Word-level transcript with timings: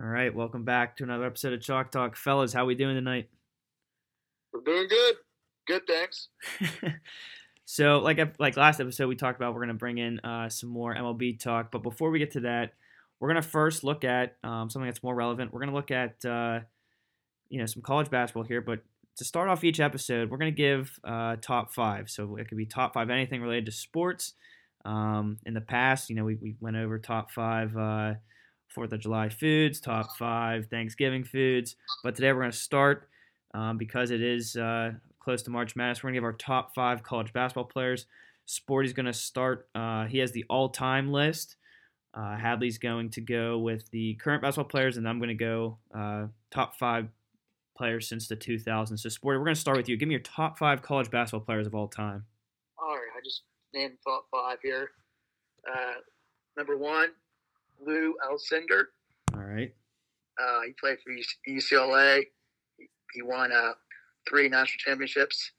All 0.00 0.08
right, 0.08 0.34
welcome 0.34 0.64
back 0.64 0.96
to 0.96 1.04
another 1.04 1.26
episode 1.26 1.52
of 1.52 1.60
Chalk 1.60 1.90
Talk, 1.90 2.16
fellas. 2.16 2.54
How 2.54 2.64
we 2.64 2.74
doing 2.74 2.94
tonight? 2.94 3.28
We're 4.50 4.62
doing 4.62 4.88
good. 4.88 5.16
Good, 5.66 5.82
thanks. 5.86 6.28
so, 7.66 7.98
like 7.98 8.18
like 8.38 8.56
last 8.56 8.80
episode, 8.80 9.08
we 9.08 9.14
talked 9.14 9.38
about 9.38 9.52
we're 9.52 9.60
gonna 9.60 9.74
bring 9.74 9.98
in 9.98 10.18
uh, 10.20 10.48
some 10.48 10.70
more 10.70 10.94
MLB 10.94 11.38
talk, 11.38 11.70
but 11.70 11.82
before 11.82 12.10
we 12.10 12.18
get 12.18 12.30
to 12.30 12.40
that, 12.40 12.72
we're 13.18 13.28
gonna 13.28 13.42
first 13.42 13.84
look 13.84 14.02
at 14.02 14.38
um, 14.42 14.70
something 14.70 14.88
that's 14.88 15.02
more 15.02 15.14
relevant. 15.14 15.52
We're 15.52 15.60
gonna 15.60 15.74
look 15.74 15.90
at 15.90 16.24
uh, 16.24 16.60
you 17.50 17.58
know 17.58 17.66
some 17.66 17.82
college 17.82 18.08
basketball 18.08 18.44
here, 18.44 18.62
but 18.62 18.80
to 19.18 19.24
start 19.26 19.50
off 19.50 19.64
each 19.64 19.80
episode, 19.80 20.30
we're 20.30 20.38
gonna 20.38 20.50
give 20.50 20.98
uh, 21.04 21.36
top 21.42 21.74
five. 21.74 22.08
So 22.08 22.36
it 22.36 22.48
could 22.48 22.56
be 22.56 22.64
top 22.64 22.94
five 22.94 23.10
anything 23.10 23.42
related 23.42 23.66
to 23.66 23.72
sports. 23.72 24.32
Um, 24.82 25.36
in 25.44 25.52
the 25.52 25.60
past, 25.60 26.08
you 26.08 26.16
know, 26.16 26.24
we, 26.24 26.36
we 26.36 26.56
went 26.58 26.78
over 26.78 26.98
top 26.98 27.30
five 27.30 27.76
uh, 27.76 28.14
Fourth 28.70 28.92
of 28.92 29.00
July 29.00 29.28
foods, 29.28 29.80
top 29.80 30.16
five 30.16 30.66
Thanksgiving 30.66 31.24
foods. 31.24 31.76
But 32.04 32.14
today 32.14 32.32
we're 32.32 32.40
going 32.40 32.52
to 32.52 32.56
start 32.56 33.08
um, 33.52 33.78
because 33.78 34.10
it 34.10 34.22
is 34.22 34.56
uh, 34.56 34.92
close 35.18 35.42
to 35.42 35.50
March 35.50 35.74
Madness. 35.74 36.02
We're 36.02 36.08
going 36.08 36.14
to 36.14 36.18
give 36.18 36.24
our 36.24 36.32
top 36.32 36.74
five 36.74 37.02
college 37.02 37.32
basketball 37.32 37.64
players. 37.64 38.06
Sporty's 38.46 38.92
going 38.92 39.06
to 39.06 39.12
start. 39.12 39.68
Uh, 39.74 40.06
he 40.06 40.18
has 40.18 40.32
the 40.32 40.44
all-time 40.48 41.10
list. 41.10 41.56
Uh, 42.14 42.36
Hadley's 42.36 42.78
going 42.78 43.10
to 43.10 43.20
go 43.20 43.58
with 43.58 43.90
the 43.90 44.14
current 44.14 44.42
basketball 44.42 44.68
players, 44.68 44.96
and 44.96 45.08
I'm 45.08 45.18
going 45.18 45.28
to 45.28 45.34
go 45.34 45.78
uh, 45.94 46.26
top 46.50 46.76
five 46.76 47.08
players 47.76 48.08
since 48.08 48.28
the 48.28 48.36
2000s. 48.36 48.98
So, 48.98 49.08
Sporty, 49.08 49.38
we're 49.38 49.44
going 49.44 49.54
to 49.54 49.60
start 49.60 49.76
with 49.76 49.88
you. 49.88 49.96
Give 49.96 50.08
me 50.08 50.14
your 50.14 50.22
top 50.22 50.58
five 50.58 50.82
college 50.82 51.10
basketball 51.10 51.44
players 51.44 51.66
of 51.66 51.74
all 51.74 51.88
time. 51.88 52.24
All 52.78 52.94
right, 52.94 53.08
I 53.16 53.20
just 53.24 53.42
named 53.74 53.94
top 54.04 54.26
five 54.30 54.58
here. 54.62 54.90
Uh, 55.68 56.00
number 56.56 56.76
one, 56.76 57.10
Lou 57.84 58.14
Alcindor. 58.24 58.84
All 59.34 59.40
right. 59.40 59.72
Uh, 60.40 60.60
he 60.66 60.72
played 60.80 60.98
for 61.04 61.12
UCLA. 61.50 62.22
He 63.12 63.22
won 63.22 63.52
uh, 63.52 63.72
three 64.28 64.48
national 64.48 64.78
championships, 64.78 65.52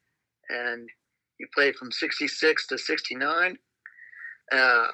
and 0.50 0.89
he 1.38 1.45
played 1.53 1.75
from 1.75 1.91
'66 1.91 2.67
to 2.67 2.78
'69. 2.78 3.58
Uh, 4.52 4.88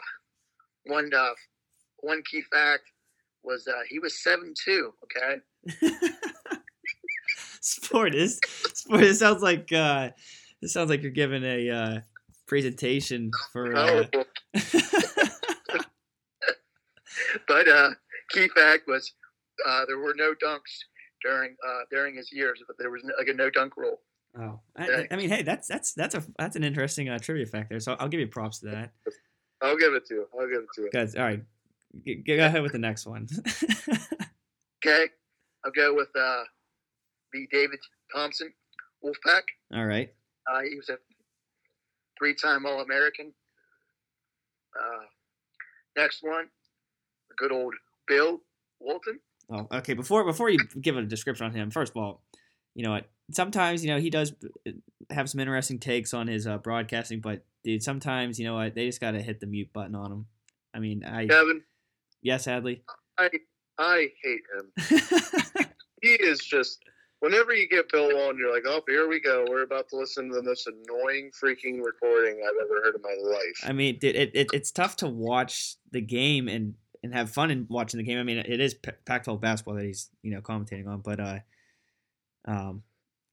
one 0.85 1.11
uh, 1.13 1.29
one 1.99 2.21
key 2.29 2.41
fact 2.51 2.83
was 3.43 3.67
uh, 3.67 3.81
he 3.89 3.99
was 3.99 4.21
seven 4.21 4.53
two. 4.63 4.93
Okay. 5.03 5.87
sport 7.61 8.15
is 8.15 8.39
sport. 8.73 9.03
It 9.03 9.15
sounds 9.15 9.41
like 9.41 9.71
uh, 9.71 10.09
it 10.61 10.69
sounds 10.69 10.89
like 10.89 11.01
you're 11.01 11.11
giving 11.11 11.43
a 11.43 11.69
uh, 11.69 11.99
presentation 12.47 13.31
for. 13.51 13.75
Uh, 13.75 14.05
but 17.47 17.67
uh, 17.67 17.91
key 18.29 18.47
fact 18.49 18.87
was 18.87 19.13
uh, 19.65 19.85
there 19.87 19.97
were 19.97 20.13
no 20.15 20.33
dunks 20.43 20.83
during 21.23 21.55
uh, 21.67 21.81
during 21.91 22.15
his 22.15 22.31
years. 22.31 22.61
But 22.65 22.77
there 22.77 22.91
was 22.91 23.03
like 23.17 23.27
a 23.27 23.33
no 23.33 23.49
dunk 23.49 23.77
rule. 23.77 23.99
Oh, 24.39 24.59
I, 24.75 25.07
I, 25.09 25.15
mean, 25.15 25.29
hey, 25.29 25.41
that's 25.41 25.67
that's 25.67 25.93
that's 25.93 26.13
a 26.13 26.23
that's 26.37 26.55
an 26.55 26.63
interesting 26.63 27.09
uh, 27.09 27.17
trivia 27.17 27.45
fact 27.45 27.69
there. 27.69 27.79
So 27.79 27.95
I'll 27.99 28.09
give 28.09 28.19
you 28.19 28.27
props 28.27 28.59
to 28.59 28.65
that. 28.71 28.91
I'll 29.61 29.77
give 29.77 29.93
it 29.93 30.05
to 30.07 30.13
you. 30.13 30.27
I'll 30.39 30.47
give 30.47 30.59
it 30.59 30.67
to 30.75 30.81
you. 30.83 30.89
Guys, 30.91 31.15
all 31.15 31.23
right, 31.23 31.41
G- 32.05 32.15
go 32.15 32.37
ahead 32.37 32.61
with 32.61 32.73
the 32.73 32.77
next 32.77 33.07
one. 33.07 33.27
okay, 34.85 35.07
I'll 35.65 35.71
go 35.71 35.95
with 35.95 36.09
uh, 36.15 36.43
the 37.33 37.47
David 37.51 37.79
Thompson 38.13 38.53
Wolfpack. 39.03 39.43
All 39.73 39.85
right. 39.85 40.13
Uh, 40.51 40.61
he 40.61 40.75
was 40.75 40.89
a 40.89 40.97
three-time 42.17 42.65
All-American. 42.65 43.33
Uh, 44.79 45.05
next 45.97 46.23
one, 46.23 46.47
good 47.37 47.51
old 47.51 47.73
Bill 48.07 48.41
Walton. 48.79 49.19
Oh, 49.49 49.67
okay. 49.71 49.93
Before 49.93 50.23
before 50.25 50.49
you 50.49 50.59
give 50.81 50.97
a 50.97 51.03
description 51.03 51.45
on 51.45 51.53
him, 51.53 51.71
first 51.71 51.93
of 51.93 51.97
all, 51.97 52.21
you 52.75 52.83
know 52.83 52.91
what? 52.91 53.09
Sometimes 53.31 53.83
you 53.83 53.91
know 53.91 53.99
he 53.99 54.09
does 54.09 54.33
have 55.09 55.29
some 55.29 55.39
interesting 55.39 55.79
takes 55.79 56.13
on 56.13 56.27
his 56.27 56.47
uh, 56.47 56.57
broadcasting, 56.57 57.21
but 57.21 57.45
dude, 57.63 57.83
sometimes 57.83 58.39
you 58.39 58.45
know 58.45 58.55
what? 58.55 58.75
They 58.75 58.85
just 58.85 59.01
got 59.01 59.11
to 59.11 59.21
hit 59.21 59.39
the 59.39 59.47
mute 59.47 59.71
button 59.73 59.95
on 59.95 60.11
him. 60.11 60.25
I 60.73 60.79
mean, 60.79 61.03
I 61.03 61.27
Kevin. 61.27 61.61
Yes, 62.21 62.45
Hadley. 62.45 62.83
I 63.17 63.29
I 63.77 64.09
hate 64.23 64.43
him. 64.55 65.65
he 66.01 66.09
is 66.09 66.39
just. 66.39 66.83
Whenever 67.19 67.51
you 67.51 67.67
get 67.67 67.91
Bill 67.91 68.15
on, 68.27 68.37
you're 68.37 68.53
like, 68.53 68.65
oh, 68.67 68.79
here 68.87 69.07
we 69.07 69.19
go. 69.19 69.43
We're 69.49 69.63
about 69.63 69.89
to 69.89 69.97
listen 69.97 70.29
to 70.29 70.35
the 70.35 70.43
most 70.43 70.67
annoying 70.67 71.31
freaking 71.43 71.83
recording 71.83 72.43
I've 72.47 72.63
ever 72.63 72.83
heard 72.83 72.93
in 72.93 73.01
my 73.01 73.15
life. 73.27 73.63
I 73.63 73.73
mean, 73.73 73.97
dude, 73.97 74.15
it, 74.15 74.35
it 74.35 74.47
it's 74.53 74.71
tough 74.71 74.97
to 74.97 75.07
watch 75.07 75.77
the 75.89 75.99
game 75.99 76.47
and 76.47 76.75
and 77.03 77.13
have 77.13 77.29
fun 77.29 77.51
in 77.51 77.67
watching 77.69 77.97
the 77.97 78.03
game. 78.03 78.17
I 78.19 78.23
mean, 78.23 78.37
it 78.37 78.59
is 78.59 78.73
Pac-12 78.73 79.39
basketball 79.39 79.75
that 79.75 79.85
he's 79.85 80.09
you 80.21 80.31
know 80.31 80.41
commentating 80.41 80.87
on, 80.87 81.01
but 81.01 81.19
uh, 81.19 81.39
um, 82.45 82.83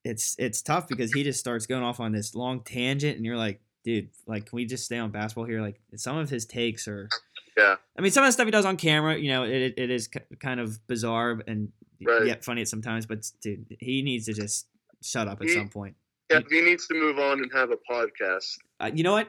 it's 0.04 0.36
it's 0.38 0.62
tough 0.62 0.88
because 0.88 1.12
he 1.12 1.22
just 1.25 1.41
starts 1.41 1.66
going 1.66 1.82
off 1.82 2.00
on 2.00 2.12
this 2.12 2.34
long 2.34 2.60
tangent, 2.60 3.16
and 3.16 3.25
you're 3.25 3.36
like, 3.36 3.60
dude, 3.84 4.10
like, 4.26 4.47
can 4.47 4.56
we 4.56 4.66
just 4.66 4.84
stay 4.84 4.98
on 4.98 5.10
basketball 5.10 5.44
here? 5.44 5.60
Like, 5.60 5.80
some 5.97 6.16
of 6.16 6.30
his 6.30 6.44
takes 6.47 6.86
are, 6.88 7.08
yeah. 7.56 7.76
I 7.98 8.02
mean, 8.02 8.10
some 8.10 8.25
of 8.25 8.28
the 8.28 8.32
stuff 8.32 8.47
he 8.47 8.50
does 8.50 8.66
on 8.66 8.76
camera, 8.76 9.16
you 9.16 9.28
know, 9.28 9.44
it 9.44 9.75
it 9.76 9.91
is 9.91 10.08
kind 10.41 10.60
of 10.60 10.86
bizarre 10.86 11.41
and 11.46 11.72
right. 12.04 12.26
yet 12.26 12.44
funny 12.44 12.62
at 12.62 12.69
sometimes, 12.69 13.06
but 13.06 13.25
dude, 13.41 13.76
he 13.81 14.02
needs 14.02 14.26
to 14.26 14.34
just 14.34 14.66
shut 15.02 15.28
up 15.28 15.41
at 15.41 15.48
he, 15.48 15.54
some 15.54 15.69
point. 15.69 15.96
Yeah, 16.31 16.41
he, 16.48 16.56
he 16.56 16.62
needs 16.62 16.86
to 16.88 16.94
move 16.94 17.19
on 17.19 17.41
and 17.41 17.50
have 17.52 17.70
a 17.70 17.78
podcast. 17.91 18.58
Uh, 18.81 18.91
you 18.92 19.04
know 19.04 19.12
what? 19.12 19.28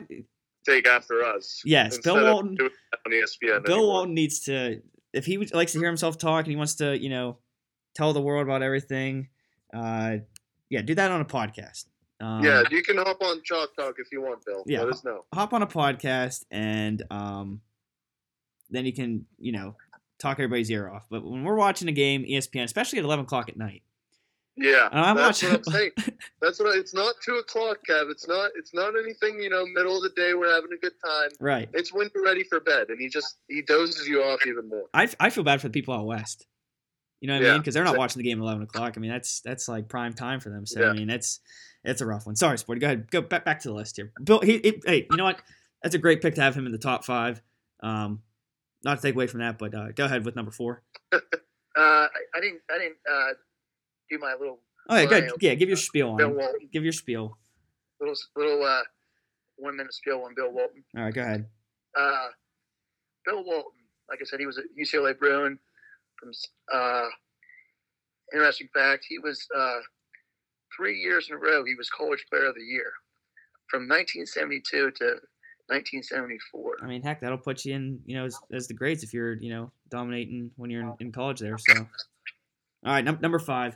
Take 0.66 0.88
after 0.88 1.24
us. 1.24 1.62
Yes, 1.66 1.98
Bill 2.00 2.22
Walton. 2.22 2.58
On 2.60 3.12
ESPN 3.12 3.64
Bill 3.64 3.76
anymore. 3.76 3.94
Walton 3.94 4.14
needs 4.14 4.42
to, 4.42 4.82
if 5.14 5.26
he 5.26 5.38
likes 5.38 5.74
to 5.74 5.80
hear 5.80 5.88
himself 5.88 6.18
talk 6.18 6.46
and 6.46 6.52
he 6.52 6.56
wants 6.56 6.76
to, 6.76 6.98
you 6.98 7.10
know, 7.10 7.38
tell 7.96 8.14
the 8.14 8.22
world 8.22 8.44
about 8.44 8.62
everything. 8.62 9.30
Uh, 9.74 10.18
yeah, 10.70 10.82
do 10.82 10.96
that 10.96 11.12
on 11.12 11.22
a 11.22 11.26
podcast. 11.26 11.86
Um, 12.22 12.44
yeah, 12.44 12.64
you 12.72 12.82
can 12.82 12.98
hop 12.98 13.22
on 13.22 13.42
Chalk 13.44 13.76
Talk 13.76 13.96
if 14.00 14.08
you 14.12 14.22
want, 14.22 14.46
Bill. 14.46 14.64
Yeah, 14.66 14.82
Let 14.82 14.94
us 14.94 15.04
know. 15.04 15.26
Hop 15.34 15.54
on 15.54 15.62
a 15.62 15.68
podcast 15.68 16.46
and 16.50 17.04
um, 17.12 17.62
then 18.70 18.86
you 18.86 18.94
can, 18.94 19.26
you 19.38 19.52
know, 19.52 19.76
talk 20.18 20.38
everybody's 20.38 20.72
ear 20.72 20.90
off. 20.90 21.06
But 21.10 21.24
when 21.24 21.44
we're 21.44 21.58
watching 21.58 21.88
a 21.88 21.92
game, 21.92 22.24
ESPN, 22.24 22.64
especially 22.64 23.00
at 23.00 23.06
eleven 23.06 23.26
o'clock 23.26 23.50
at 23.50 23.58
night, 23.58 23.84
yeah, 24.58 24.88
I'm 24.92 25.16
that's 25.18 25.44
watching. 25.44 25.50
what 25.58 25.68
I'm 25.68 25.74
saying. 25.74 25.92
That's 26.42 26.60
what 26.60 26.76
I, 26.76 26.80
it's 26.80 26.94
not 26.94 27.16
two 27.26 27.36
o'clock, 27.36 27.78
Kev. 27.90 28.10
It's 28.12 28.28
not. 28.28 28.52
It's 28.56 28.74
not 28.74 28.94
anything. 28.98 29.42
You 29.42 29.50
know, 29.50 29.66
middle 29.66 29.98
of 29.98 30.04
the 30.04 30.10
day, 30.16 30.34
we're 30.34 30.54
having 30.54 30.70
a 30.74 30.78
good 30.80 30.94
time. 31.04 31.30
Right. 31.40 31.68
It's 31.74 31.92
when 31.94 32.10
you're 32.14 32.24
ready 32.24 32.44
for 32.44 32.60
bed, 32.60 32.90
and 32.90 33.00
he 33.00 33.10
just 33.10 33.38
he 33.48 33.62
dozes 33.64 34.08
you 34.08 34.22
off 34.22 34.46
even 34.48 34.70
more. 34.70 34.84
I, 34.94 35.10
I 35.20 35.30
feel 35.32 35.44
bad 35.44 35.60
for 35.62 35.68
the 35.70 35.72
people 35.74 35.94
out 35.94 36.06
west. 36.06 36.46
You 37.22 37.28
know 37.30 37.36
what 37.36 37.44
Yeah, 37.44 37.50
I 37.50 37.52
mean? 37.54 37.62
Because 37.62 37.74
they're 37.74 37.84
not 37.84 37.92
exactly. 37.92 38.00
watching 38.00 38.20
the 38.24 38.30
game 38.30 38.40
at 38.40 38.44
eleven 38.44 38.62
o'clock. 38.64 38.94
I 38.96 39.00
mean, 39.00 39.12
that's 39.12 39.42
that's 39.42 39.68
like 39.68 39.88
prime 39.88 40.14
time 40.14 40.40
for 40.40 40.50
them. 40.50 40.66
So 40.66 40.82
Yeah. 40.82 40.90
I 40.90 40.94
mean, 40.94 41.10
it's 41.10 41.40
it's 41.84 42.02
a 42.02 42.06
rough 42.06 42.26
one. 42.28 42.36
Sorry, 42.36 42.58
Sporty. 42.58 42.80
Go 42.82 42.88
ahead. 42.88 43.10
Go 43.10 43.22
back 43.22 43.44
back 43.46 43.60
to 43.62 43.70
the 43.70 43.74
list 43.74 43.96
here. 43.96 44.12
Bill. 44.24 44.42
He, 44.42 44.60
he- 44.60 44.82
hey, 44.86 45.08
you 45.10 45.18
know 45.18 45.24
what? 45.26 45.42
That's 45.82 45.96
a 45.96 46.00
great 46.00 46.22
pick 46.22 46.36
to 46.36 46.42
have 46.42 46.56
him 46.56 46.66
in 46.66 46.72
the 46.72 46.78
top 46.78 47.04
five. 47.06 47.42
Um, 47.82 48.22
not 48.84 48.98
to 48.98 49.02
take 49.02 49.16
away 49.16 49.28
from 49.28 49.40
that, 49.40 49.58
but 49.58 49.74
uh, 49.74 49.92
go 49.94 50.06
ahead 50.06 50.24
with 50.26 50.36
number 50.36 50.52
four. 50.52 50.84
Uh, 51.78 52.08
I, 52.08 52.08
I 52.38 52.40
didn't. 52.40 52.62
I 52.72 52.78
didn't 52.78 52.96
uh, 53.12 53.34
do 54.10 54.18
my 54.20 54.36
little 54.40 54.60
Oh 54.90 54.96
yeah, 54.98 55.06
good. 55.06 55.24
Right. 55.24 55.32
Yeah, 55.42 55.54
give 55.56 55.68
your 55.70 55.78
spiel 55.78 56.10
on. 56.12 56.18
Bill. 56.18 56.30
Walton, 56.30 56.70
Give 56.72 56.84
your 56.84 56.94
spiel. 56.94 57.38
little 58.00 58.16
little 58.36 58.64
uh, 58.64 58.82
one 59.58 59.76
minute 59.78 59.94
spiel 59.94 60.22
on 60.26 60.36
Bill 60.36 60.52
Walton. 60.52 60.84
All 60.96 61.04
right, 61.04 61.14
go 61.14 61.22
ahead. 61.22 61.48
Uh, 61.98 62.28
Bill 63.26 63.44
Walton, 63.44 63.72
like 64.10 64.20
I 64.22 64.26
said, 64.26 64.40
he 64.40 64.46
was 64.46 64.60
a 64.60 64.62
UCLA 64.80 65.18
Bruin. 65.18 65.58
From 66.20 66.32
uh, 66.74 67.08
interesting 68.34 68.70
fact, 68.74 69.06
he 69.10 69.18
was 69.18 69.46
uh, 69.58 69.80
three 70.76 71.00
years 71.00 71.30
in 71.30 71.36
a 71.36 71.40
row. 71.40 71.64
He 71.66 71.76
was 71.76 71.90
College 71.90 72.24
Player 72.30 72.46
of 72.46 72.56
the 72.56 72.62
Year 72.62 72.92
from 73.68 73.88
1972 73.88 74.92
to 74.92 75.06
1974. 75.68 76.78
I 76.84 76.86
mean, 76.86 77.02
heck, 77.02 77.22
that'll 77.22 77.38
put 77.40 77.66
you 77.66 77.74
in, 77.74 78.00
you 78.06 78.16
know, 78.16 78.26
as, 78.26 78.38
as 78.54 78.68
the 78.68 78.74
grades 78.76 79.04
if 79.04 79.14
you're, 79.14 79.34
you 79.34 79.50
know, 79.50 79.72
dominating 79.90 80.52
when 80.58 80.70
you're 80.70 80.82
in, 80.84 80.94
in 81.00 81.12
college 81.12 81.40
there. 81.40 81.58
So, 81.58 81.74
all 81.80 81.86
right, 82.86 83.04
num- 83.04 83.20
number 83.20 83.40
five 83.40 83.76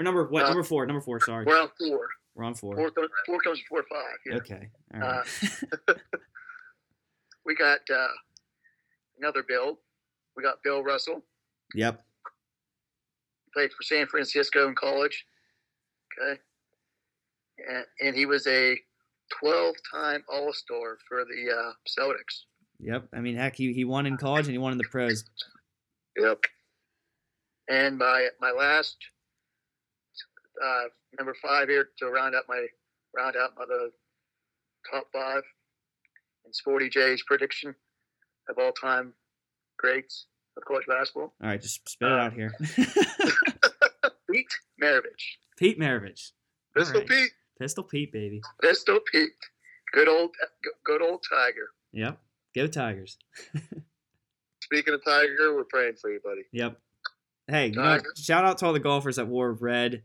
or 0.00 0.02
number 0.02 0.24
what? 0.26 0.44
Uh, 0.44 0.48
number 0.48 0.62
four. 0.62 0.86
Number 0.86 1.00
four. 1.00 1.20
Sorry, 1.20 1.44
We're 1.44 1.60
on 1.60 1.68
four. 1.78 2.08
we're 2.34 2.44
on 2.44 2.54
four. 2.54 2.74
Four, 2.74 2.90
four 3.26 3.40
comes 3.40 3.60
before 3.60 3.84
five. 3.90 4.16
Yeah. 4.26 4.34
Okay. 4.36 4.68
Right. 4.92 5.96
We 7.46 7.54
got 7.56 7.80
uh, 7.92 8.06
another 9.18 9.42
Bill. 9.42 9.78
We 10.36 10.42
got 10.42 10.62
Bill 10.62 10.82
Russell. 10.84 11.22
yep. 11.74 12.04
Played 13.54 13.72
for 13.72 13.82
San 13.82 14.06
Francisco 14.06 14.68
in 14.68 14.74
college. 14.74 15.24
Okay. 16.20 16.38
And, 17.68 17.84
and 18.00 18.16
he 18.16 18.26
was 18.26 18.46
a 18.46 18.76
12 19.40 19.74
time 19.92 20.22
All 20.32 20.52
Star 20.52 20.98
for 21.08 21.24
the 21.24 21.50
uh, 21.50 21.72
Celtics. 21.88 22.44
Yep. 22.78 23.08
I 23.12 23.20
mean, 23.20 23.36
heck, 23.36 23.56
he, 23.56 23.72
he 23.72 23.84
won 23.84 24.06
in 24.06 24.16
college 24.16 24.46
and 24.46 24.52
he 24.52 24.58
won 24.58 24.72
in 24.72 24.78
the 24.78 24.84
pros. 24.84 25.24
Yep. 26.16 26.44
And 27.68 27.98
my 27.98 28.28
my 28.40 28.52
last 28.52 28.96
uh, 30.62 30.84
number 31.18 31.34
five 31.42 31.68
here 31.68 31.88
to 31.98 32.06
round 32.06 32.34
out 32.34 32.44
my 32.48 32.66
round 33.16 33.36
out 33.36 33.50
my 33.58 33.64
the 33.66 33.90
top 34.90 35.06
five 35.12 35.42
and 36.44 36.54
Sporty 36.54 36.88
J's 36.88 37.22
prediction 37.26 37.74
of 38.48 38.56
all 38.58 38.72
time 38.72 39.12
greats. 39.78 40.26
of 40.56 40.64
college 40.64 40.86
basketball. 40.86 41.34
All 41.42 41.48
right, 41.48 41.60
just 41.60 41.88
spit 41.88 42.10
it 42.10 42.18
out 42.18 42.32
here. 42.32 42.52
Pete 44.30 44.46
Maravich. 44.82 45.38
Pete 45.58 45.78
Maravich. 45.78 46.32
Pistol 46.76 47.00
Alright. 47.00 47.08
Pete. 47.08 47.30
Pistol 47.58 47.84
Pete, 47.84 48.12
baby. 48.12 48.40
Pistol 48.62 49.00
Pete. 49.12 49.30
Good 49.92 50.08
old, 50.08 50.30
good 50.84 51.02
old 51.02 51.24
Tiger. 51.28 51.70
Yep. 51.92 52.18
Go 52.54 52.66
Tigers. 52.66 53.18
Speaking 54.62 54.94
of 54.94 55.04
Tiger, 55.04 55.54
we're 55.54 55.64
praying 55.64 55.94
for 56.00 56.10
you, 56.10 56.20
buddy. 56.22 56.42
Yep. 56.52 56.78
Hey, 57.48 57.66
you 57.68 57.72
know, 57.72 57.98
shout 58.16 58.44
out 58.44 58.58
to 58.58 58.66
all 58.66 58.72
the 58.72 58.78
golfers 58.78 59.16
that 59.16 59.26
wore 59.26 59.52
red. 59.52 60.02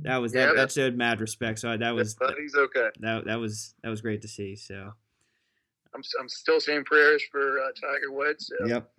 That 0.00 0.16
was 0.16 0.32
that. 0.32 0.48
Yeah. 0.48 0.54
That 0.54 0.72
showed 0.72 0.96
mad 0.96 1.20
respect. 1.20 1.58
So 1.58 1.76
that 1.76 1.94
was 1.94 2.14
but 2.14 2.34
he's 2.40 2.54
okay. 2.54 2.88
that 3.00 3.26
that 3.26 3.38
was 3.38 3.74
that 3.82 3.90
was 3.90 4.00
great 4.00 4.22
to 4.22 4.28
see. 4.28 4.56
So 4.56 4.92
I'm, 5.94 6.02
I'm 6.18 6.28
still 6.28 6.60
saying 6.60 6.84
prayers 6.84 7.22
for 7.30 7.60
uh, 7.60 7.72
Tiger 7.80 8.10
Woods. 8.10 8.50
So. 8.58 8.66
yep. 8.66 8.90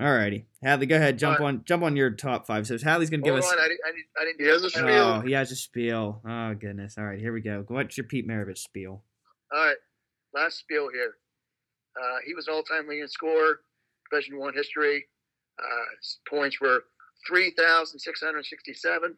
Alrighty, 0.00 0.44
Hadley, 0.62 0.86
go 0.86 0.94
ahead. 0.94 1.18
Jump 1.18 1.40
Alright. 1.40 1.54
on 1.56 1.64
jump 1.64 1.82
on 1.82 1.96
your 1.96 2.10
top 2.12 2.46
five. 2.46 2.68
So 2.68 2.78
Hadley's 2.78 3.10
gonna 3.10 3.22
give 3.22 3.34
Hold 3.34 3.44
us. 3.44 3.52
I 3.52 3.68
didn't, 3.68 3.80
I 3.84 3.90
didn't, 3.90 4.06
I 4.20 4.24
didn't 4.24 4.40
He 4.40 4.46
has 4.46 4.62
a 4.62 4.70
spiel. 4.70 4.88
Oh, 4.88 5.20
he 5.20 5.32
has 5.32 5.50
a 5.50 5.56
spiel. 5.56 6.22
Oh 6.24 6.54
goodness. 6.54 6.96
All 6.96 7.04
right, 7.04 7.18
here 7.18 7.32
we 7.32 7.40
go. 7.40 7.64
What's 7.66 7.96
your 7.96 8.06
Pete 8.06 8.26
Maravich 8.28 8.58
spiel? 8.58 9.02
All 9.52 9.64
right, 9.64 9.76
last 10.34 10.58
spiel 10.58 10.88
here. 10.92 11.16
Uh, 12.00 12.18
he 12.24 12.32
was 12.32 12.46
all-time 12.46 12.86
leading 12.86 13.08
scorer, 13.08 13.60
Division 14.08 14.38
One 14.38 14.54
history. 14.54 15.04
Uh, 15.58 15.84
his 15.98 16.20
points 16.30 16.60
were 16.60 16.84
three 17.26 17.52
thousand 17.58 17.98
six 17.98 18.20
hundred 18.22 18.46
sixty-seven, 18.46 19.16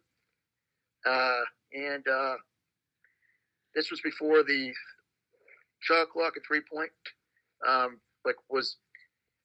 uh, 1.06 1.41
and 1.73 2.06
uh, 2.08 2.35
this 3.75 3.91
was 3.91 4.00
before 4.00 4.43
the 4.43 4.73
shot 5.81 6.11
clock 6.11 6.32
and 6.37 6.44
three-point 6.47 6.91
um, 7.67 7.99
like 8.25 8.37
was 8.49 8.76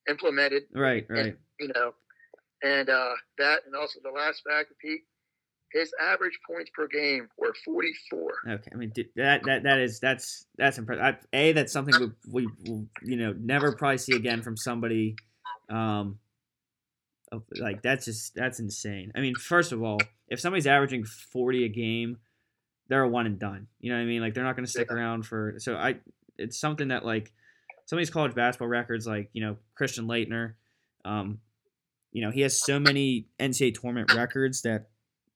implemented. 0.10 0.64
Right, 0.74 1.06
right. 1.10 1.36
You 1.60 1.70
know, 1.74 1.94
and 2.64 2.90
uh, 2.90 3.14
that, 3.38 3.60
and 3.66 3.76
also 3.76 4.00
the 4.04 4.12
last 4.12 4.42
fact, 4.50 4.72
Pete, 4.82 5.02
his 5.72 5.92
average 6.02 6.38
points 6.50 6.72
per 6.74 6.88
game 6.88 7.28
were 7.38 7.54
forty-four. 7.66 8.32
Okay, 8.50 8.72
I 8.74 8.76
mean 8.78 8.92
that 9.16 9.44
that 9.44 9.64
that 9.64 9.80
is 9.80 10.00
that's 10.00 10.46
that's 10.58 10.78
impressive. 10.78 11.18
A 11.34 11.52
that's 11.52 11.74
something 11.74 12.14
we, 12.32 12.48
we 12.68 12.86
you 13.04 13.18
know 13.18 13.34
never 13.38 13.74
probably 13.74 13.98
see 13.98 14.16
again 14.16 14.42
from 14.42 14.56
somebody, 14.56 15.16
um, 15.70 16.20
like 17.60 17.82
that's 17.82 18.06
just 18.06 18.36
that's 18.36 18.60
insane. 18.60 19.12
I 19.16 19.20
mean, 19.20 19.36
first 19.36 19.72
of 19.72 19.84
all, 19.84 20.00
if 20.28 20.40
somebody's 20.40 20.68
averaging 20.68 21.04
forty 21.06 21.66
a 21.66 21.70
game, 21.70 22.18
they're 22.88 23.04
a 23.04 23.10
one 23.10 23.26
and 23.26 23.40
done. 23.40 23.68
You 23.80 23.92
know 23.92 23.98
what 23.98 24.04
I 24.04 24.06
mean? 24.06 24.22
Like 24.22 24.34
they're 24.34 24.44
not 24.44 24.56
going 24.56 24.66
to 24.66 24.72
stick 24.72 24.88
Yeah. 24.90 24.96
around 24.96 25.26
for. 25.26 25.56
So 25.60 25.76
I, 25.76 25.98
it's 26.38 26.60
something 26.60 26.90
that 26.90 27.06
like 27.06 27.32
some 27.86 27.98
of 27.98 28.02
these 28.02 28.10
college 28.10 28.36
basketball 28.36 28.68
records, 28.68 29.06
like 29.08 29.30
you 29.34 29.42
know 29.44 29.58
Christian 29.76 30.08
Laettner, 30.08 30.54
um, 31.04 31.40
you 32.12 32.22
know 32.22 32.32
he 32.32 32.42
has 32.42 32.60
so 32.60 32.80
many 32.80 33.28
NCAA 33.40 33.80
tournament 33.80 34.14
records 34.16 34.62
that 34.64 34.90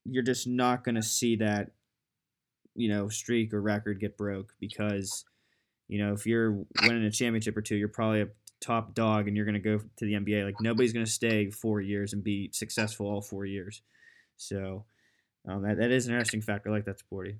you're 0.05 0.23
just 0.23 0.47
not 0.47 0.83
going 0.83 0.95
to 0.95 1.03
see 1.03 1.35
that 1.37 1.71
you 2.75 2.89
know 2.89 3.09
streak 3.09 3.53
or 3.53 3.61
record 3.61 3.99
get 3.99 4.17
broke 4.17 4.53
because 4.59 5.25
you 5.87 6.03
know 6.03 6.13
if 6.13 6.25
you're 6.25 6.63
winning 6.83 7.03
a 7.03 7.11
championship 7.11 7.57
or 7.57 7.61
two 7.61 7.75
you're 7.75 7.87
probably 7.87 8.21
a 8.21 8.27
top 8.61 8.93
dog 8.93 9.27
and 9.27 9.35
you're 9.35 9.45
going 9.45 9.53
to 9.53 9.59
go 9.59 9.77
to 9.97 10.05
the 10.05 10.13
NBA 10.13 10.45
like 10.45 10.61
nobody's 10.61 10.93
going 10.93 11.05
to 11.05 11.11
stay 11.11 11.49
4 11.49 11.81
years 11.81 12.13
and 12.13 12.23
be 12.23 12.49
successful 12.53 13.07
all 13.07 13.21
4 13.21 13.45
years 13.45 13.81
so 14.39 14.85
um, 15.47 15.61
that, 15.63 15.77
that 15.77 15.91
is 15.91 16.07
an 16.07 16.13
interesting 16.13 16.41
factor 16.41 16.69
I 16.69 16.73
like 16.73 16.85
that 16.85 16.99
sporty. 16.99 17.35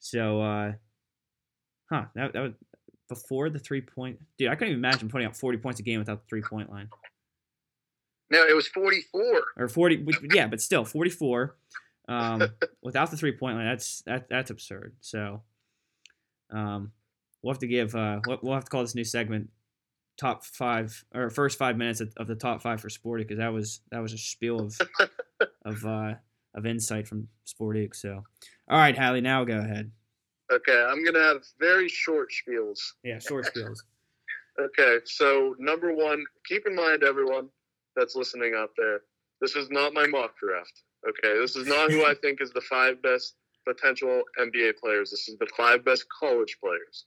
So 0.00 0.40
uh 0.42 0.72
huh 1.90 2.04
that, 2.14 2.32
that 2.32 2.40
was 2.40 2.52
before 3.08 3.50
the 3.50 3.58
three 3.58 3.80
point 3.80 4.18
dude 4.36 4.48
I 4.48 4.54
couldn't 4.54 4.72
even 4.72 4.80
imagine 4.80 5.08
putting 5.08 5.26
up 5.26 5.36
40 5.36 5.58
points 5.58 5.80
a 5.80 5.82
game 5.82 5.98
without 6.00 6.22
the 6.22 6.28
three 6.28 6.42
point 6.42 6.70
line. 6.70 6.88
No, 8.30 8.42
it 8.46 8.54
was 8.56 8.66
forty-four. 8.66 9.42
or 9.56 9.68
40 9.68 10.06
yeah 10.32 10.46
but 10.48 10.60
still 10.60 10.84
44 10.84 11.56
um, 12.08 12.42
without 12.82 13.10
the 13.10 13.16
three 13.16 13.32
point 13.32 13.56
line 13.56 13.66
that's 13.66 14.02
that, 14.02 14.28
that's 14.28 14.50
absurd. 14.50 14.94
So 15.00 15.42
um, 16.50 16.92
we'll 17.42 17.52
have 17.54 17.60
to 17.60 17.66
give 17.66 17.94
uh, 17.94 18.20
we'll 18.42 18.54
have 18.54 18.64
to 18.64 18.70
call 18.70 18.82
this 18.82 18.94
new 18.94 19.04
segment 19.04 19.50
top 20.18 20.44
five 20.44 21.04
or 21.14 21.30
first 21.30 21.58
five 21.58 21.76
minutes 21.76 22.00
of, 22.00 22.12
of 22.16 22.26
the 22.26 22.34
top 22.34 22.62
five 22.62 22.80
for 22.80 22.88
sporty 22.90 23.24
because 23.24 23.38
that 23.38 23.52
was 23.52 23.80
that 23.90 24.00
was 24.00 24.12
a 24.12 24.18
spiel 24.18 24.60
of 24.60 24.78
of 25.64 25.84
uh, 25.84 26.14
of 26.54 26.66
insight 26.66 27.08
from 27.08 27.28
sporty 27.44 27.88
so 27.92 28.22
all 28.68 28.78
right 28.78 28.96
Hallie 28.96 29.20
now 29.20 29.44
go 29.44 29.58
ahead 29.58 29.90
Okay, 30.52 30.84
I'm 30.86 31.02
gonna 31.02 31.22
have 31.22 31.42
very 31.58 31.88
short 31.88 32.28
spiels. 32.30 32.78
yeah 33.02 33.18
short 33.18 33.46
spiels 33.54 33.78
Okay, 34.60 34.98
so 35.06 35.56
number 35.58 35.94
one, 35.94 36.22
keep 36.46 36.66
in 36.66 36.74
mind, 36.74 37.02
everyone 37.04 37.48
that's 37.96 38.14
listening 38.14 38.52
out 38.54 38.68
there, 38.76 39.00
this 39.40 39.56
is 39.56 39.70
not 39.70 39.94
my 39.94 40.06
mock 40.06 40.36
draft. 40.38 40.82
Okay, 41.08 41.38
this 41.40 41.56
is 41.56 41.66
not 41.66 41.90
who 41.90 42.04
I 42.04 42.12
think 42.20 42.42
is 42.42 42.50
the 42.50 42.60
five 42.60 43.00
best 43.00 43.36
potential 43.66 44.20
NBA 44.38 44.76
players. 44.76 45.10
This 45.10 45.26
is 45.28 45.38
the 45.38 45.48
five 45.56 45.86
best 45.86 46.04
college 46.20 46.58
players. 46.62 47.06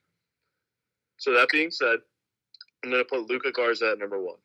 So 1.18 1.34
that 1.34 1.50
being 1.50 1.69
said, 1.69 2.00
I'm 2.86 2.92
going 2.92 3.04
to 3.04 3.10
put 3.10 3.28
Luka 3.28 3.52
Garza 3.52 3.92
at 3.92 4.00
number 4.00 4.22
one. 4.22 4.38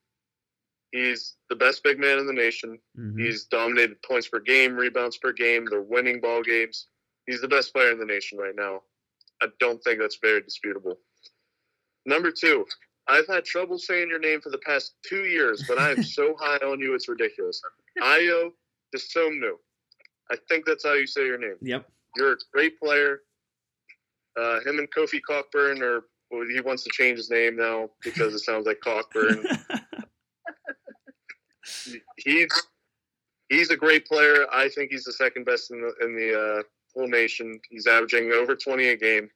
He's 0.93 1.37
the 1.51 1.57
best 1.57 1.85
big 1.85 2.01
man 2.01 2.19
in 2.19 2.27
the 2.27 2.33
nation. 2.33 2.79
Mhm. 2.99 3.21
He's 3.21 3.45
dominated 3.45 4.03
points 4.03 4.29
per 4.29 4.41
game, 4.41 4.75
rebounds 4.75 5.19
per 5.19 5.33
game. 5.33 5.67
They're 5.67 5.83
winning 5.83 6.21
ball 6.21 6.43
games. 6.43 6.89
He's 7.27 7.41
the 7.41 7.49
best 7.49 7.73
player 7.73 7.93
in 7.93 7.99
the 7.99 8.07
nation 8.07 8.39
right 8.39 8.57
now. 8.57 8.83
I 9.43 9.49
don't 9.61 9.79
think 9.85 10.01
that's 10.01 10.19
very 10.21 10.41
disputable. 10.41 10.99
Number 12.07 12.33
two, 12.33 12.67
I've 13.07 13.27
had 13.29 13.45
trouble 13.45 13.79
saying 13.79 14.09
your 14.09 14.19
name 14.19 14.41
for 14.41 14.51
the 14.51 14.59
past 14.59 14.95
two 15.07 15.25
years, 15.27 15.63
but 15.69 15.79
I 15.79 15.91
am 15.91 16.03
so 16.03 16.35
high 16.41 16.57
on 16.59 16.81
you, 16.81 16.95
it's 16.95 17.09
ridiculous. 17.09 17.61
Ayo 18.01 18.51
Dosunmu. 18.95 19.53
I 20.31 20.37
think 20.49 20.65
that's 20.65 20.85
how 20.85 20.95
you 20.95 21.07
say 21.07 21.27
your 21.27 21.39
name. 21.39 21.57
yep 21.61 21.89
You're 22.17 22.33
a 22.33 22.37
great 22.53 22.79
player. 22.81 23.21
Uh, 24.37 24.61
him 24.61 24.79
and 24.79 24.89
Kofi 24.93 25.21
Cockburn, 25.25 25.83
or 25.83 26.05
well, 26.31 26.47
he 26.49 26.61
wants 26.61 26.85
to 26.85 26.91
change 26.91 27.19
his 27.19 27.31
name 27.31 27.57
now 27.57 27.91
because 28.03 28.35
it 28.35 28.41
sounds 28.41 28.67
like 28.67 28.81
Cockburn. 28.81 29.45
he's 32.17 32.49
he's 33.49 33.71
a 33.71 33.77
great 33.77 34.07
player. 34.07 34.47
I 34.53 34.69
think 34.69 34.91
he's 34.91 35.05
the 35.05 35.13
second 35.13 35.45
best 35.45 35.71
in 35.71 35.81
the 35.81 35.93
in 36.05 36.17
the 36.17 36.39
uh, 36.39 36.63
whole 36.95 37.09
nation. 37.09 37.61
He's 37.69 37.87
averaging 37.87 38.33
over 38.33 38.57
20 38.57 38.89
a 38.89 38.97
game 38.97 39.31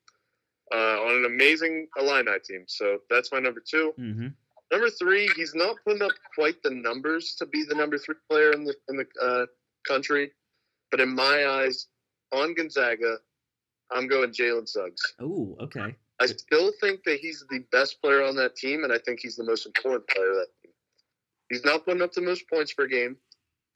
uh, 0.73 1.00
on 1.02 1.14
an 1.17 1.25
amazing 1.26 1.88
Illini 1.99 2.38
team. 2.44 2.64
So 2.67 2.99
that's 3.11 3.32
my 3.32 3.38
number 3.41 3.62
two. 3.67 3.93
hmm 3.96 4.29
Number 4.73 4.91
three, 4.91 5.29
he's 5.37 5.55
not 5.55 5.76
putting 5.87 6.02
up 6.02 6.11
quite 6.35 6.61
the 6.62 6.70
numbers 6.70 7.37
to 7.38 7.46
be 7.46 7.64
the 7.64 7.75
number 7.75 7.99
three 7.99 8.17
player 8.29 8.52
in 8.52 8.64
the 8.64 8.75
in 8.88 8.96
the 8.96 9.06
uh, 9.23 9.46
country, 9.86 10.32
but 10.91 11.01
in 11.01 11.15
my 11.15 11.46
eyes, 11.46 11.86
on 12.32 12.55
Gonzaga, 12.55 13.19
I'm 13.93 14.08
going 14.08 14.31
Jalen 14.31 14.69
Suggs. 14.69 15.01
oh 15.20 15.56
okay 15.60 15.94
I 16.21 16.27
still 16.27 16.71
think 16.81 17.03
that 17.05 17.19
he's 17.19 17.44
the 17.51 17.65
best 17.73 18.01
player 18.01 18.23
on 18.23 18.37
that 18.37 18.56
team, 18.56 18.85
and 18.85 18.93
I 18.93 18.99
think 18.99 19.21
he's 19.21 19.37
the 19.37 19.44
most 19.44 19.67
important 19.67 20.06
player 20.09 20.31
of 20.31 20.37
that 20.37 20.49
team. 20.63 20.73
He's 21.51 21.65
not 21.65 21.85
putting 21.85 22.03
up 22.03 22.13
the 22.13 22.23
most 22.23 22.49
points 22.49 22.73
per 22.73 22.87
game, 22.87 23.17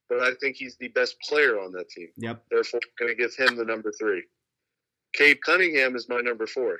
but 0.08 0.20
I 0.20 0.32
think 0.40 0.56
he's 0.56 0.76
the 0.76 0.88
best 0.88 1.16
player 1.20 1.60
on 1.60 1.72
that 1.72 1.88
team. 1.90 2.08
yep 2.16 2.42
Therefore, 2.50 2.80
I'm 2.82 3.06
going 3.06 3.16
to 3.16 3.22
give 3.22 3.34
him 3.34 3.56
the 3.56 3.64
number 3.64 3.92
three. 3.92 4.22
Cade 5.14 5.42
Cunningham 5.42 5.96
is 5.96 6.08
my 6.08 6.20
number 6.20 6.46
four. 6.46 6.78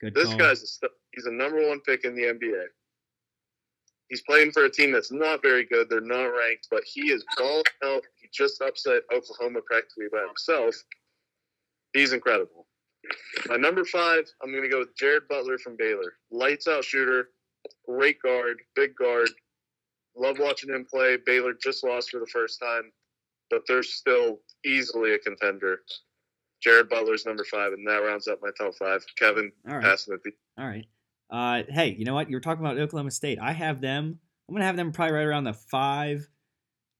good 0.00 0.14
This 0.14 0.28
call. 0.28 0.38
guy's 0.38 0.80
a, 0.82 0.86
he's 1.12 1.26
a 1.26 1.32
number 1.32 1.66
one 1.68 1.80
pick 1.80 2.04
in 2.04 2.14
the 2.14 2.22
NBA. 2.22 2.64
He's 4.08 4.22
playing 4.22 4.52
for 4.52 4.64
a 4.64 4.70
team 4.70 4.92
that's 4.92 5.12
not 5.12 5.42
very 5.42 5.66
good. 5.66 5.90
They're 5.90 6.00
not 6.00 6.24
ranked, 6.24 6.68
but 6.70 6.82
he 6.84 7.10
is 7.10 7.24
balling 7.36 7.64
out. 7.84 8.02
He 8.16 8.28
just 8.32 8.60
upset 8.62 9.02
Oklahoma 9.14 9.60
practically 9.66 10.06
by 10.10 10.24
himself. 10.26 10.74
He's 11.92 12.12
incredible. 12.12 12.67
My 13.48 13.56
number 13.56 13.84
five, 13.84 14.24
I'm 14.42 14.50
going 14.50 14.62
to 14.64 14.68
go 14.68 14.80
with 14.80 14.96
Jared 14.96 15.28
Butler 15.28 15.58
from 15.58 15.76
Baylor. 15.76 16.14
Lights 16.30 16.66
out 16.68 16.84
shooter, 16.84 17.30
great 17.86 18.20
guard, 18.22 18.58
big 18.74 18.94
guard. 18.96 19.30
Love 20.16 20.38
watching 20.38 20.70
him 20.70 20.86
play. 20.90 21.16
Baylor 21.24 21.52
just 21.62 21.84
lost 21.84 22.10
for 22.10 22.20
the 22.20 22.26
first 22.26 22.60
time, 22.60 22.92
but 23.50 23.62
they're 23.68 23.82
still 23.82 24.40
easily 24.64 25.14
a 25.14 25.18
contender. 25.18 25.80
Jared 26.62 26.88
Butler's 26.88 27.24
number 27.24 27.44
five, 27.44 27.72
and 27.72 27.86
that 27.86 27.98
rounds 27.98 28.26
up 28.26 28.40
my 28.42 28.50
top 28.58 28.74
five. 28.74 29.04
Kevin, 29.16 29.52
All 29.68 29.76
right. 29.76 29.84
passing 29.84 30.14
it. 30.24 30.34
All 30.58 30.66
right. 30.66 30.86
Uh, 31.30 31.62
hey, 31.68 31.94
you 31.96 32.04
know 32.04 32.14
what? 32.14 32.28
You 32.28 32.36
were 32.36 32.40
talking 32.40 32.64
about 32.64 32.78
Oklahoma 32.78 33.10
State. 33.10 33.38
I 33.40 33.52
have 33.52 33.80
them. 33.80 34.18
I'm 34.48 34.54
gonna 34.54 34.64
have 34.64 34.76
them 34.76 34.92
probably 34.92 35.14
right 35.14 35.26
around 35.26 35.44
the 35.44 35.52
five 35.52 36.28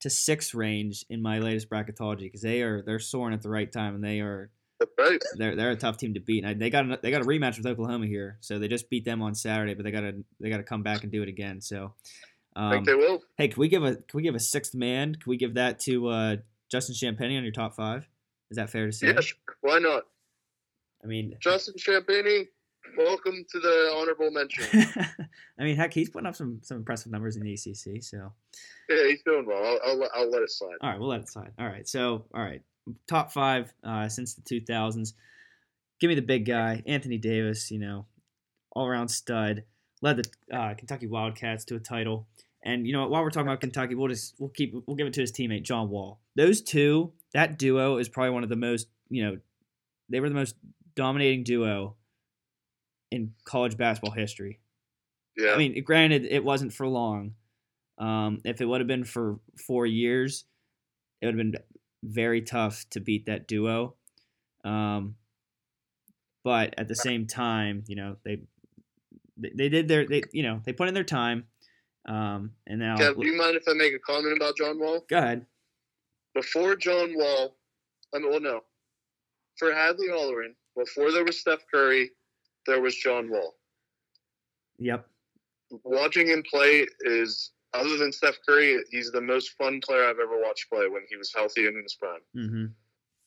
to 0.00 0.10
six 0.10 0.54
range 0.54 1.04
in 1.10 1.20
my 1.22 1.38
latest 1.38 1.68
bracketology 1.68 2.20
because 2.20 2.42
they 2.42 2.62
are 2.62 2.82
they're 2.82 2.98
soaring 2.98 3.34
at 3.34 3.42
the 3.42 3.48
right 3.48 3.72
time 3.72 3.94
and 3.94 4.04
they 4.04 4.20
are 4.20 4.50
right. 4.98 5.22
they're 5.36 5.56
they're 5.56 5.70
a 5.70 5.76
tough 5.76 5.96
team 5.96 6.14
to 6.14 6.20
beat. 6.20 6.44
And 6.44 6.60
they 6.60 6.70
got 6.70 6.84
a, 6.84 6.98
they 7.02 7.10
got 7.10 7.22
a 7.22 7.24
rematch 7.24 7.56
with 7.56 7.66
Oklahoma 7.66 8.06
here, 8.06 8.38
so 8.40 8.58
they 8.58 8.68
just 8.68 8.90
beat 8.90 9.04
them 9.04 9.22
on 9.22 9.34
Saturday, 9.34 9.74
but 9.74 9.84
they 9.84 9.90
got 9.90 10.00
to 10.00 10.24
they 10.40 10.50
got 10.50 10.58
to 10.58 10.62
come 10.62 10.82
back 10.82 11.02
and 11.02 11.12
do 11.12 11.22
it 11.22 11.28
again. 11.28 11.60
So, 11.60 11.94
I 12.54 12.66
um, 12.66 12.72
think 12.72 12.86
they 12.86 12.94
will. 12.94 13.22
hey, 13.36 13.48
can 13.48 13.60
we 13.60 13.68
give 13.68 13.84
a 13.84 13.96
can 13.96 14.04
we 14.14 14.22
give 14.22 14.34
a 14.34 14.40
sixth 14.40 14.74
man? 14.74 15.14
Can 15.14 15.30
we 15.30 15.36
give 15.36 15.54
that 15.54 15.80
to 15.80 16.08
uh, 16.08 16.36
Justin 16.70 16.94
Champagnie 16.94 17.36
on 17.36 17.42
your 17.42 17.52
top 17.52 17.74
five? 17.74 18.08
Is 18.50 18.56
that 18.56 18.70
fair 18.70 18.86
to 18.86 18.92
say? 18.92 19.08
Yeah, 19.08 19.20
sure. 19.20 19.38
why 19.60 19.78
not? 19.78 20.04
I 21.04 21.06
mean, 21.06 21.34
Justin 21.40 21.74
Champagnie, 21.78 22.46
welcome 22.96 23.44
to 23.52 23.60
the 23.60 23.92
honorable 23.94 24.30
mention. 24.30 24.64
I 25.60 25.64
mean, 25.64 25.76
heck, 25.76 25.92
he's 25.92 26.10
putting 26.10 26.26
up 26.26 26.34
some 26.34 26.60
some 26.62 26.78
impressive 26.78 27.12
numbers 27.12 27.36
in 27.36 27.42
the 27.42 27.52
ACC. 27.52 28.02
So, 28.02 28.32
yeah, 28.88 29.06
he's 29.08 29.22
doing 29.24 29.46
well. 29.46 29.64
I'll, 29.64 29.78
I'll, 29.90 30.10
I'll 30.14 30.30
let 30.30 30.42
it 30.42 30.50
slide. 30.50 30.76
all 30.80 30.90
right, 30.90 30.98
we'll 30.98 31.08
let 31.08 31.20
it 31.20 31.28
slide. 31.28 31.52
All 31.58 31.66
right, 31.66 31.86
so 31.86 32.24
all 32.34 32.42
right, 32.42 32.62
top 33.08 33.32
five 33.32 33.72
uh, 33.84 34.08
since 34.08 34.34
the 34.34 34.42
2000s. 34.42 35.12
Give 36.00 36.08
me 36.08 36.14
the 36.14 36.22
big 36.22 36.46
guy, 36.46 36.82
Anthony 36.86 37.18
Davis. 37.18 37.70
You 37.70 37.78
know, 37.78 38.06
all 38.72 38.86
around 38.86 39.08
stud. 39.08 39.64
Led 40.00 40.16
the 40.18 40.56
uh, 40.56 40.74
Kentucky 40.74 41.08
Wildcats 41.08 41.64
to 41.66 41.76
a 41.76 41.80
title. 41.80 42.28
And 42.64 42.86
you 42.86 42.92
know? 42.92 43.08
While 43.08 43.22
we're 43.22 43.30
talking 43.30 43.48
about 43.48 43.60
Kentucky, 43.60 43.94
we'll 43.94 44.08
just 44.08 44.34
we'll 44.38 44.50
keep 44.50 44.74
we'll 44.86 44.96
give 44.96 45.06
it 45.06 45.12
to 45.14 45.20
his 45.20 45.32
teammate 45.32 45.64
John 45.64 45.90
Wall. 45.90 46.20
Those 46.36 46.62
two, 46.62 47.12
that 47.34 47.58
duo 47.58 47.98
is 47.98 48.08
probably 48.08 48.30
one 48.30 48.42
of 48.42 48.48
the 48.48 48.56
most 48.56 48.88
you 49.10 49.24
know, 49.24 49.38
they 50.08 50.20
were 50.20 50.28
the 50.28 50.34
most 50.34 50.56
dominating 50.94 51.44
duo 51.44 51.96
in 53.10 53.32
college 53.44 53.76
basketball 53.76 54.12
history. 54.12 54.60
Yeah. 55.36 55.52
I 55.52 55.56
mean, 55.56 55.82
granted, 55.84 56.24
it 56.24 56.44
wasn't 56.44 56.72
for 56.72 56.86
long. 56.86 57.34
Um, 57.98 58.40
if 58.44 58.60
it 58.60 58.66
would 58.66 58.80
have 58.80 58.88
been 58.88 59.04
for 59.04 59.38
four 59.66 59.86
years, 59.86 60.44
it 61.20 61.26
would 61.26 61.38
have 61.38 61.52
been 61.52 61.60
very 62.02 62.42
tough 62.42 62.84
to 62.90 63.00
beat 63.00 63.26
that 63.26 63.46
duo. 63.46 63.94
Um, 64.64 65.16
but 66.44 66.74
at 66.78 66.88
the 66.88 66.94
same 66.94 67.26
time, 67.26 67.84
you 67.86 67.96
know, 67.96 68.16
they 68.24 68.40
they, 69.36 69.68
did 69.68 69.88
their 69.88 70.06
they 70.06 70.22
you 70.32 70.42
know 70.42 70.60
they 70.64 70.72
put 70.72 70.88
in 70.88 70.94
their 70.94 71.04
time. 71.04 71.46
Um, 72.06 72.52
and 72.66 72.80
now 72.80 72.96
Kev, 72.96 73.20
do 73.20 73.26
you 73.26 73.36
mind 73.36 73.56
if 73.56 73.64
I 73.68 73.74
make 73.74 73.94
a 73.94 73.98
comment 73.98 74.36
about 74.36 74.56
John 74.56 74.78
Wall? 74.78 75.04
go 75.08 75.18
ahead. 75.18 75.46
Before 76.34 76.76
John 76.76 77.14
Wall, 77.16 77.56
I 78.14 78.18
mean, 78.18 78.30
well, 78.30 78.40
no. 78.40 78.60
For 79.56 79.72
Hadley 79.72 80.08
Holleran, 80.08 80.54
before 80.76 81.10
there 81.10 81.24
was 81.24 81.40
Steph 81.40 81.64
Curry, 81.72 82.10
there 82.66 82.80
was 82.80 82.94
John 82.94 83.28
Wall. 83.28 83.54
Yep. 84.78 85.06
Watching 85.84 86.28
him 86.28 86.42
play 86.48 86.86
is, 87.00 87.50
other 87.74 87.96
than 87.96 88.12
Steph 88.12 88.36
Curry, 88.46 88.78
he's 88.90 89.10
the 89.10 89.20
most 89.20 89.50
fun 89.58 89.80
player 89.80 90.04
I've 90.04 90.18
ever 90.18 90.40
watched 90.40 90.68
play 90.70 90.88
when 90.88 91.02
he 91.08 91.16
was 91.16 91.32
healthy 91.34 91.66
and 91.66 91.76
in 91.76 91.82
his 91.82 91.94
prime. 91.94 92.20
Mm-hmm. 92.36 92.64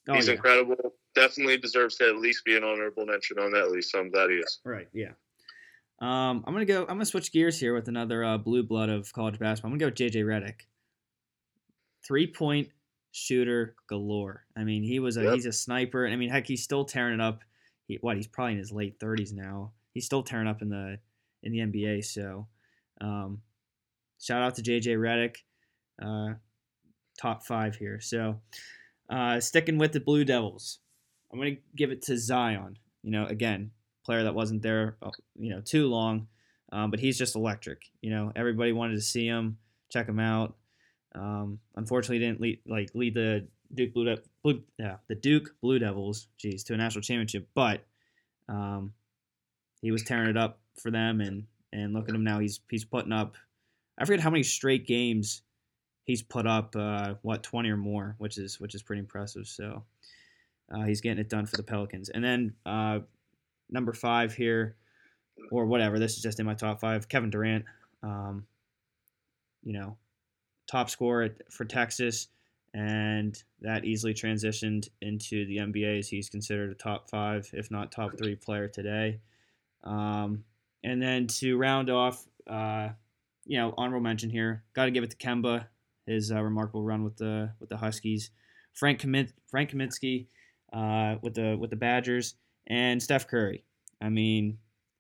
Oh, 0.10 0.14
he's 0.16 0.28
yeah. 0.28 0.34
incredible. 0.34 0.76
Definitely 1.14 1.58
deserves 1.58 1.98
to 1.98 2.10
at 2.10 2.16
least 2.16 2.44
be 2.46 2.56
an 2.56 2.64
honorable 2.64 3.06
mention 3.06 3.38
on 3.40 3.52
that 3.52 3.70
list. 3.70 3.96
I'm 3.96 4.10
glad 4.10 4.30
he 4.30 4.38
is. 4.38 4.60
Right. 4.66 4.88
Yeah. 4.94 5.12
Um, 6.00 6.44
I'm 6.48 6.54
gonna 6.54 6.66
go. 6.66 6.82
I'm 6.82 6.88
gonna 6.96 7.06
switch 7.06 7.32
gears 7.32 7.60
here 7.60 7.76
with 7.76 7.88
another 7.88 8.24
uh, 8.24 8.38
blue 8.40 8.64
blood 8.64 8.90
of 8.90 9.14
college 9.14 9.38
basketball. 9.38 9.72
I'm 9.72 9.78
gonna 9.78 9.92
go 9.92 10.04
with 10.04 10.14
JJ 10.14 10.24
Redick. 10.26 10.62
Three 12.06 12.26
point 12.26 12.70
shooter 13.12 13.76
galore. 13.88 14.46
I 14.58 14.64
mean, 14.64 14.84
he 14.84 15.00
was 15.00 15.18
a 15.18 15.24
Yep. 15.24 15.34
he's 15.36 15.46
a 15.46 15.52
sniper. 15.52 16.08
I 16.08 16.16
mean, 16.16 16.30
heck, 16.30 16.48
he's 16.48 16.64
still 16.64 16.86
tearing 16.86 17.14
it 17.14 17.22
up. 17.22 17.44
He 17.88 18.00
what? 18.02 18.16
He's 18.18 18.26
probably 18.28 18.54
in 18.54 18.58
his 18.58 18.72
late 18.72 19.00
30s 19.00 19.34
now. 19.34 19.74
He's 19.94 20.06
still 20.06 20.24
tearing 20.24 20.48
up 20.48 20.64
in 20.64 20.70
the 20.70 20.98
in 21.44 21.52
the 21.52 21.60
NBA. 21.60 22.04
So, 22.06 22.48
um, 23.00 23.42
shout 24.22 24.42
out 24.42 24.56
to 24.56 24.62
JJ 24.62 24.98
Redick. 24.98 25.38
Uh, 26.02 26.36
top 27.20 27.46
five 27.46 27.76
here. 27.76 28.00
So, 28.00 28.40
uh, 29.10 29.40
sticking 29.40 29.78
with 29.78 29.92
the 29.92 30.00
Blue 30.00 30.24
Devils, 30.24 30.80
I'm 31.32 31.40
gonna 31.40 31.58
give 31.76 31.92
it 31.92 32.02
to 32.04 32.18
Zion. 32.18 32.78
You 33.04 33.12
know, 33.12 33.26
again, 33.26 33.72
player 34.06 34.24
that 34.24 34.36
wasn't 34.36 34.62
there, 34.62 34.98
uh, 35.02 35.12
you 35.38 35.50
know, 35.50 35.62
too 35.62 35.88
long, 35.88 36.28
um, 36.72 36.92
but 36.92 37.00
he's 37.00 37.18
just 37.18 37.36
electric. 37.36 37.84
You 38.02 38.12
know, 38.12 38.32
everybody 38.36 38.72
wanted 38.72 38.96
to 38.96 39.02
see 39.02 39.26
him, 39.26 39.58
check 39.90 40.08
him 40.08 40.20
out. 40.20 40.56
Um, 41.14 41.60
unfortunately, 41.76 42.20
didn't 42.20 42.42
lead 42.42 42.60
like 42.66 42.90
lead 42.94 43.16
the 43.16 43.48
Duke 43.74 43.94
Blue, 43.94 44.06
De- 44.06 44.22
Blue 44.44 44.64
yeah 44.78 44.98
the 45.08 45.16
Duke 45.16 45.56
Blue 45.62 45.80
Devils, 45.80 46.28
geez, 46.38 46.64
to 46.66 46.74
a 46.74 46.78
national 46.78 47.02
championship, 47.02 47.48
but 47.54 47.86
um, 48.48 48.94
he 49.82 49.92
was 49.92 50.04
tearing 50.04 50.30
it 50.30 50.38
up 50.38 50.60
for 50.82 50.92
them, 50.92 51.22
and 51.22 51.46
and 51.74 51.94
look 51.94 52.10
at 52.10 52.16
him 52.16 52.24
now. 52.24 52.40
He's 52.40 52.60
he's 52.70 52.86
putting 52.86 53.12
up. 53.12 53.36
I 54.02 54.06
forget 54.06 54.20
how 54.20 54.32
many 54.32 54.44
straight 54.44 54.88
games 54.88 55.44
he's 56.06 56.24
put 56.24 56.48
up. 56.48 56.76
Uh, 56.76 57.16
what 57.22 57.44
twenty 57.44 57.70
or 57.70 57.78
more, 57.78 58.16
which 58.18 58.38
is 58.38 58.60
which 58.60 58.74
is 58.74 58.82
pretty 58.82 59.00
impressive. 59.00 59.48
So 59.48 59.84
uh, 60.74 60.84
he's 60.84 61.02
getting 61.02 61.20
it 61.20 61.30
done 61.30 61.46
for 61.46 61.58
the 61.58 61.64
Pelicans, 61.64 62.10
and 62.10 62.24
then 62.24 62.54
uh, 62.66 63.00
number 63.70 63.94
five 63.94 64.34
here, 64.34 64.76
or 65.52 65.66
whatever. 65.66 66.00
This 66.00 66.18
is 66.18 66.24
just 66.24 66.40
in 66.40 66.46
my 66.46 66.56
top 66.56 66.80
five. 66.80 67.08
Kevin 67.08 67.30
Durant, 67.30 67.66
um, 68.02 68.48
you 69.64 69.74
know, 69.74 69.98
top 70.68 70.90
scorer 70.90 71.30
for 71.52 71.66
Texas, 71.66 72.28
and 72.74 73.42
that 73.62 73.86
easily 73.86 74.16
transitioned 74.16 74.90
into 75.02 75.46
the 75.46 75.58
NBA 75.58 76.00
as 76.00 76.08
he's 76.08 76.30
considered 76.30 76.72
a 76.72 76.76
top 76.76 77.08
five, 77.08 77.48
if 77.54 77.70
not 77.70 77.92
top 77.92 78.18
three 78.18 78.36
player 78.36 78.68
today. 78.68 79.20
Um, 79.84 80.44
and 80.84 81.02
then 81.02 81.28
to 81.28 81.58
round 81.58 81.92
off, 81.92 82.26
uh, 82.50 82.90
you 83.46 83.58
know, 83.58 83.74
honorable 83.78 84.04
mention 84.04 84.30
here, 84.30 84.64
got 84.74 84.86
to 84.86 84.92
give 84.92 85.04
it 85.04 85.12
to 85.12 85.18
Kemba, 85.18 85.66
his 86.06 86.32
uh, 86.32 86.42
remarkable 86.42 86.84
run 86.84 87.04
with 87.04 87.18
the 87.18 87.52
with 87.60 87.70
the 87.70 87.78
Huskies. 87.78 88.32
Frank 88.74 89.02
Kamin- 89.02 89.34
Frank 89.50 89.72
Kaminsky 89.72 90.28
uh, 90.74 91.16
with 91.22 91.34
the 91.34 91.58
with 91.60 91.70
the 91.70 91.76
Badgers 91.76 92.36
and 92.68 93.02
Steph 93.02 93.28
Curry. 93.28 93.66
I 94.02 94.10
mean, 94.10 94.58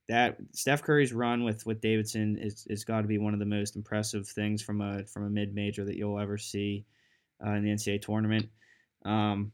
that 0.09 0.37
Steph 0.53 0.83
Curry's 0.83 1.13
run 1.13 1.43
with 1.43 1.65
with 1.65 1.81
Davidson 1.81 2.37
is 2.37 2.65
is 2.69 2.83
got 2.83 3.01
to 3.01 3.07
be 3.07 3.17
one 3.17 3.33
of 3.33 3.39
the 3.39 3.45
most 3.45 3.75
impressive 3.75 4.27
things 4.27 4.61
from 4.61 4.81
a 4.81 5.05
from 5.05 5.25
a 5.25 5.29
mid 5.29 5.53
major 5.53 5.85
that 5.85 5.95
you'll 5.95 6.19
ever 6.19 6.37
see 6.37 6.85
uh, 7.45 7.51
in 7.51 7.63
the 7.63 7.71
NCAA 7.71 8.01
tournament. 8.01 8.49
Um, 9.05 9.51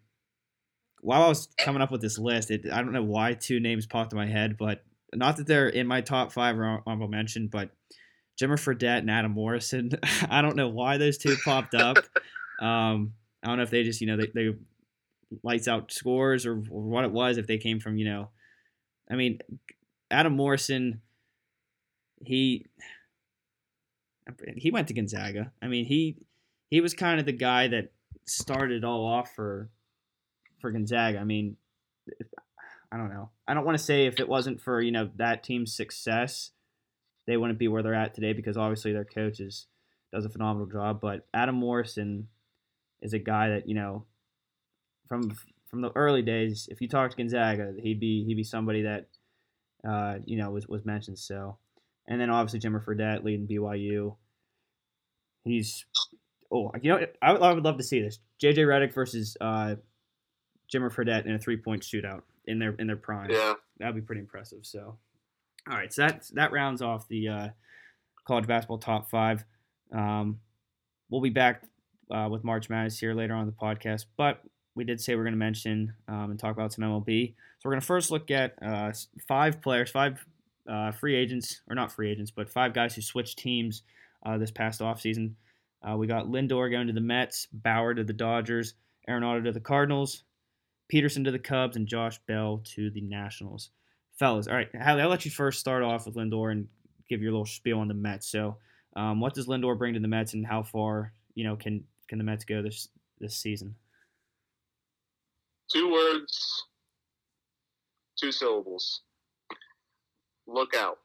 while 1.01 1.23
I 1.23 1.27
was 1.27 1.47
coming 1.57 1.81
up 1.81 1.91
with 1.91 2.01
this 2.01 2.17
list, 2.17 2.51
it, 2.51 2.65
I 2.71 2.81
don't 2.81 2.91
know 2.91 3.03
why 3.03 3.33
two 3.33 3.59
names 3.59 3.85
popped 3.85 4.11
in 4.11 4.17
my 4.17 4.25
head, 4.25 4.57
but 4.57 4.83
not 5.13 5.37
that 5.37 5.47
they're 5.47 5.69
in 5.69 5.87
my 5.87 6.01
top 6.01 6.33
five 6.33 6.57
or 6.57 6.81
honorable 6.85 7.07
mention, 7.07 7.47
but 7.47 7.69
Jimmer 8.39 8.57
Fredette 8.57 8.99
and 8.99 9.11
Adam 9.11 9.31
Morrison. 9.31 9.91
I 10.29 10.41
don't 10.41 10.55
know 10.55 10.69
why 10.69 10.97
those 10.97 11.17
two 11.17 11.35
popped 11.43 11.75
up. 11.75 11.97
Um, 12.59 13.13
I 13.43 13.49
don't 13.49 13.57
know 13.57 13.63
if 13.63 13.69
they 13.69 13.83
just 13.83 14.01
you 14.01 14.07
know 14.07 14.17
they, 14.17 14.31
they 14.33 14.55
lights 15.43 15.67
out 15.67 15.91
scores 15.91 16.47
or, 16.47 16.53
or 16.53 16.81
what 16.81 17.03
it 17.03 17.11
was 17.11 17.37
if 17.37 17.45
they 17.45 17.59
came 17.59 17.79
from 17.79 17.99
you 17.99 18.05
know 18.05 18.29
I 19.07 19.13
mean 19.13 19.37
Adam 20.09 20.35
Morrison 20.35 21.01
he 22.25 22.65
he 24.55 24.71
went 24.71 24.87
to 24.87 24.95
Gonzaga. 24.95 25.51
I 25.61 25.67
mean 25.67 25.85
he 25.85 26.15
he 26.71 26.81
was 26.81 26.95
kind 26.95 27.19
of 27.19 27.27
the 27.27 27.31
guy 27.31 27.67
that 27.67 27.91
started 28.25 28.83
all 28.83 29.05
off 29.05 29.35
for 29.35 29.69
for 30.59 30.71
Gonzaga. 30.71 31.19
I 31.19 31.25
mean 31.25 31.57
I 32.91 32.97
don't 32.97 33.09
know. 33.09 33.29
I 33.47 33.53
don't 33.53 33.65
want 33.65 33.77
to 33.77 33.83
say 33.83 34.05
if 34.05 34.19
it 34.19 34.29
wasn't 34.29 34.61
for, 34.61 34.81
you 34.81 34.91
know, 34.91 35.09
that 35.17 35.43
team's 35.43 35.75
success, 35.75 36.51
they 37.27 37.37
wouldn't 37.37 37.59
be 37.59 37.67
where 37.67 37.83
they're 37.83 37.93
at 37.93 38.15
today 38.15 38.33
because 38.33 38.57
obviously 38.57 38.93
their 38.93 39.05
coach 39.05 39.39
is 39.39 39.67
does 40.11 40.25
a 40.25 40.29
phenomenal 40.29 40.67
job, 40.67 41.01
but 41.01 41.27
Adam 41.33 41.55
Morrison 41.55 42.29
is 43.01 43.13
a 43.13 43.19
guy 43.19 43.49
that, 43.49 43.67
you 43.67 43.75
know, 43.75 44.05
from 45.07 45.37
from 45.69 45.81
the 45.81 45.91
early 45.95 46.21
days, 46.21 46.69
if 46.71 46.81
you 46.81 46.87
talk 46.87 47.11
to 47.11 47.17
Gonzaga, 47.17 47.73
he'd 47.77 47.99
be 47.99 48.23
he'd 48.23 48.35
be 48.35 48.43
somebody 48.43 48.83
that 48.83 49.07
uh, 49.87 50.15
you 50.25 50.37
know, 50.37 50.49
was 50.49 50.67
was 50.67 50.85
mentioned. 50.85 51.19
So, 51.19 51.57
and 52.07 52.19
then 52.19 52.29
obviously 52.29 52.59
Jimmer 52.59 52.83
Fredette 52.83 53.23
leading 53.23 53.47
BYU. 53.47 54.15
He's 55.43 55.85
oh, 56.51 56.71
you 56.81 56.91
know, 56.91 57.05
I 57.21 57.33
would, 57.33 57.41
I 57.41 57.53
would 57.53 57.63
love 57.63 57.77
to 57.77 57.83
see 57.83 58.01
this 58.01 58.19
JJ 58.41 58.59
Redick 58.59 58.93
versus 58.93 59.37
uh, 59.39 59.75
Jimmer 60.73 60.93
Fredette 60.93 61.25
in 61.25 61.33
a 61.33 61.39
three 61.39 61.57
point 61.57 61.83
shootout 61.83 62.21
in 62.45 62.59
their 62.59 62.71
in 62.79 62.87
their 62.87 62.97
prime. 62.97 63.29
Yeah. 63.29 63.53
That'd 63.79 63.95
be 63.95 64.01
pretty 64.01 64.21
impressive. 64.21 64.65
So, 64.65 64.97
all 65.69 65.77
right, 65.77 65.93
so 65.93 66.03
that 66.03 66.27
that 66.33 66.51
rounds 66.51 66.81
off 66.81 67.07
the 67.07 67.27
uh, 67.27 67.47
college 68.25 68.47
basketball 68.47 68.77
top 68.77 69.09
five. 69.09 69.43
Um, 69.93 70.39
we'll 71.09 71.21
be 71.21 71.29
back 71.29 71.63
uh, 72.11 72.27
with 72.29 72.43
March 72.43 72.69
Madness 72.69 72.99
here 72.99 73.13
later 73.13 73.33
on 73.33 73.45
the 73.45 73.51
podcast, 73.51 74.05
but 74.17 74.41
we 74.75 74.83
did 74.83 75.01
say 75.01 75.15
we're 75.15 75.23
going 75.23 75.33
to 75.33 75.37
mention 75.37 75.93
um, 76.07 76.31
and 76.31 76.39
talk 76.39 76.55
about 76.55 76.71
some 76.71 76.83
MLB. 76.83 77.33
So 77.59 77.61
we're 77.65 77.71
going 77.71 77.81
to 77.81 77.87
first 77.87 78.11
look 78.11 78.29
at 78.31 78.53
uh, 78.61 78.91
five 79.27 79.61
players, 79.61 79.89
five 79.89 80.23
uh, 80.69 80.91
free 80.91 81.15
agents, 81.15 81.61
or 81.67 81.75
not 81.75 81.91
free 81.91 82.11
agents, 82.11 82.31
but 82.31 82.49
five 82.49 82.73
guys 82.73 82.93
who 82.93 83.01
switched 83.01 83.39
teams 83.39 83.81
uh, 84.25 84.37
this 84.37 84.51
past 84.51 84.81
offseason. 84.81 85.33
Uh, 85.87 85.97
we 85.97 86.07
got 86.07 86.25
Lindor 86.25 86.69
going 86.69 86.87
to 86.87 86.93
the 86.93 87.01
Mets, 87.01 87.47
Bauer 87.51 87.93
to 87.93 88.03
the 88.03 88.13
Dodgers, 88.13 88.73
Arenado 89.09 89.43
to 89.43 89.51
the 89.51 89.59
Cardinals, 89.59 90.23
Pederson 90.93 91.23
to 91.25 91.31
the 91.31 91.39
Cubs, 91.39 91.75
and 91.75 91.87
Josh 91.87 92.19
Bell 92.27 92.61
to 92.75 92.89
the 92.91 93.01
Nationals. 93.01 93.71
Fellas, 94.17 94.47
all 94.47 94.55
right, 94.55 94.69
Hallie, 94.75 95.01
I'll 95.01 95.09
let 95.09 95.25
you 95.25 95.31
first 95.31 95.59
start 95.59 95.83
off 95.83 96.05
with 96.05 96.15
Lindor 96.15 96.51
and 96.51 96.67
give 97.07 97.21
your 97.21 97.31
little 97.31 97.45
spiel 97.45 97.79
on 97.79 97.87
the 97.87 97.93
Mets. 97.93 98.27
So, 98.27 98.57
um, 98.95 99.19
what 99.19 99.35
does 99.35 99.47
Lindor 99.47 99.77
bring 99.77 99.93
to 99.93 99.99
the 99.99 100.07
Mets, 100.07 100.33
and 100.33 100.45
how 100.45 100.63
far 100.63 101.13
you 101.35 101.43
know 101.43 101.55
can 101.55 101.83
can 102.07 102.17
the 102.17 102.23
Mets 102.23 102.43
go 102.43 102.61
this 102.63 102.89
this 103.19 103.35
season? 103.35 103.75
Two 105.71 105.91
words, 105.91 106.63
two 108.19 108.31
syllables. 108.31 109.01
Look 110.47 110.75
out. 110.75 110.97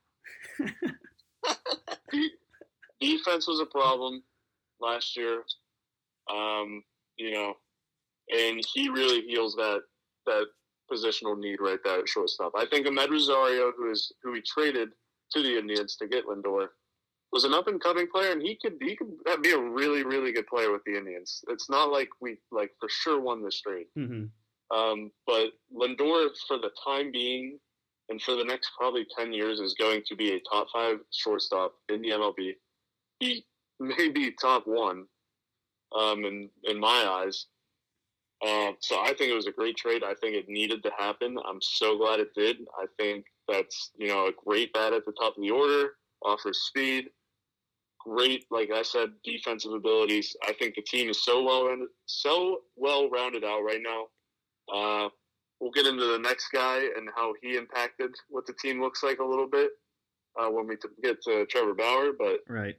Defense 3.01 3.49
was 3.49 3.61
a 3.61 3.67
problem 3.67 4.23
last 4.81 5.17
year. 5.17 5.43
Um, 6.33 6.83
you 7.17 7.33
know, 7.33 7.55
and 8.35 8.65
he 8.73 8.89
really 8.89 9.23
heals 9.23 9.55
that 9.57 9.83
that 10.27 10.47
positional 10.93 11.39
need 11.39 11.61
right 11.61 11.79
there 11.85 12.01
at 12.01 12.09
shortstop. 12.09 12.53
I 12.57 12.67
think 12.67 12.87
Amed 12.87 13.11
Rosario, 13.11 13.73
who 13.77 13.91
is 13.91 14.13
who 14.23 14.33
we 14.33 14.43
traded 14.43 14.91
to 15.33 15.43
the 15.43 15.59
Indians 15.59 15.97
to 15.97 16.07
get 16.07 16.27
Lindor, 16.27 16.69
was 17.33 17.45
an 17.45 17.55
up 17.55 17.67
and 17.67 17.81
coming 17.81 18.07
player, 18.07 18.33
and 18.33 18.43
he 18.43 18.59
could 18.61 18.75
he 18.81 18.95
could 18.95 19.11
be 19.43 19.53
a 19.53 19.59
really 19.59 20.05
really 20.05 20.33
good 20.33 20.47
player 20.47 20.71
with 20.71 20.85
the 20.85 20.97
Indians. 20.97 21.43
It's 21.49 21.71
not 21.71 21.91
like 21.91 22.09
we 22.21 22.37
like 22.51 22.73
for 22.79 22.89
sure 22.89 23.21
won 23.21 23.43
this 23.43 23.61
trade, 23.61 23.87
hmm 23.97 24.25
um, 24.75 25.11
but 25.27 25.53
Lindor 25.75 26.29
for 26.49 26.59
the 26.59 26.71
time 26.85 27.13
being 27.13 27.59
and 28.09 28.21
for 28.21 28.35
the 28.35 28.45
next 28.45 28.71
probably 28.79 29.07
ten 29.17 29.33
years 29.33 29.61
is 29.61 29.75
going 29.75 30.03
to 30.07 30.17
be 30.17 30.33
a 30.33 30.41
top 30.41 30.69
five 30.73 30.99
shortstop 31.11 31.75
in 31.89 32.03
the 32.03 32.11
MLB. 32.11 32.55
He 33.21 33.45
may 33.81 34.09
be 34.09 34.33
top 34.33 34.67
one, 34.67 35.07
um, 35.97 36.25
in 36.25 36.51
in 36.65 36.79
my 36.79 37.07
eyes. 37.09 37.47
Uh, 38.45 38.73
so 38.81 39.01
I 39.01 39.15
think 39.15 39.31
it 39.31 39.35
was 39.35 39.47
a 39.47 39.53
great 39.53 39.77
trade. 39.77 40.03
I 40.05 40.15
think 40.15 40.35
it 40.35 40.49
needed 40.49 40.83
to 40.83 40.91
happen. 40.99 41.37
I'm 41.49 41.61
so 41.61 41.97
glad 41.97 42.19
it 42.19 42.35
did. 42.35 42.57
I 42.77 42.87
think 42.99 43.25
that's 43.49 43.93
you 43.97 44.09
know 44.09 44.27
a 44.27 44.33
great 44.45 44.73
bat 44.73 44.93
at 44.93 45.05
the 45.05 45.13
top 45.13 45.37
of 45.37 45.43
the 45.43 45.51
order, 45.51 45.91
offers 46.25 46.59
speed, 46.67 47.11
great 48.01 48.45
like 48.51 48.71
I 48.71 48.83
said 48.83 49.11
defensive 49.25 49.73
abilities. 49.73 50.35
I 50.47 50.53
think 50.55 50.75
the 50.75 50.83
team 50.83 51.09
is 51.09 51.25
so 51.25 51.43
well 51.43 51.67
rounded, 51.67 51.89
so 52.07 52.63
well 52.77 53.09
rounded 53.11 53.45
out 53.45 53.63
right 53.63 53.81
now. 53.83 54.07
Uh, 54.73 55.09
we'll 55.61 55.71
get 55.71 55.87
into 55.87 56.05
the 56.05 56.19
next 56.19 56.49
guy 56.53 56.79
and 56.79 57.09
how 57.15 57.35
he 57.43 57.57
impacted 57.57 58.11
what 58.29 58.47
the 58.47 58.55
team 58.55 58.81
looks 58.81 59.03
like 59.03 59.21
a 59.21 59.25
little 59.25 59.49
bit 59.49 59.71
uh, 60.41 60.49
when 60.49 60.67
we 60.67 60.77
get 61.03 61.23
to 61.23 61.47
Trevor 61.47 61.75
Bauer, 61.75 62.13
but 62.19 62.41
Right. 62.49 62.77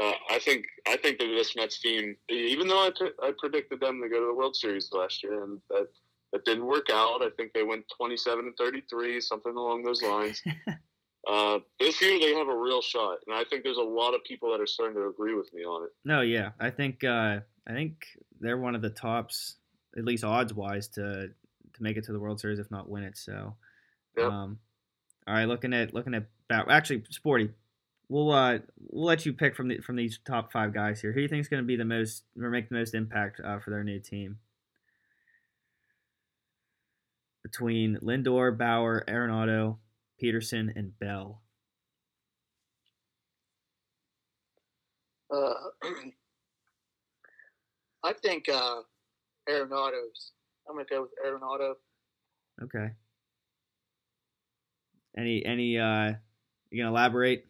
Uh, 0.00 0.12
I 0.30 0.38
think 0.38 0.64
I 0.88 0.96
think 0.96 1.18
that 1.18 1.26
this 1.26 1.54
Mets 1.54 1.80
team, 1.80 2.16
even 2.28 2.66
though 2.66 2.86
I, 2.86 2.90
t- 2.96 3.10
I 3.22 3.32
predicted 3.38 3.80
them 3.80 4.00
to 4.02 4.08
go 4.08 4.20
to 4.20 4.26
the 4.26 4.34
World 4.34 4.56
Series 4.56 4.90
last 4.92 5.22
year, 5.22 5.44
and 5.44 5.60
that 5.68 5.88
that 6.32 6.44
didn't 6.44 6.66
work 6.66 6.86
out. 6.90 7.22
I 7.22 7.28
think 7.36 7.52
they 7.52 7.62
went 7.62 7.84
27 7.96 8.46
and 8.46 8.56
33, 8.56 9.20
something 9.20 9.54
along 9.54 9.82
those 9.82 10.02
lines. 10.02 10.42
uh, 11.30 11.58
this 11.78 12.00
year 12.00 12.18
they 12.18 12.34
have 12.34 12.48
a 12.48 12.56
real 12.56 12.80
shot, 12.80 13.18
and 13.26 13.36
I 13.36 13.44
think 13.44 13.64
there's 13.64 13.76
a 13.76 13.82
lot 13.82 14.14
of 14.14 14.24
people 14.24 14.50
that 14.52 14.60
are 14.60 14.66
starting 14.66 14.96
to 14.96 15.08
agree 15.08 15.34
with 15.34 15.52
me 15.52 15.62
on 15.62 15.84
it. 15.84 15.90
No, 16.06 16.22
yeah, 16.22 16.50
I 16.58 16.70
think 16.70 17.04
uh, 17.04 17.40
I 17.66 17.72
think 17.72 18.06
they're 18.40 18.58
one 18.58 18.74
of 18.74 18.80
the 18.80 18.90
tops, 18.90 19.56
at 19.96 20.04
least 20.04 20.24
odds 20.24 20.54
wise, 20.54 20.88
to 20.88 21.28
to 21.74 21.82
make 21.82 21.98
it 21.98 22.04
to 22.04 22.12
the 22.12 22.20
World 22.20 22.40
Series, 22.40 22.58
if 22.58 22.70
not 22.70 22.88
win 22.88 23.02
it. 23.02 23.18
So, 23.18 23.56
Yep. 24.16 24.26
um, 24.26 24.58
all 25.26 25.34
right, 25.34 25.46
looking 25.46 25.74
at 25.74 25.92
looking 25.92 26.14
at 26.14 26.24
actually, 26.50 27.04
Sporty, 27.10 27.50
we'll 28.12 28.30
uh 28.30 28.58
we'll 28.90 29.06
let 29.06 29.24
you 29.24 29.32
pick 29.32 29.56
from 29.56 29.68
the 29.68 29.78
from 29.78 29.96
these 29.96 30.18
top 30.24 30.52
five 30.52 30.74
guys 30.74 31.00
here. 31.00 31.12
Who 31.12 31.20
do 31.20 31.22
you 31.22 31.28
think 31.28 31.40
is 31.40 31.48
going 31.48 31.62
to 31.62 31.66
be 31.66 31.76
the 31.76 31.84
most 31.84 32.24
or 32.40 32.50
make 32.50 32.68
the 32.68 32.74
most 32.74 32.94
impact 32.94 33.40
uh, 33.42 33.58
for 33.58 33.70
their 33.70 33.82
new 33.82 33.98
team? 33.98 34.38
Between 37.42 37.96
Lindor, 38.02 38.56
Bauer, 38.56 39.04
Arenado, 39.08 39.78
Pederson, 40.22 40.76
and 40.76 40.96
Bell. 40.98 41.42
Uh, 45.34 45.54
I 48.04 48.12
think 48.12 48.48
uh, 48.48 48.82
Arenado's. 49.48 50.32
I'm 50.68 50.76
gonna 50.76 50.86
go 50.88 51.02
with 51.02 51.12
Arenado. 51.26 51.74
Okay. 52.62 52.92
Any 55.16 55.44
any 55.44 55.78
uh 55.78 56.12
you 56.70 56.82
gonna 56.82 56.90
elaborate? 56.90 57.46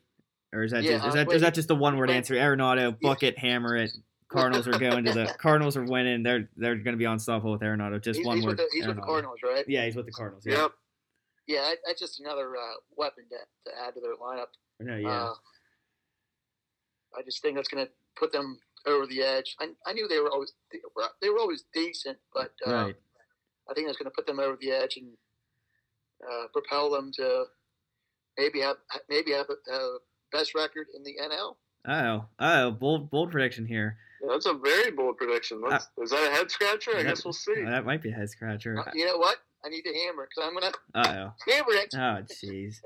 Or 0.52 0.62
is 0.62 0.73
that 0.73 0.82
Yeah, 0.82 0.92
just, 0.92 1.06
is 1.06 1.12
uh, 1.12 1.16
that 1.16 1.28
wait. 1.28 1.37
is 1.37 1.42
that 1.42 1.54
just 1.54 1.68
the 1.68 1.75
one 1.75 1.97
word 1.97 2.09
Wait. 2.09 2.16
answer? 2.16 2.35
Arenado, 2.35 2.97
Yeah. 3.00 3.14
it, 3.23 3.38
hammer 3.38 3.76
it. 3.76 3.90
Cardinals 4.28 4.66
are 4.66 4.78
going 4.78 5.04
to 5.04 5.12
the 5.12 5.26
Cardinals 5.38 5.76
are 5.76 5.85
winning. 5.85 6.23
They're 6.23 6.49
they're 6.56 6.76
gonna 6.76 6.97
be 6.97 7.04
unstoppable 7.04 7.52
with 7.52 7.61
Arenado. 7.61 8.02
Just 8.02 8.18
he's, 8.18 8.26
one 8.26 8.37
he's 8.37 8.44
word. 8.44 8.59
With 8.59 8.59
the, 8.59 8.68
he's 8.73 8.87
with 8.87 8.97
the 8.97 9.02
Cardinals, 9.02 9.40
right? 9.42 9.64
Yeah, 9.68 9.85
he's 9.85 9.97
with 9.97 10.06
the 10.06 10.12
Cardinals. 10.12 10.44
Yeah. 10.47 10.62
Yep. 10.62 10.73
Yeah, 11.47 11.71
that's 11.87 12.00
just 12.00 12.21
another 12.21 12.56
uh, 12.56 12.75
weapon 12.97 13.25
to, 13.30 13.71
to 13.71 13.78
add 13.78 13.94
to 13.94 14.00
their 14.00 14.14
lineup. 14.14 14.47
No, 14.80 14.97
yeah. 14.97 15.25
Uh, 15.25 15.35
I 17.18 17.23
just 17.23 17.42
think 17.42 17.56
that's 17.56 17.68
going 17.68 17.85
to 17.85 17.92
put 18.16 18.32
them 18.32 18.59
over 18.87 19.06
the 19.06 19.23
edge. 19.23 19.56
I, 19.61 19.68
I 19.87 19.92
knew 19.92 20.09
they 20.09 20.21
were 20.21 20.30
always 20.30 20.52
they 21.21 21.28
were, 21.28 21.38
always 21.38 21.64
decent, 21.75 22.18
but 22.32 22.52
uh, 22.66 22.73
right. 22.73 22.94
I 23.68 23.75
think 23.75 23.86
that's 23.86 23.99
going 23.99 24.10
to 24.10 24.15
put 24.15 24.26
them 24.26 24.41
over 24.41 24.56
the 24.60 24.71
edge 24.71 24.97
and 24.97 25.08
uh, 26.26 26.47
propel 26.52 26.91
them 26.91 27.10
to 27.17 27.45
maybe 28.38 28.60
have 28.60 28.76
maybe 29.08 29.32
have 29.32 29.47
a, 29.50 29.73
a 29.73 29.99
best 30.32 30.54
record 30.54 30.86
in 30.95 31.02
the 31.02 31.14
NL. 31.23 31.56
Oh, 31.88 32.25
oh, 32.38 32.71
bold 32.71 33.10
bold 33.10 33.30
prediction 33.32 33.66
here. 33.66 33.97
That's 34.28 34.47
a 34.47 34.54
very 34.54 34.90
bold 34.92 35.16
prediction. 35.16 35.60
Let's, 35.68 35.88
is 36.00 36.10
that 36.10 36.28
a 36.28 36.30
head 36.30 36.50
scratcher? 36.50 36.92
I 36.92 36.95
Uh, 36.95 36.97
That- 37.02 37.08
guess 37.08 37.25
we'll 37.25 37.32
see. 37.32 37.62
That 37.64 37.84
might 37.84 38.02
be 38.02 38.10
a 38.10 38.14
head 38.14 38.30
scratcher. 38.30 38.78
Uh, 38.78 38.90
you 38.95 39.04
know 39.06 39.16
what? 39.18 39.38
I 39.64 39.68
need 39.68 39.82
to 39.82 39.92
hammer 39.95 40.28
because 40.28 40.49
I'm 40.49 40.54
to 40.60 40.78
Uh-oh. 40.95 41.32
hammer 41.52 41.73
it. 41.73 41.95
oh. 41.95 42.23
Jeez. 42.32 42.76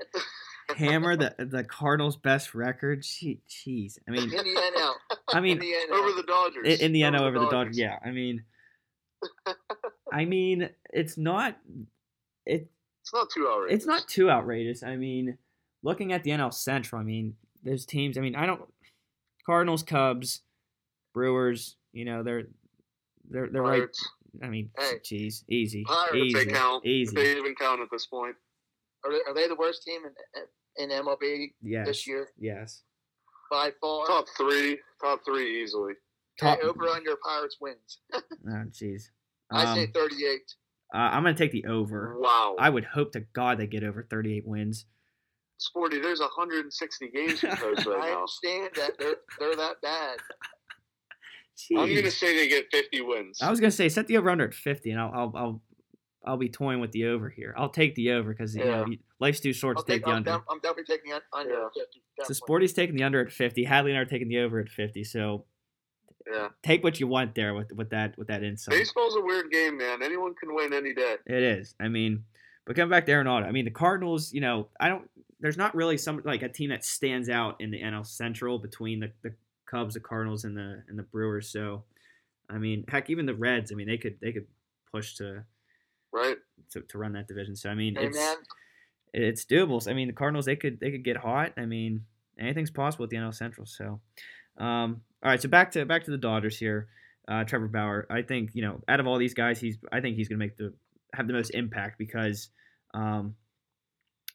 Hammer 0.75 1.15
the 1.15 1.33
the 1.37 1.63
Cardinals' 1.63 2.17
best 2.17 2.53
record. 2.53 3.01
Jeez. 3.03 3.97
I 4.07 4.11
mean, 4.11 4.23
in 4.23 4.29
the 4.29 4.61
NL. 4.77 4.93
I 5.33 5.37
in 5.37 5.43
mean, 5.43 5.59
the 5.59 5.73
NL. 5.89 5.93
Over 5.93 6.11
the 6.21 6.23
Dodgers. 6.27 6.79
in, 6.81 6.91
the 6.91 7.03
Over 7.05 7.17
NL 7.17 7.21
over 7.21 7.39
the 7.39 7.49
Dodgers. 7.49 7.77
Yeah, 7.77 7.97
I 8.03 8.11
mean, 8.11 8.43
I 10.11 10.25
mean, 10.25 10.69
it's 10.91 11.17
not 11.17 11.57
it. 12.45 12.67
It's 13.01 13.13
not 13.13 13.29
too 13.29 13.47
outrageous. 13.47 13.75
It's 13.77 13.85
not 13.85 14.07
too 14.07 14.29
outrageous. 14.29 14.83
I 14.83 14.97
mean, 14.97 15.37
looking 15.83 16.13
at 16.13 16.23
the 16.23 16.31
NL 16.31 16.53
Central, 16.53 17.01
I 17.01 17.03
mean, 17.03 17.35
those 17.63 17.85
teams. 17.85 18.17
I 18.17 18.21
mean, 18.21 18.35
I 18.35 18.45
don't 18.45 18.61
Cardinals, 19.45 19.83
Cubs, 19.83 20.41
Brewers. 21.13 21.77
You 21.93 22.05
know, 22.05 22.23
they're 22.23 22.43
they're 23.29 23.49
they're 23.51 23.61
right. 23.63 23.83
I 24.43 24.47
mean, 24.47 24.69
Hey. 24.77 24.99
jeez, 25.03 25.43
easy, 25.49 25.83
Pirates, 25.85 26.15
easy, 26.15 26.33
they 26.33 26.45
count. 26.45 26.85
Easy. 26.85 27.15
they 27.15 27.37
even 27.37 27.55
count 27.55 27.81
at 27.81 27.87
this 27.91 28.05
point. 28.05 28.35
Are 29.05 29.11
they, 29.11 29.19
are 29.27 29.33
they 29.33 29.47
the 29.47 29.55
worst 29.55 29.83
team 29.83 30.01
in, 30.77 30.91
in 30.91 31.03
MLB 31.05 31.53
Yes, 31.63 31.87
this 31.87 32.05
year 32.07 32.27
yes. 32.37 32.83
by 33.49 33.71
far? 33.81 34.05
Top 34.05 34.25
three. 34.37 34.77
Top 35.01 35.21
three 35.25 35.63
easily. 35.63 35.93
Top. 36.39 36.59
Hey, 36.59 36.67
over 36.67 36.87
under 36.87 37.15
Pirates 37.25 37.57
wins. 37.59 37.99
Oh, 38.13 38.63
jeez. 38.71 39.03
I 39.51 39.73
say 39.73 39.85
Um, 39.85 39.91
38. 39.93 40.39
uh, 40.93 40.97
I'm 40.97 41.23
gonna 41.23 41.33
take 41.35 41.51
the 41.51 41.65
over. 41.65 42.17
Wow. 42.19 42.55
I 42.59 42.69
would 42.69 42.83
hope 42.85 43.13
to 43.13 43.21
God 43.33 43.57
they 43.57 43.65
get 43.67 43.83
over 43.83 44.03
38 44.09 44.45
wins. 44.45 44.85
Sporty, 45.59 45.99
there's 45.99 46.19
160 46.19 47.09
games 47.09 47.39
composed 47.39 47.85
right 47.87 47.99
I 47.99 48.09
now. 48.09 48.15
understand 48.15 48.69
that 48.75 48.91
they're 48.99 49.15
they're 49.39 49.55
that 49.55 49.81
bad. 49.81 50.17
I'm 51.75 51.93
gonna 51.95 52.11
say 52.11 52.35
they 52.37 52.47
get 52.47 52.67
50 52.71 53.01
wins. 53.01 53.41
I 53.41 53.49
was 53.49 53.59
gonna 53.59 53.71
say 53.71 53.89
set 53.89 54.07
the 54.07 54.17
over 54.17 54.29
under 54.29 54.45
at 54.45 54.53
50, 54.53 54.91
and 54.91 55.01
I'll 55.01 55.11
I'll 55.13 55.31
I'll, 55.35 55.61
I'll 56.25 56.37
be 56.37 56.49
toying 56.49 56.79
with 56.79 56.91
the 56.91 57.05
over 57.05 57.29
here. 57.29 57.55
I'll 57.57 57.69
take 57.69 57.95
the 57.95 58.11
over 58.11 58.31
because 58.31 58.55
you 58.55 58.63
Yeah. 58.63 58.85
you- 58.87 58.99
life's 59.19 59.39
too 59.39 59.53
short 59.53 59.77
I'll 59.77 59.83
to 59.83 59.91
take 59.91 60.01
take, 60.01 60.05
the 60.05 60.11
I'm, 60.11 60.17
under. 60.17 60.31
def- 60.33 60.41
I'm 60.49 60.59
definitely 60.59 60.95
taking 60.95 61.13
un- 61.13 61.21
under 61.33 61.53
Yeah. 61.53 61.67
50. 61.75 62.01
So. 62.25 62.33
Sporty's 62.33 62.73
taking 62.73 62.95
the 62.95 63.03
under 63.03 63.19
at 63.21 63.31
50. 63.31 63.63
Hadley 63.63 63.91
and 63.91 63.97
I 63.97 64.01
are 64.01 64.05
taking 64.05 64.27
the 64.27 64.39
over 64.39 64.59
at 64.59 64.69
50. 64.69 65.03
So 65.03 65.45
yeah. 66.31 66.49
take 66.61 66.83
what 66.83 66.99
you 66.99 67.07
want 67.07 67.33
there 67.33 67.55
with 67.55 67.71
with 67.71 67.89
that 67.89 68.15
with 68.19 68.27
that 68.27 68.43
insight. 68.43 68.73
Baseball's 68.75 69.15
a 69.15 69.21
weird 69.21 69.49
game, 69.51 69.77
man. 69.77 70.03
Anyone 70.03 70.35
can 70.35 70.53
win 70.53 70.73
any 70.73 70.93
day. 70.93 71.15
It 71.25 71.41
is. 71.41 71.73
I 71.79 71.87
mean, 71.87 72.25
but 72.67 72.75
coming 72.75 72.91
back 72.91 73.07
to 73.07 73.11
Arenado, 73.13 73.45
I 73.47 73.51
mean 73.51 73.65
the 73.65 73.71
Cardinals. 73.71 74.31
You 74.31 74.41
know, 74.41 74.67
I 74.79 74.89
don't. 74.89 75.09
There's 75.39 75.57
not 75.57 75.75
really 75.75 75.97
some 75.97 76.21
like 76.25 76.41
a 76.41 76.49
team 76.49 76.69
that 76.71 76.83
stands 76.83 77.29
out 77.29 77.61
in 77.61 77.71
the 77.71 77.81
NL 77.81 78.05
Central 78.05 78.59
between 78.59 78.99
the, 78.99 79.11
the 79.21 79.33
Cubs, 79.69 79.93
the 79.93 79.99
Cardinals, 79.99 80.43
and 80.45 80.57
the 80.57 80.83
and 80.87 80.97
the 80.97 81.03
Brewers. 81.03 81.49
So, 81.49 81.83
I 82.49 82.57
mean, 82.57 82.85
heck, 82.87 83.09
even 83.09 83.25
the 83.25 83.35
Reds. 83.35 83.71
I 83.71 83.75
mean, 83.75 83.87
they 83.87 83.97
could 83.97 84.17
they 84.21 84.31
could 84.31 84.47
push 84.91 85.15
to 85.15 85.43
Right? 86.11 86.37
to, 86.71 86.81
to 86.81 86.97
run 86.97 87.13
that 87.13 87.27
division. 87.27 87.55
So 87.55 87.69
I 87.69 87.75
mean, 87.75 87.95
it's 87.97 88.17
it's 89.13 89.45
doable. 89.45 89.87
I 89.87 89.93
mean, 89.93 90.07
the 90.07 90.13
Cardinals 90.13 90.45
they 90.45 90.55
could 90.55 90.79
they 90.79 90.91
could 90.91 91.03
get 91.03 91.17
hot. 91.17 91.53
I 91.57 91.65
mean, 91.65 92.05
anything's 92.39 92.71
possible 92.71 93.03
with 93.03 93.09
the 93.09 93.17
NL 93.17 93.33
Central. 93.33 93.65
So, 93.65 93.99
um, 94.57 95.01
all 95.23 95.31
right. 95.31 95.41
So 95.41 95.49
back 95.49 95.71
to 95.71 95.85
back 95.85 96.05
to 96.05 96.11
the 96.11 96.17
Dodgers 96.17 96.57
here. 96.57 96.87
Uh, 97.27 97.43
Trevor 97.43 97.67
Bauer. 97.67 98.07
I 98.09 98.21
think 98.21 98.51
you 98.53 98.61
know 98.61 98.81
out 98.87 98.99
of 98.99 99.07
all 99.07 99.17
these 99.17 99.33
guys, 99.33 99.59
he's 99.59 99.77
I 99.91 99.99
think 100.01 100.15
he's 100.15 100.29
going 100.29 100.39
to 100.39 100.45
make 100.45 100.57
the 100.57 100.73
have 101.13 101.27
the 101.27 101.33
most 101.33 101.51
impact 101.51 101.97
because, 101.97 102.49
um, 102.93 103.35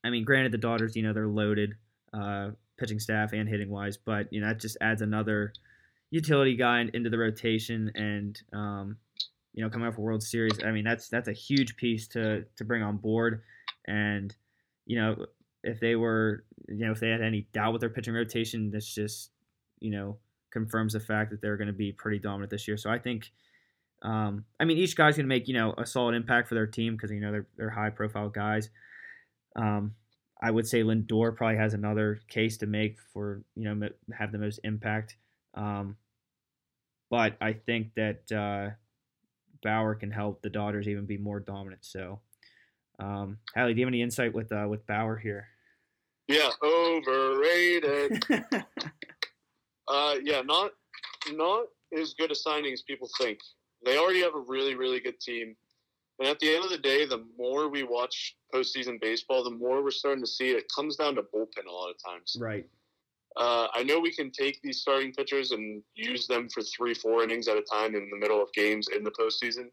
I 0.04 0.10
mean, 0.10 0.24
granted 0.24 0.52
the 0.52 0.58
Dodgers, 0.58 0.96
you 0.96 1.02
know, 1.02 1.12
they're 1.12 1.28
loaded, 1.28 1.74
uh, 2.12 2.50
pitching 2.78 2.98
staff 2.98 3.32
and 3.32 3.48
hitting 3.48 3.70
wise, 3.70 3.96
but 3.96 4.32
you 4.32 4.40
know 4.40 4.48
that 4.48 4.60
just 4.60 4.76
adds 4.80 5.02
another 5.02 5.52
utility 6.10 6.56
guy 6.56 6.84
into 6.92 7.10
the 7.10 7.18
rotation 7.18 7.90
and. 7.94 8.40
Um, 8.52 8.96
you 9.54 9.62
know, 9.62 9.70
coming 9.70 9.86
off 9.86 9.98
a 9.98 10.00
World 10.00 10.22
Series, 10.22 10.58
I 10.64 10.70
mean 10.70 10.84
that's 10.84 11.08
that's 11.08 11.28
a 11.28 11.32
huge 11.32 11.76
piece 11.76 12.08
to 12.08 12.44
to 12.56 12.64
bring 12.64 12.82
on 12.82 12.96
board, 12.96 13.42
and 13.86 14.34
you 14.86 14.98
know 14.98 15.26
if 15.62 15.78
they 15.78 15.94
were 15.94 16.44
you 16.68 16.86
know 16.86 16.92
if 16.92 17.00
they 17.00 17.10
had 17.10 17.20
any 17.20 17.46
doubt 17.52 17.72
with 17.72 17.80
their 17.80 17.90
pitching 17.90 18.14
rotation, 18.14 18.70
this 18.70 18.86
just 18.86 19.30
you 19.80 19.90
know 19.90 20.16
confirms 20.50 20.94
the 20.94 21.00
fact 21.00 21.30
that 21.30 21.40
they're 21.40 21.56
going 21.56 21.66
to 21.66 21.72
be 21.72 21.92
pretty 21.92 22.18
dominant 22.18 22.50
this 22.50 22.68
year. 22.68 22.76
So 22.76 22.90
I 22.90 22.98
think, 22.98 23.30
um, 24.02 24.44
I 24.58 24.64
mean 24.64 24.78
each 24.78 24.96
guy's 24.96 25.16
going 25.16 25.24
to 25.24 25.34
make 25.34 25.48
you 25.48 25.54
know 25.54 25.74
a 25.76 25.84
solid 25.84 26.14
impact 26.14 26.48
for 26.48 26.54
their 26.54 26.66
team 26.66 26.94
because 26.94 27.10
you 27.10 27.20
know 27.20 27.32
they're 27.32 27.46
they're 27.56 27.70
high 27.70 27.90
profile 27.90 28.30
guys. 28.30 28.70
Um, 29.56 29.94
I 30.42 30.50
would 30.50 30.66
say 30.66 30.82
Lindor 30.82 31.36
probably 31.36 31.58
has 31.58 31.74
another 31.74 32.20
case 32.28 32.56
to 32.58 32.66
make 32.66 32.98
for 33.12 33.42
you 33.54 33.72
know 33.72 33.88
have 34.12 34.32
the 34.32 34.38
most 34.38 34.60
impact. 34.64 35.16
Um, 35.54 35.96
but 37.10 37.36
I 37.40 37.52
think 37.52 37.94
that 37.94 38.32
uh, 38.32 38.74
Bauer 39.62 39.94
can 39.94 40.10
help 40.10 40.42
the 40.42 40.50
Dodgers 40.50 40.88
even 40.88 41.06
be 41.06 41.18
more 41.18 41.40
dominant. 41.40 41.84
So 41.84 42.20
Um, 42.98 43.38
Hallie, 43.54 43.74
do 43.74 43.80
you 43.80 43.86
have 43.86 43.92
any 43.92 44.02
insight 44.02 44.32
with 44.34 44.52
uh, 44.52 44.66
with 44.68 44.86
Bauer 44.86 45.16
here? 45.16 45.48
Yeah, 46.28 46.50
overrated. 46.62 48.24
uh, 49.88 50.14
yeah, 50.22 50.42
not 50.42 50.72
not 51.32 51.66
as 51.98 52.14
good 52.14 52.30
a 52.30 52.34
signing 52.34 52.72
as 52.72 52.82
people 52.82 53.08
think. 53.18 53.38
They 53.84 53.98
already 53.98 54.22
have 54.22 54.34
a 54.34 54.40
really 54.40 54.74
really 54.74 55.00
good 55.00 55.20
team, 55.20 55.56
and 56.22 56.30
at 56.30 56.38
the 56.38 56.54
end 56.54 56.64
of 56.64 56.70
the 56.70 56.78
day, 56.78 57.04
the 57.04 57.24
more 57.36 57.68
we 57.68 57.82
watch 57.82 58.36
postseason 58.54 59.00
baseball, 59.00 59.42
the 59.42 59.50
more 59.50 59.82
we're 59.82 59.90
starting 59.90 60.22
to 60.22 60.30
see 60.30 60.50
it 60.52 60.70
comes 60.72 60.94
down 60.94 61.16
to 61.16 61.22
bullpen 61.22 61.66
a 61.68 61.72
lot 61.72 61.90
of 61.90 61.96
times. 62.00 62.36
right. 62.38 62.64
Uh, 63.36 63.66
I 63.74 63.82
know 63.82 63.98
we 63.98 64.14
can 64.14 64.30
take 64.30 64.60
these 64.62 64.82
starting 64.82 65.12
pitchers 65.12 65.50
and 65.50 65.82
use 65.96 66.28
them 66.28 66.48
for 66.48 66.62
three, 66.62 66.94
four 66.94 67.24
innings 67.24 67.48
at 67.48 67.56
a 67.56 67.62
time 67.62 67.96
in 67.96 68.08
the 68.08 68.16
middle 68.16 68.40
of 68.40 68.52
games 68.52 68.86
in 68.94 69.02
the 69.02 69.10
postseason. 69.10 69.66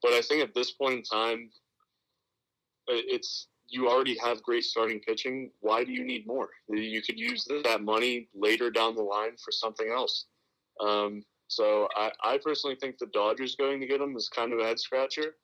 But 0.00 0.12
I 0.12 0.20
think 0.20 0.44
at 0.44 0.54
this 0.54 0.70
point 0.70 0.94
in 0.94 1.02
time, 1.02 1.50
it's 2.86 3.48
you 3.66 3.88
already 3.88 4.16
have 4.18 4.42
great 4.44 4.62
starting 4.62 5.00
pitching. 5.00 5.50
Why 5.58 5.82
do 5.82 5.92
you 5.92 6.04
need 6.04 6.24
more? 6.24 6.50
You 6.68 7.02
could 7.02 7.18
use 7.18 7.48
that 7.64 7.82
money 7.82 8.28
later 8.32 8.70
down 8.70 8.94
the 8.94 9.02
line 9.02 9.36
for 9.44 9.50
something 9.50 9.90
else. 9.90 10.26
Um, 10.80 11.24
so 11.48 11.88
I, 11.96 12.12
I 12.22 12.38
personally 12.38 12.76
think 12.76 12.98
the 12.98 13.06
Dodgers 13.06 13.56
going 13.56 13.80
to 13.80 13.86
get 13.86 13.98
them 13.98 14.14
is 14.16 14.28
kind 14.28 14.52
of 14.52 14.60
a 14.60 14.64
head 14.64 14.78
scratcher. 14.78 15.34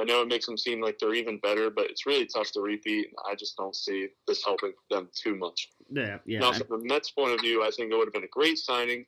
I 0.00 0.04
know 0.04 0.22
it 0.22 0.28
makes 0.28 0.46
them 0.46 0.56
seem 0.56 0.80
like 0.80 0.98
they're 0.98 1.14
even 1.14 1.38
better, 1.40 1.68
but 1.70 1.84
it's 1.90 2.06
really 2.06 2.26
tough 2.26 2.50
to 2.52 2.60
repeat. 2.60 3.06
And 3.08 3.16
I 3.30 3.34
just 3.34 3.56
don't 3.58 3.76
see 3.76 4.08
this 4.26 4.42
helping 4.44 4.72
them 4.90 5.08
too 5.14 5.34
much. 5.36 5.68
Yeah, 5.90 6.18
yeah. 6.24 6.40
Now, 6.40 6.52
from 6.52 6.80
the 6.80 6.86
Mets' 6.86 7.10
point 7.10 7.32
of 7.32 7.40
view, 7.40 7.62
I 7.62 7.70
think 7.70 7.92
it 7.92 7.96
would 7.96 8.06
have 8.06 8.14
been 8.14 8.24
a 8.24 8.28
great 8.28 8.56
signing 8.58 9.04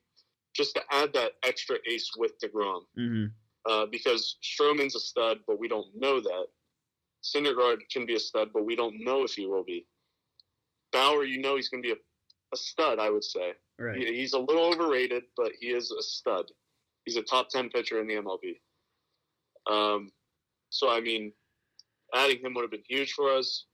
just 0.54 0.74
to 0.74 0.82
add 0.90 1.12
that 1.14 1.32
extra 1.42 1.76
ace 1.90 2.10
with 2.18 2.32
DeGrom. 2.42 2.82
hmm 2.96 3.24
Uh, 3.66 3.86
because 3.86 4.36
Stroman's 4.42 4.94
a 4.94 5.00
stud, 5.00 5.38
but 5.46 5.58
we 5.58 5.68
don't 5.68 5.86
know 5.96 6.20
that. 6.20 6.46
Syndergaard 7.24 7.78
can 7.90 8.04
be 8.04 8.14
a 8.16 8.20
stud, 8.20 8.50
but 8.52 8.64
we 8.66 8.76
don't 8.76 9.02
know 9.02 9.24
if 9.24 9.32
he 9.32 9.46
will 9.46 9.64
be. 9.64 9.86
Bauer, 10.92 11.24
you 11.24 11.40
know 11.40 11.56
he's 11.56 11.70
going 11.70 11.82
to 11.82 11.86
be 11.88 11.92
a, 11.92 11.96
a 12.52 12.56
stud, 12.56 12.98
I 12.98 13.08
would 13.08 13.24
say. 13.24 13.54
Right. 13.78 13.96
He- 13.96 14.16
he's 14.18 14.34
a 14.34 14.38
little 14.38 14.66
overrated, 14.66 15.24
but 15.36 15.52
he 15.58 15.68
is 15.70 15.90
a 15.90 16.02
stud. 16.02 16.44
He's 17.06 17.16
a 17.16 17.22
top 17.22 17.48
10 17.48 17.70
pitcher 17.70 18.00
in 18.00 18.06
the 18.06 18.14
MLB. 18.16 18.60
Um, 19.66 20.12
so, 20.74 20.90
I 20.90 21.00
mean, 21.00 21.32
adding 22.14 22.40
him 22.40 22.52
would 22.54 22.62
have 22.62 22.70
been 22.72 22.82
huge 22.88 23.12
for 23.12 23.32
us. 23.32 23.66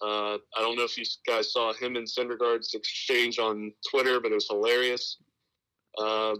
Uh, 0.00 0.38
I 0.56 0.60
don't 0.60 0.76
know 0.76 0.84
if 0.84 0.96
you 0.96 1.04
guys 1.26 1.52
saw 1.52 1.74
him 1.74 1.96
and 1.96 2.06
Syndergaard's 2.06 2.72
exchange 2.72 3.38
on 3.38 3.70
Twitter, 3.90 4.18
but 4.18 4.32
it 4.32 4.34
was 4.34 4.48
hilarious. 4.48 5.18
Uh, 5.98 6.36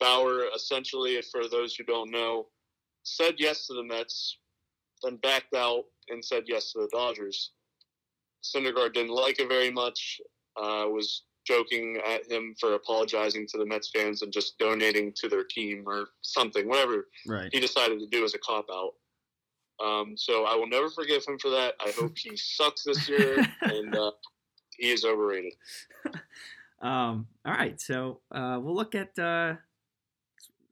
Bauer, 0.00 0.44
essentially, 0.54 1.22
for 1.22 1.48
those 1.48 1.74
who 1.74 1.84
don't 1.84 2.10
know, 2.10 2.48
said 3.04 3.36
yes 3.38 3.66
to 3.68 3.74
the 3.74 3.84
Mets, 3.84 4.36
then 5.02 5.16
backed 5.16 5.54
out 5.54 5.84
and 6.10 6.22
said 6.22 6.44
yes 6.46 6.72
to 6.72 6.80
the 6.80 6.88
Dodgers. 6.92 7.52
Syndergaard 8.44 8.92
didn't 8.92 9.14
like 9.14 9.38
it 9.40 9.48
very 9.48 9.70
much, 9.70 10.20
uh, 10.60 10.84
was 10.88 11.22
joking 11.46 12.00
at 12.06 12.30
him 12.30 12.54
for 12.60 12.74
apologizing 12.74 13.46
to 13.48 13.58
the 13.58 13.66
Mets 13.66 13.90
fans 13.94 14.22
and 14.22 14.32
just 14.32 14.58
donating 14.58 15.12
to 15.16 15.28
their 15.28 15.44
team 15.44 15.84
or 15.86 16.08
something, 16.20 16.68
whatever 16.68 17.08
Right. 17.26 17.50
he 17.52 17.60
decided 17.60 17.98
to 18.00 18.06
do 18.06 18.24
as 18.24 18.34
a 18.34 18.38
cop 18.38 18.66
out. 18.70 18.94
Um, 19.80 20.14
so 20.16 20.44
I 20.44 20.54
will 20.54 20.68
never 20.68 20.90
forgive 20.90 21.24
him 21.24 21.38
for 21.38 21.50
that. 21.50 21.74
I 21.80 21.92
hope 21.92 22.16
he 22.16 22.36
sucks 22.36 22.84
this 22.84 23.08
year 23.08 23.46
and 23.62 23.94
uh, 23.94 24.12
he 24.76 24.90
is 24.90 25.04
overrated. 25.04 25.54
Um, 26.82 27.28
all 27.46 27.52
right, 27.52 27.80
so 27.80 28.20
uh, 28.32 28.58
we'll 28.60 28.74
look 28.74 28.96
at 28.96 29.16
uh, 29.16 29.54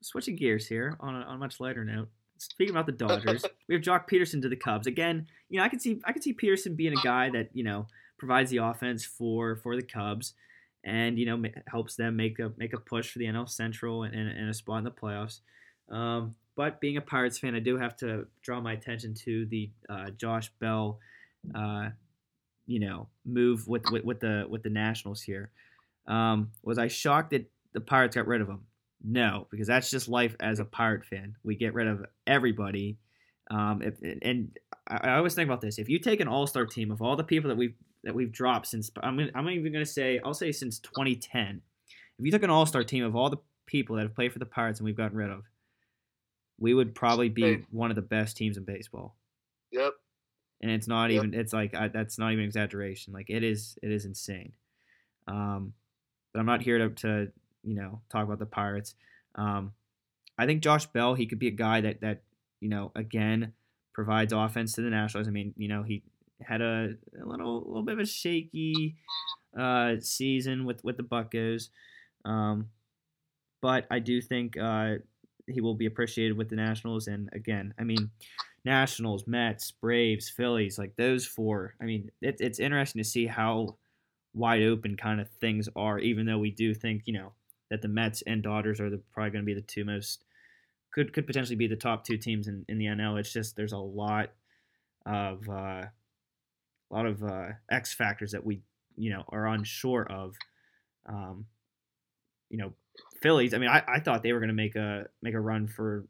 switching 0.01 0.35
gears 0.35 0.67
here 0.67 0.97
on 0.99 1.15
a, 1.15 1.19
on 1.19 1.35
a 1.35 1.39
much 1.39 1.59
lighter 1.59 1.85
note. 1.85 2.09
Speaking 2.37 2.71
about 2.71 2.85
the 2.85 2.91
Dodgers, 2.91 3.45
we 3.69 3.75
have 3.75 3.83
Joc 3.83 4.09
Pederson 4.09 4.41
to 4.41 4.49
the 4.49 4.55
Cubs 4.55 4.87
again. 4.87 5.27
You 5.49 5.59
know, 5.59 5.63
I 5.63 5.69
can 5.69 5.79
see 5.79 6.01
I 6.05 6.11
can 6.11 6.21
see 6.21 6.33
Pederson 6.33 6.75
being 6.75 6.93
a 6.93 7.01
guy 7.01 7.29
that 7.29 7.49
you 7.53 7.63
know 7.63 7.87
provides 8.17 8.51
the 8.51 8.57
offense 8.57 9.05
for 9.05 9.55
for 9.57 9.75
the 9.75 9.83
Cubs, 9.83 10.33
and 10.83 11.17
you 11.17 11.25
know 11.25 11.37
ma- 11.37 11.49
helps 11.67 11.95
them 11.95 12.17
make 12.17 12.39
a 12.39 12.51
make 12.57 12.73
a 12.73 12.79
push 12.79 13.11
for 13.11 13.19
the 13.19 13.25
NL 13.25 13.47
Central 13.47 14.03
and, 14.03 14.13
and, 14.13 14.27
and 14.27 14.49
a 14.49 14.53
spot 14.53 14.79
in 14.79 14.83
the 14.83 14.91
playoffs. 14.91 15.39
Um, 15.89 16.35
but 16.55 16.81
being 16.81 16.97
a 16.97 17.01
Pirates 17.01 17.39
fan, 17.39 17.55
I 17.55 17.59
do 17.59 17.77
have 17.77 17.95
to 17.97 18.27
draw 18.41 18.59
my 18.59 18.73
attention 18.73 19.13
to 19.25 19.45
the 19.45 19.69
uh, 19.89 20.09
Josh 20.11 20.51
Bell, 20.59 20.99
uh, 21.55 21.89
you 22.65 22.79
know, 22.79 23.07
move 23.25 23.67
with, 23.67 23.83
with 23.91 24.03
with 24.03 24.19
the 24.19 24.45
with 24.49 24.63
the 24.63 24.69
Nationals 24.69 25.21
here. 25.21 25.51
Um, 26.07 26.51
was 26.63 26.77
I 26.77 26.87
shocked 26.87 27.31
that 27.31 27.49
the 27.73 27.81
Pirates 27.81 28.15
got 28.15 28.27
rid 28.27 28.41
of 28.41 28.49
him? 28.49 28.61
No, 29.03 29.47
because 29.49 29.67
that's 29.67 29.89
just 29.89 30.07
life 30.07 30.35
as 30.39 30.59
a 30.59 30.65
Pirate 30.65 31.05
fan. 31.05 31.35
We 31.43 31.55
get 31.55 31.73
rid 31.73 31.87
of 31.87 32.05
everybody. 32.27 32.97
Um, 33.49 33.81
if, 33.81 33.95
and 34.21 34.57
I, 34.87 35.15
always 35.15 35.33
think 35.33 35.47
about 35.47 35.61
this: 35.61 35.79
if 35.79 35.89
you 35.89 35.99
take 35.99 36.19
an 36.19 36.27
All-Star 36.27 36.65
team 36.65 36.91
of 36.91 37.01
all 37.01 37.15
the 37.15 37.23
people 37.23 37.49
that 37.49 37.57
we've 37.57 37.75
that 38.03 38.13
we've 38.13 38.31
dropped 38.31 38.67
since 38.67 38.91
I'm 39.01 39.19
I'm 39.35 39.49
even 39.49 39.71
going 39.71 39.85
to 39.85 39.91
say 39.91 40.19
I'll 40.23 40.33
say 40.33 40.51
since 40.51 40.79
2010. 40.79 41.61
If 42.19 42.25
you 42.25 42.31
took 42.31 42.43
an 42.43 42.49
All-Star 42.49 42.83
team 42.83 43.03
of 43.03 43.15
all 43.15 43.29
the 43.29 43.37
people 43.65 43.95
that 43.95 44.03
have 44.03 44.15
played 44.15 44.33
for 44.33 44.39
the 44.39 44.45
Pirates 44.45 44.79
and 44.79 44.85
we've 44.85 44.97
gotten 44.97 45.17
rid 45.17 45.31
of, 45.31 45.43
we 46.61 46.73
would 46.73 46.95
probably 46.95 47.29
be 47.29 47.65
one 47.71 47.89
of 47.91 47.95
the 47.97 48.01
best 48.03 48.37
teams 48.37 48.55
in 48.57 48.63
baseball. 48.63 49.17
Yep. 49.71 49.93
And 50.61 50.71
it's 50.71 50.87
not 50.87 51.11
Yep. 51.11 51.15
even 51.15 51.33
it's 51.33 51.53
like 51.53 51.75
I, 51.75 51.89
that's 51.89 52.19
not 52.19 52.31
even 52.33 52.45
exaggeration. 52.45 53.13
Like 53.13 53.29
it 53.29 53.43
is 53.43 53.77
it 53.83 53.91
is 53.91 54.05
insane. 54.05 54.53
Um, 55.27 55.73
but 56.33 56.39
I'm 56.39 56.45
not 56.45 56.61
here 56.61 56.77
to, 56.77 56.89
to 56.89 57.31
you 57.63 57.75
know 57.75 58.01
talk 58.09 58.23
about 58.25 58.39
the 58.39 58.45
Pirates. 58.45 58.95
Um, 59.35 59.73
I 60.37 60.45
think 60.45 60.61
Josh 60.63 60.85
Bell 60.87 61.15
he 61.15 61.25
could 61.25 61.39
be 61.39 61.47
a 61.47 61.51
guy 61.51 61.81
that 61.81 62.01
that 62.01 62.21
you 62.59 62.69
know 62.69 62.91
again 62.95 63.53
provides 63.93 64.33
offense 64.33 64.73
to 64.73 64.81
the 64.81 64.89
Nationals. 64.91 65.27
I 65.27 65.31
mean 65.31 65.53
you 65.57 65.67
know 65.67 65.83
he 65.83 66.03
had 66.41 66.61
a, 66.61 66.95
a 67.21 67.25
little 67.25 67.63
little 67.65 67.83
bit 67.83 67.93
of 67.93 67.99
a 67.99 68.05
shaky 68.05 68.95
uh, 69.57 69.95
season 69.99 70.65
with 70.65 70.83
with 70.83 70.97
the 70.97 71.03
Buccos. 71.03 71.69
um, 72.25 72.69
but 73.61 73.85
I 73.91 73.99
do 73.99 74.21
think 74.21 74.57
uh, 74.57 74.95
he 75.47 75.61
will 75.61 75.75
be 75.75 75.85
appreciated 75.85 76.37
with 76.37 76.49
the 76.49 76.55
Nationals. 76.55 77.07
And 77.07 77.29
again, 77.33 77.73
I 77.79 77.83
mean. 77.83 78.11
Nationals, 78.63 79.25
Mets, 79.25 79.71
Braves, 79.71 80.29
Phillies, 80.29 80.77
like 80.77 80.95
those 80.95 81.25
four. 81.25 81.73
I 81.81 81.85
mean, 81.85 82.11
it, 82.21 82.37
it's 82.39 82.59
interesting 82.59 83.01
to 83.01 83.09
see 83.09 83.25
how 83.25 83.77
wide 84.33 84.61
open 84.61 84.95
kind 84.95 85.19
of 85.19 85.29
things 85.39 85.67
are, 85.75 85.99
even 85.99 86.25
though 86.25 86.37
we 86.37 86.51
do 86.51 86.73
think, 86.73 87.03
you 87.05 87.13
know, 87.13 87.33
that 87.69 87.81
the 87.81 87.87
Mets 87.87 88.21
and 88.23 88.43
Dodgers 88.43 88.79
are 88.79 88.89
the, 88.89 89.01
probably 89.13 89.31
going 89.31 89.43
to 89.43 89.45
be 89.45 89.53
the 89.53 89.61
two 89.61 89.85
most, 89.85 90.25
could 90.93 91.13
could 91.13 91.25
potentially 91.25 91.55
be 91.55 91.67
the 91.67 91.75
top 91.75 92.05
two 92.05 92.17
teams 92.17 92.47
in, 92.47 92.65
in 92.67 92.77
the 92.77 92.85
NL. 92.85 93.19
It's 93.19 93.33
just 93.33 93.55
there's 93.55 93.71
a 93.71 93.77
lot 93.77 94.31
of, 95.05 95.47
uh, 95.49 95.85
a 95.85 96.91
lot 96.91 97.05
of 97.05 97.23
uh, 97.23 97.49
X 97.71 97.93
factors 97.93 98.31
that 98.31 98.45
we, 98.45 98.61
you 98.97 99.09
know, 99.09 99.23
are 99.29 99.47
unsure 99.47 100.05
of. 100.09 100.35
Um, 101.07 101.45
you 102.49 102.57
know, 102.57 102.73
Phillies. 103.21 103.53
I 103.53 103.57
mean, 103.57 103.69
I, 103.69 103.83
I 103.87 103.99
thought 103.99 104.23
they 104.23 104.33
were 104.33 104.39
going 104.39 104.49
to 104.49 104.53
make 104.53 104.75
a 104.75 105.07
make 105.21 105.35
a 105.35 105.39
run 105.39 105.67
for, 105.67 106.05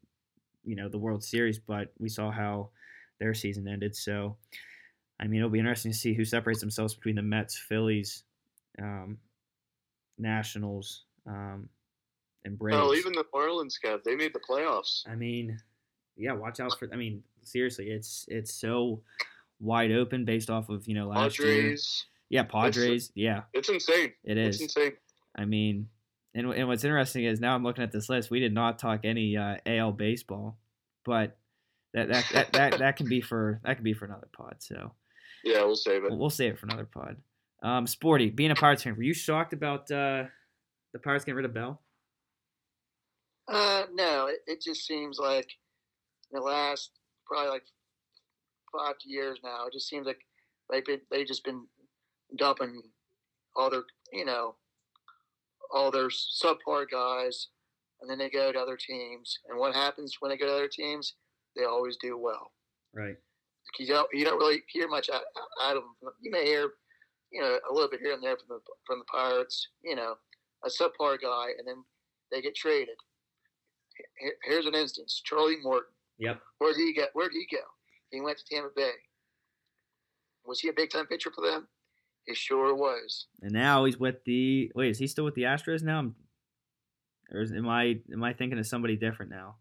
you 0.63 0.75
know, 0.75 0.89
the 0.89 0.97
World 0.97 1.23
Series, 1.23 1.59
but 1.59 1.91
we 1.99 2.09
saw 2.09 2.31
how 2.31 2.69
their 3.19 3.33
season 3.33 3.67
ended. 3.67 3.95
So, 3.95 4.37
I 5.19 5.27
mean, 5.27 5.39
it'll 5.39 5.49
be 5.49 5.59
interesting 5.59 5.91
to 5.91 5.97
see 5.97 6.13
who 6.13 6.25
separates 6.25 6.61
themselves 6.61 6.95
between 6.95 7.15
the 7.15 7.21
Mets, 7.21 7.57
Phillies, 7.57 8.23
um, 8.79 9.17
Nationals, 10.17 11.03
um, 11.27 11.69
and 12.45 12.57
Braves. 12.57 12.77
Well, 12.77 12.95
even 12.95 13.13
the 13.13 13.25
Marlins, 13.33 13.75
Kev, 13.83 14.03
they 14.03 14.15
made 14.15 14.33
the 14.33 14.39
playoffs. 14.39 15.07
I 15.07 15.15
mean, 15.15 15.59
yeah, 16.15 16.33
watch 16.33 16.59
out 16.59 16.77
for. 16.79 16.89
I 16.91 16.95
mean, 16.95 17.23
seriously, 17.43 17.89
it's 17.89 18.25
it's 18.27 18.53
so 18.53 19.01
wide 19.59 19.91
open 19.91 20.25
based 20.25 20.49
off 20.49 20.69
of 20.69 20.87
you 20.87 20.95
know 20.95 21.07
last 21.07 21.39
year. 21.39 21.47
Padres. 21.47 22.05
Yeah, 22.29 22.43
Padres. 22.43 23.11
Yeah, 23.13 23.41
It's 23.53 23.67
insane. 23.67 24.13
It 24.23 24.37
is 24.37 24.61
It's 24.61 24.75
insane. 24.75 24.93
I 25.35 25.43
mean, 25.43 25.89
and 26.33 26.47
and 26.53 26.67
what's 26.67 26.83
interesting 26.83 27.25
is 27.25 27.39
now 27.39 27.55
I'm 27.55 27.63
looking 27.63 27.83
at 27.83 27.91
this 27.91 28.09
list. 28.09 28.31
We 28.31 28.39
did 28.39 28.53
not 28.53 28.79
talk 28.79 29.01
any 29.03 29.37
uh, 29.37 29.57
AL 29.65 29.93
baseball, 29.93 30.57
but 31.05 31.37
that 31.93 32.07
that, 32.09 32.25
that 32.33 32.53
that 32.53 32.79
that 32.79 32.95
can 32.97 33.07
be 33.09 33.21
for 33.21 33.59
that 33.63 33.75
can 33.75 33.83
be 33.83 33.93
for 33.93 34.05
another 34.05 34.29
pod. 34.35 34.55
So 34.59 34.93
Yeah, 35.43 35.63
we'll 35.63 35.75
save 35.75 36.03
it. 36.05 36.11
we'll, 36.11 36.29
save 36.29 36.53
it 36.53 36.59
for 36.59 36.67
another 36.67 36.85
pod. 36.91 37.17
Um, 37.63 37.85
Sporty, 37.85 38.29
being 38.29 38.51
a 38.51 38.55
Pirates 38.55 38.83
fan, 38.83 38.95
were 38.95 39.03
you 39.03 39.13
shocked 39.13 39.53
about 39.53 39.91
uh, 39.91 40.23
the 40.93 40.99
Pirates 41.03 41.25
getting 41.25 41.35
rid 41.35 41.45
of 41.45 41.53
Bell? 41.53 41.81
Uh, 43.47 43.83
no, 43.93 44.27
it, 44.27 44.39
it 44.47 44.61
just 44.61 44.85
seems 44.87 45.19
like 45.19 45.49
in 46.31 46.39
the 46.39 46.41
last 46.41 46.91
probably 47.27 47.49
like 47.49 47.65
five 48.71 48.95
years 49.05 49.39
now, 49.43 49.67
it 49.67 49.73
just 49.73 49.89
seems 49.89 50.07
like 50.07 50.19
they've 50.71 50.85
been 50.85 51.01
they 51.11 51.23
just 51.25 51.43
been 51.43 51.65
dumping 52.37 52.81
all 53.55 53.69
their 53.69 53.83
you 54.13 54.23
know 54.25 54.55
Oh, 55.73 55.77
all 55.85 55.91
their 55.91 56.07
subpar 56.09 56.85
guys, 56.89 57.47
and 58.01 58.09
then 58.09 58.17
they 58.17 58.29
go 58.29 58.51
to 58.51 58.59
other 58.59 58.77
teams. 58.77 59.39
And 59.49 59.57
what 59.59 59.73
happens 59.75 60.17
when 60.19 60.29
they 60.29 60.37
go 60.37 60.47
to 60.47 60.53
other 60.53 60.67
teams? 60.67 61.13
They 61.55 61.65
always 61.65 61.97
do 61.97 62.17
well. 62.17 62.51
Right. 62.93 63.15
You 63.79 63.87
don't 63.87 64.07
you 64.13 64.25
don't 64.25 64.37
really 64.39 64.63
hear 64.67 64.87
much 64.87 65.09
out, 65.09 65.21
out 65.61 65.77
of 65.77 65.83
them. 65.83 66.11
You 66.21 66.31
may 66.31 66.45
hear 66.45 66.71
you 67.31 67.41
know 67.41 67.57
a 67.69 67.73
little 67.73 67.89
bit 67.89 68.01
here 68.01 68.13
and 68.13 68.23
there 68.23 68.35
from 68.37 68.47
the 68.57 68.59
from 68.85 68.99
the 68.99 69.05
Pirates. 69.05 69.67
You 69.83 69.95
know, 69.95 70.15
a 70.65 70.69
subpar 70.69 71.21
guy, 71.21 71.47
and 71.57 71.67
then 71.67 71.83
they 72.31 72.41
get 72.41 72.55
traded. 72.55 72.95
Here- 74.19 74.35
Here's 74.43 74.65
an 74.65 74.75
instance: 74.75 75.21
Charlie 75.23 75.57
Morton. 75.61 75.93
Yep. 76.19 76.41
Where 76.57 76.73
did 76.73 76.79
he 76.81 76.93
get? 76.93 77.09
Where 77.13 77.29
did 77.29 77.35
he 77.37 77.55
go? 77.55 77.63
He 78.11 78.19
went 78.21 78.37
to 78.39 78.43
Tampa 78.45 78.69
Bay. 78.75 78.91
Was 80.45 80.59
he 80.59 80.69
a 80.69 80.73
big 80.73 80.89
time 80.89 81.05
pitcher 81.07 81.31
for 81.33 81.45
them? 81.49 81.67
He 82.25 82.35
sure 82.35 82.75
was. 82.75 83.27
And 83.41 83.51
now 83.51 83.85
he's 83.85 83.97
with 83.97 84.23
the. 84.25 84.71
Wait, 84.75 84.89
is 84.91 84.99
he 84.99 85.07
still 85.07 85.25
with 85.25 85.35
the 85.35 85.43
Astros 85.43 85.81
now? 85.83 85.99
I'm, 85.99 86.15
or 87.31 87.41
is, 87.41 87.51
am 87.51 87.67
I 87.67 87.99
am 88.11 88.23
I 88.23 88.33
thinking 88.33 88.59
of 88.59 88.67
somebody 88.67 88.95
different 88.95 89.31
now? 89.31 89.55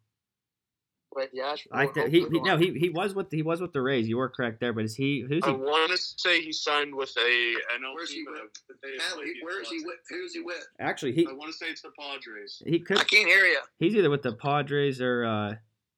But 1.13 1.31
yeah, 1.33 1.57
I 1.73 1.87
th- 1.87 2.09
he, 2.11 2.21
he 2.31 2.41
no 2.41 2.57
he 2.57 2.73
he 2.79 2.89
was 2.89 3.15
with 3.17 3.33
he 3.33 3.43
was 3.43 3.61
with 3.61 3.73
the 3.73 3.83
Rays. 3.83 4.09
You 4.09 4.17
were 4.17 4.29
correct 4.29 4.61
there, 4.61 4.73
but 4.73 4.85
is 4.85 4.95
he 4.95 5.25
who's 5.29 5.45
he? 5.45 5.51
I 5.51 5.55
he? 5.55 5.59
want 5.59 5.91
to 5.91 5.99
say 5.99 6.41
he 6.41 6.53
signed 6.53 6.95
with 6.95 7.13
a 7.17 7.21
NL 7.21 7.95
Where's 7.97 8.13
he 8.13 8.23
with? 8.23 8.43
but 8.69 8.77
Hell, 9.09 9.21
he- 9.25 9.41
where 9.43 9.61
is 9.61 9.69
he 9.69 9.83
with? 9.85 9.97
Who's 10.09 10.35
he 10.35 10.41
with? 10.41 10.65
Actually, 10.79 11.13
he 11.13 11.27
I 11.29 11.33
want 11.33 11.51
to 11.51 11.57
say 11.57 11.67
it's 11.67 11.83
the 11.83 11.91
Padres. 11.99 12.63
he 12.65 12.79
could 12.79 12.99
I 12.99 13.05
can't 13.05 13.27
hear 13.27 13.45
you. 13.45 13.59
he's 13.81 13.97
either 13.97 14.09
with 14.11 14.23
the 14.23 14.33
Padres 14.35 15.01
or 15.01 15.25
uh, 15.25 15.55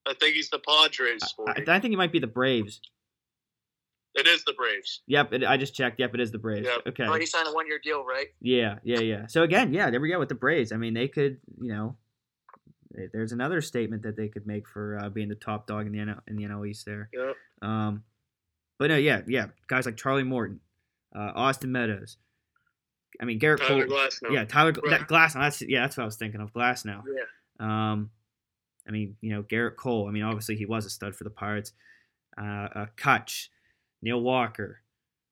I 0.08 0.14
think 0.18 0.34
he's 0.34 0.48
the 0.48 0.60
Padres. 0.60 1.20
I, 1.46 1.60
I 1.68 1.78
think 1.80 1.90
he 1.90 1.96
might 1.96 2.12
be 2.12 2.18
the 2.18 2.26
Braves. 2.26 2.80
It 4.14 4.26
is 4.26 4.44
the 4.44 4.52
Braves. 4.52 5.00
Yep, 5.06 5.32
it, 5.32 5.44
I 5.44 5.56
just 5.56 5.74
checked. 5.74 5.98
Yep, 5.98 6.14
it 6.14 6.20
is 6.20 6.30
the 6.32 6.38
Braves. 6.38 6.66
Yep. 6.66 6.88
Okay. 6.88 7.04
Oh, 7.06 7.14
he 7.14 7.26
signed 7.26 7.48
a 7.48 7.52
one 7.52 7.66
year 7.66 7.80
deal, 7.82 8.04
right? 8.04 8.26
Yeah, 8.40 8.78
yeah, 8.82 9.00
yeah. 9.00 9.26
So 9.26 9.42
again, 9.42 9.72
yeah, 9.72 9.90
there 9.90 10.00
we 10.00 10.10
go 10.10 10.18
with 10.18 10.28
the 10.28 10.34
Braves. 10.34 10.72
I 10.72 10.76
mean, 10.76 10.92
they 10.92 11.08
could, 11.08 11.38
you 11.60 11.72
know, 11.72 11.96
eh, 12.98 13.06
there's 13.12 13.32
another 13.32 13.62
statement 13.62 14.02
that 14.02 14.16
they 14.16 14.28
could 14.28 14.46
make 14.46 14.68
for 14.68 14.98
uh, 14.98 15.08
being 15.08 15.28
the 15.28 15.34
top 15.34 15.66
dog 15.66 15.86
in 15.86 15.92
the 15.92 15.98
NL, 15.98 16.20
in 16.28 16.36
the 16.36 16.44
NL 16.44 16.68
East 16.68 16.84
there. 16.84 17.08
Yep. 17.12 17.36
Um, 17.62 18.04
but 18.78 18.88
no, 18.88 18.96
yeah, 18.96 19.22
yeah, 19.26 19.46
guys 19.66 19.86
like 19.86 19.96
Charlie 19.96 20.24
Morton, 20.24 20.60
uh, 21.16 21.32
Austin 21.34 21.72
Meadows. 21.72 22.18
I 23.20 23.24
mean, 23.24 23.38
Gerrit 23.38 23.66
Tyler 23.66 23.86
Cole. 23.86 23.96
Glasnow. 23.96 24.32
Yeah, 24.32 24.44
Tyler 24.44 24.72
Right. 24.72 24.98
that 24.98 25.06
Glass. 25.06 25.34
That's 25.34 25.62
yeah, 25.62 25.82
that's 25.82 25.96
what 25.96 26.02
I 26.02 26.06
was 26.06 26.16
thinking 26.16 26.40
of. 26.40 26.52
Glasnow. 26.52 27.02
Yeah. 27.06 27.92
Um, 27.92 28.10
I 28.86 28.90
mean, 28.90 29.16
you 29.20 29.30
know, 29.30 29.42
Gerrit 29.42 29.76
Cole. 29.76 30.08
I 30.08 30.10
mean, 30.10 30.22
obviously 30.22 30.56
he 30.56 30.66
was 30.66 30.86
a 30.86 30.90
stud 30.90 31.14
for 31.14 31.24
the 31.24 31.30
Pirates. 31.30 31.72
Uh, 32.36 32.68
uh 32.74 32.86
Kutch, 32.96 33.48
Neil 34.02 34.20
Walker, 34.20 34.80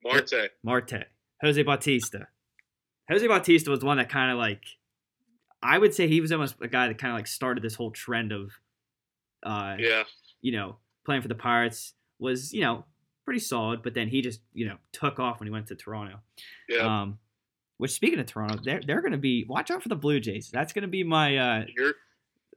Marte. 0.04 0.50
Marte, 0.62 1.04
Jose 1.42 1.62
Bautista. 1.62 2.28
Jose 3.10 3.26
Bautista 3.26 3.70
was 3.70 3.82
one 3.84 3.96
that 3.98 4.08
kind 4.08 4.30
of 4.30 4.38
like, 4.38 4.62
I 5.62 5.76
would 5.78 5.92
say 5.92 6.06
he 6.06 6.20
was 6.20 6.30
almost 6.32 6.54
a 6.62 6.68
guy 6.68 6.86
that 6.88 6.98
kind 6.98 7.12
of 7.12 7.18
like 7.18 7.26
started 7.26 7.62
this 7.62 7.74
whole 7.74 7.90
trend 7.90 8.32
of, 8.32 8.52
uh, 9.42 9.76
Yeah. 9.78 10.04
you 10.40 10.52
know, 10.52 10.76
playing 11.04 11.22
for 11.22 11.28
the 11.28 11.34
Pirates 11.34 11.94
was 12.18 12.52
you 12.52 12.60
know 12.60 12.84
pretty 13.24 13.40
solid, 13.40 13.82
but 13.82 13.94
then 13.94 14.08
he 14.08 14.20
just 14.22 14.40
you 14.52 14.66
know 14.66 14.76
took 14.92 15.18
off 15.18 15.40
when 15.40 15.46
he 15.46 15.50
went 15.52 15.66
to 15.68 15.74
Toronto. 15.74 16.20
Yeah. 16.68 17.02
Um, 17.02 17.18
which 17.78 17.90
speaking 17.92 18.18
of 18.20 18.26
Toronto, 18.26 18.58
they're 18.62 18.80
they're 18.86 19.00
going 19.00 19.12
to 19.12 19.18
be 19.18 19.44
watch 19.48 19.70
out 19.70 19.82
for 19.82 19.88
the 19.88 19.96
Blue 19.96 20.20
Jays. 20.20 20.50
That's 20.52 20.72
going 20.72 20.82
to 20.82 20.88
be 20.88 21.02
my 21.02 21.36
uh, 21.36 21.64
You're 21.76 21.94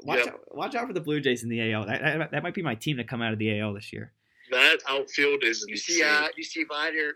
watch 0.04 0.19
Yeah. 0.26 0.32
out 0.34 0.56
watch 0.56 0.76
out 0.76 0.86
for 0.88 0.93
the 0.93 0.99
Blue 1.02 1.19
Jays 1.21 1.43
in 1.43 1.49
the 1.49 1.71
AL. 1.73 1.86
That, 1.88 2.02
that 2.02 2.32
that 2.32 2.43
might 2.43 2.54
be 2.54 2.62
my 2.62 2.76
team 2.76 2.97
to 2.97 3.04
come 3.06 3.21
out 3.21 3.32
of 3.34 3.39
the 3.39 3.60
AL 3.60 3.73
this 3.73 3.91
year. 3.93 4.12
That 4.54 4.80
outfield 4.88 5.44
is 5.44 5.63
You 5.68 5.74
insane. 5.74 5.96
see, 5.98 6.04
uh, 6.04 6.28
you 6.38 6.44
see, 6.44 6.66
Vider, 6.66 7.12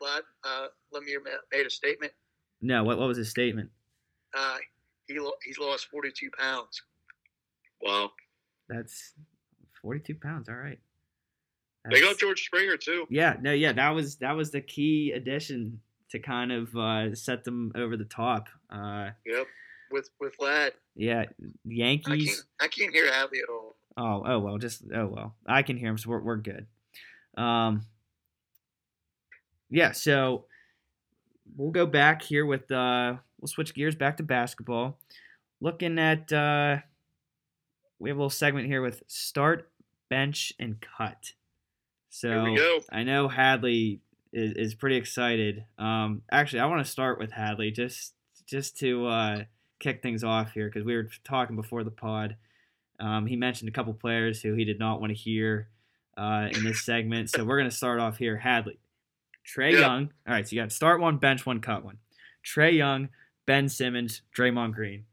Vlad, 0.00 0.20
uh, 0.44 0.66
Lemire 0.94 1.22
made 1.52 1.66
a 1.66 1.70
statement. 1.70 2.12
No, 2.60 2.84
what 2.84 2.98
what 2.98 3.08
was 3.08 3.16
his 3.18 3.30
statement? 3.30 3.70
Uh, 4.36 4.58
he 5.08 5.18
lo- 5.18 5.32
he's 5.44 5.58
lost 5.58 5.86
42 5.90 6.30
pounds. 6.38 6.82
wow. 7.82 8.10
That's 8.68 9.14
forty 9.82 9.98
two 10.00 10.14
pounds. 10.14 10.48
All 10.48 10.54
right. 10.54 10.78
They 11.90 12.00
got 12.00 12.18
George 12.18 12.44
Springer 12.44 12.76
too. 12.76 13.06
Yeah, 13.10 13.36
no, 13.40 13.52
yeah, 13.52 13.72
that 13.72 13.90
was 13.90 14.16
that 14.16 14.36
was 14.36 14.50
the 14.52 14.60
key 14.60 15.10
addition 15.12 15.80
to 16.10 16.18
kind 16.20 16.52
of 16.52 16.76
uh, 16.76 17.14
set 17.16 17.42
them 17.44 17.72
over 17.74 17.96
the 17.96 18.04
top. 18.04 18.48
Uh, 18.70 19.10
Yep. 19.26 19.46
With 19.90 20.08
with 20.20 20.36
Vlad, 20.38 20.70
yeah, 20.94 21.22
I 21.22 21.26
Yankees. 21.64 22.26
can't 22.26 22.46
I 22.60 22.68
can't 22.68 22.94
hear 22.94 23.12
Hadley 23.12 23.40
at 23.40 23.48
all. 23.48 23.74
Oh, 23.96 24.22
oh 24.24 24.38
well, 24.38 24.58
just 24.58 24.84
oh 24.94 25.06
well. 25.08 25.34
I 25.48 25.62
can 25.62 25.76
hear 25.76 25.88
him, 25.90 25.98
so 25.98 26.10
we're 26.10 26.20
we're 26.20 26.36
good. 26.36 26.66
Um, 27.36 27.86
yeah, 29.70 29.92
so 29.92 30.44
we'll 31.56 31.70
go 31.70 31.86
back 31.86 32.22
here 32.22 32.44
with 32.44 32.70
uh, 32.70 33.14
we'll 33.40 33.48
switch 33.48 33.74
gears 33.74 33.94
back 33.94 34.16
to 34.18 34.22
basketball. 34.22 34.98
Looking 35.60 35.98
at 35.98 36.32
uh, 36.32 36.78
we 37.98 38.10
have 38.10 38.16
a 38.16 38.20
little 38.20 38.30
segment 38.30 38.66
here 38.66 38.82
with 38.82 39.02
start, 39.06 39.70
bench, 40.08 40.52
and 40.58 40.80
cut. 40.80 41.32
So 42.08 42.28
Here 42.28 42.44
we 42.44 42.56
go. 42.56 42.80
I 42.90 43.04
know 43.04 43.28
Hadley 43.28 44.00
is, 44.32 44.52
is 44.54 44.74
pretty 44.74 44.96
excited. 44.96 45.64
Um, 45.78 46.22
actually, 46.30 46.60
I 46.60 46.66
want 46.66 46.84
to 46.84 46.90
start 46.90 47.18
with 47.18 47.32
Hadley 47.32 47.70
just 47.70 48.14
just 48.46 48.78
to 48.78 49.06
uh, 49.06 49.44
kick 49.78 50.02
things 50.02 50.24
off 50.24 50.52
here 50.52 50.66
because 50.66 50.84
we 50.84 50.96
were 50.96 51.08
talking 51.24 51.56
before 51.56 51.84
the 51.84 51.90
pod. 51.90 52.36
Um, 52.98 53.26
he 53.26 53.36
mentioned 53.36 53.68
a 53.68 53.72
couple 53.72 53.94
players 53.94 54.42
who 54.42 54.54
he 54.54 54.64
did 54.64 54.78
not 54.78 55.00
want 55.00 55.10
to 55.10 55.18
hear 55.18 55.68
uh, 56.20 56.48
in 56.52 56.64
this 56.64 56.84
segment, 56.84 57.30
so 57.30 57.44
we're 57.44 57.56
gonna 57.58 57.70
start 57.70 57.98
off 58.00 58.18
here. 58.18 58.36
Hadley, 58.36 58.78
Trae 59.46 59.72
Yeah. 59.72 59.78
Young. 59.80 60.12
All 60.28 60.34
right, 60.34 60.46
so 60.46 60.54
you 60.54 60.62
got 60.62 60.70
start 60.72 61.00
one, 61.00 61.16
bench 61.16 61.46
one, 61.46 61.60
cut 61.60 61.84
one. 61.84 61.98
Trae 62.44 62.74
Young, 62.76 63.08
Ben 63.46 63.68
Simmons, 63.68 64.22
Draymond 64.36 64.74
Green. 64.74 65.06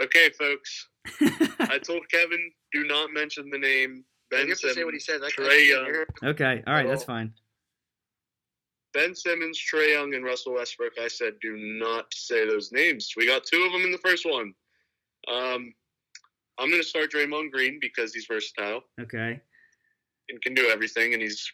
Okay, 0.00 0.30
folks. 0.38 0.88
I 1.60 1.78
told 1.78 2.08
Kevin 2.10 2.50
do 2.72 2.84
not 2.84 3.12
mention 3.12 3.50
the 3.50 3.58
name 3.58 4.04
Ben 4.30 4.48
you 4.48 4.54
Simmons. 4.54 4.76
say 4.76 4.84
what 4.84 4.94
he 4.94 5.00
says. 5.00 5.20
I 5.22 5.30
Trae 5.30 5.68
Young. 5.68 6.04
okay, 6.30 6.62
all 6.66 6.74
right, 6.74 6.86
that's 6.86 7.02
Oh. 7.02 7.06
fine. 7.06 7.32
Ben 8.94 9.14
Simmons, 9.14 9.58
Trey 9.58 9.92
Young, 9.94 10.14
and 10.14 10.22
Russell 10.24 10.52
Westbrook. 10.54 10.92
I 11.02 11.08
said 11.08 11.34
do 11.40 11.56
not 11.56 12.12
say 12.12 12.46
those 12.46 12.72
names. 12.72 13.12
We 13.16 13.26
got 13.26 13.42
two 13.44 13.62
of 13.64 13.72
them 13.72 13.82
in 13.82 13.90
the 13.92 13.98
first 13.98 14.26
one. 14.26 14.52
Um, 15.32 15.72
I'm 16.62 16.70
going 16.70 16.80
to 16.80 16.88
start 16.88 17.12
Draymond 17.12 17.50
Green 17.50 17.78
because 17.80 18.14
he's 18.14 18.26
versatile 18.26 18.82
Okay, 19.00 19.40
and 20.28 20.42
can 20.42 20.54
do 20.54 20.68
everything, 20.68 21.12
and 21.12 21.22
he's 21.22 21.50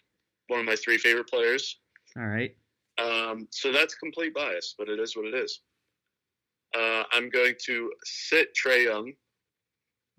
one 0.49 0.61
of 0.61 0.67
my 0.67 0.77
three 0.77 0.99
favorite 0.99 1.29
players. 1.29 1.79
all 2.17 2.27
right. 2.27 2.55
Um, 2.99 3.47
so 3.51 3.73
that's 3.73 3.95
complete 3.95 4.35
bias, 4.35 4.75
but 4.77 4.89
it 4.89 4.99
is 4.99 5.17
what 5.17 5.27
it 5.27 5.35
is. 5.35 5.61
Uh, 6.77 7.05
I'm 7.13 7.31
going 7.31 7.55
to 7.67 7.93
sit 8.05 8.49
Trae 8.55 8.85
Young. 8.85 9.13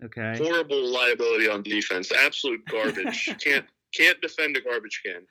Okay. 0.02 0.38
Horrible 0.38 0.88
liability 0.90 1.48
on 1.48 1.62
defense. 1.62 2.10
Absolute 2.10 2.64
garbage. 2.70 3.28
can't 3.44 3.66
can't 3.94 4.20
defend 4.20 4.56
a 4.56 4.60
garbage 4.60 5.02
can, 5.04 5.22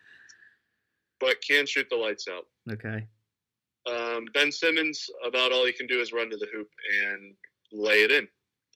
but 1.20 1.38
can 1.46 1.66
shoot 1.66 1.88
the 1.90 1.96
lights 1.96 2.28
out. 2.28 2.46
Okay. 2.72 3.06
Um, 3.88 4.26
ben 4.34 4.52
Simmons, 4.52 5.10
about 5.26 5.52
all 5.52 5.66
he 5.66 5.74
can 5.74 5.88
do 5.88 6.00
is 6.00 6.14
run 6.14 6.30
to 6.30 6.38
the 6.38 6.48
hoop 6.54 6.70
and 7.04 7.34
lay 7.72 8.04
it 8.04 8.12
in. 8.12 8.28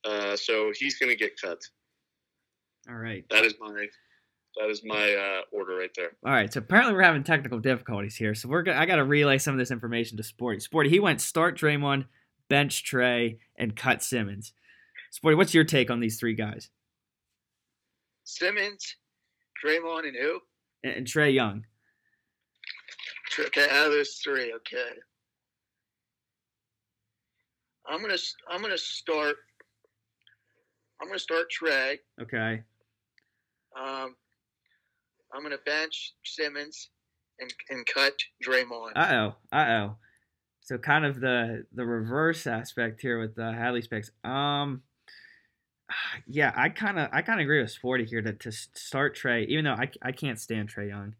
Uh, 0.05 0.35
so 0.35 0.71
he's 0.77 0.97
going 0.97 1.09
to 1.09 1.15
get 1.15 1.39
cut. 1.39 1.59
All 2.89 2.95
right. 2.95 3.23
That 3.29 3.45
is 3.45 3.55
my 3.59 3.87
that 4.57 4.69
is 4.69 4.83
my 4.83 5.13
uh, 5.15 5.41
order 5.51 5.77
right 5.77 5.89
there. 5.95 6.11
All 6.25 6.31
right. 6.31 6.51
So 6.51 6.59
apparently 6.59 6.93
we're 6.93 7.01
having 7.01 7.23
technical 7.23 7.59
difficulties 7.59 8.15
here. 8.15 8.35
So 8.35 8.49
we're 8.49 8.61
gonna, 8.61 8.77
I 8.77 8.85
got 8.85 8.97
to 8.97 9.03
relay 9.03 9.37
some 9.37 9.53
of 9.53 9.57
this 9.57 9.71
information 9.71 10.17
to 10.17 10.23
Sporty. 10.23 10.59
Sporty, 10.59 10.89
he 10.89 10.99
went 10.99 11.21
start 11.21 11.57
Draymond, 11.57 12.05
bench 12.49 12.83
Trae, 12.83 13.39
and 13.55 13.75
cut 13.75 14.03
Simmons. 14.03 14.53
Sporty, 15.11 15.35
what's 15.35 15.53
your 15.53 15.63
take 15.63 15.89
on 15.89 15.99
these 15.99 16.19
three 16.19 16.35
guys 16.35 16.69
Simmons, 18.25 18.95
Draymond, 19.63 20.07
and 20.07 20.15
who? 20.15 20.39
and, 20.83 20.93
and 20.93 21.07
Trae 21.07 21.33
Young? 21.33 21.65
Okay, 23.39 23.67
out 23.69 23.87
of 23.87 23.91
those 23.93 24.19
three, 24.23 24.53
okay. 24.53 24.91
I'm 27.87 28.01
gonna 28.01 28.17
I'm 28.49 28.61
gonna 28.61 28.77
start. 28.77 29.35
I'm 31.01 31.07
gonna 31.07 31.19
start 31.19 31.47
Trae. 31.51 31.99
Okay. 32.21 32.63
Um, 33.77 34.15
I'm 35.33 35.41
gonna 35.41 35.57
bench 35.65 36.13
Simmons 36.23 36.89
and 37.39 37.53
and 37.69 37.85
cut 37.85 38.13
Draymond. 38.45 38.91
Uh 38.95 39.07
oh. 39.11 39.35
Uh 39.51 39.65
oh. 39.69 39.95
So 40.61 40.77
kind 40.77 41.05
of 41.05 41.19
the 41.19 41.65
the 41.73 41.85
reverse 41.85 42.47
aspect 42.47 43.01
here 43.01 43.19
with 43.19 43.35
the 43.35 43.51
Hadley 43.51 43.81
specs. 43.81 44.11
Um. 44.23 44.81
Yeah, 46.25 46.51
I 46.55 46.69
kind 46.69 46.97
of 46.97 47.09
I 47.11 47.21
kind 47.21 47.39
of 47.39 47.43
agree 47.43 47.61
with 47.61 47.69
Sporty 47.69 48.05
here 48.05 48.21
to, 48.21 48.33
to 48.33 48.51
start 48.51 49.15
Trae, 49.17 49.45
even 49.47 49.65
though 49.65 49.73
I, 49.73 49.91
I 50.01 50.11
can't 50.11 50.39
stand 50.39 50.73
Trae 50.73 50.87
Young, 50.87 51.13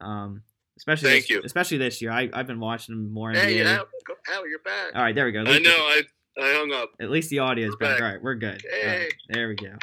um, 0.00 0.42
especially 0.76 1.10
Thank 1.10 1.22
this, 1.24 1.30
you. 1.30 1.42
especially 1.44 1.78
this 1.78 2.00
year. 2.02 2.12
I 2.12 2.28
I've 2.32 2.46
been 2.46 2.60
watching 2.60 2.94
him 2.94 3.12
more. 3.12 3.32
hey, 3.32 3.56
NBA. 3.56 3.64
Hal, 3.66 3.88
go- 4.06 4.14
Hal, 4.26 4.46
you're 4.46 4.58
back. 4.60 4.94
All 4.94 5.02
right, 5.02 5.14
there 5.14 5.24
we 5.24 5.32
go. 5.32 5.40
At 5.40 5.48
I 5.48 5.50
least- 5.52 5.64
know 5.64 5.70
I 5.76 6.02
I 6.38 6.52
hung 6.54 6.72
up. 6.72 6.90
At 7.00 7.10
least 7.10 7.30
the 7.30 7.40
audio 7.40 7.68
is 7.68 7.76
back. 7.76 7.98
back. 7.98 8.00
All 8.00 8.08
right, 8.08 8.22
we're 8.22 8.34
good. 8.34 8.62
Hey. 8.68 8.98
right, 8.98 9.12
there 9.28 9.48
we 9.48 9.54
go. 9.54 9.74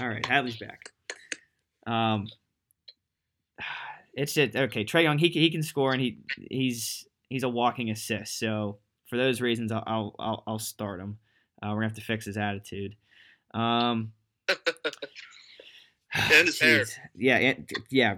All 0.00 0.08
right, 0.08 0.24
Hadley's 0.24 0.56
back. 0.56 0.90
Um, 1.86 2.28
it's 4.14 4.34
just 4.34 4.56
okay. 4.56 4.84
Trae 4.84 5.02
Young, 5.02 5.18
he 5.18 5.30
can- 5.30 5.42
he 5.42 5.50
can 5.50 5.62
score 5.62 5.92
and 5.92 6.00
he 6.00 6.18
he's 6.50 7.06
he's 7.28 7.42
a 7.42 7.48
walking 7.48 7.90
assist. 7.90 8.38
So 8.38 8.78
for 9.08 9.16
those 9.16 9.40
reasons, 9.40 9.72
I'll 9.72 10.14
I'll 10.18 10.42
I'll, 10.46 10.58
start 10.58 11.00
him. 11.00 11.18
Uh, 11.62 11.68
we're 11.68 11.76
gonna 11.76 11.88
have 11.88 11.96
to 11.96 12.02
fix 12.02 12.24
his 12.24 12.36
attitude. 12.36 12.96
Um, 13.54 14.12
And 16.14 16.46
his 16.46 16.58
hair. 16.60 16.84
Yeah, 17.14 17.54
yeah. 17.90 18.16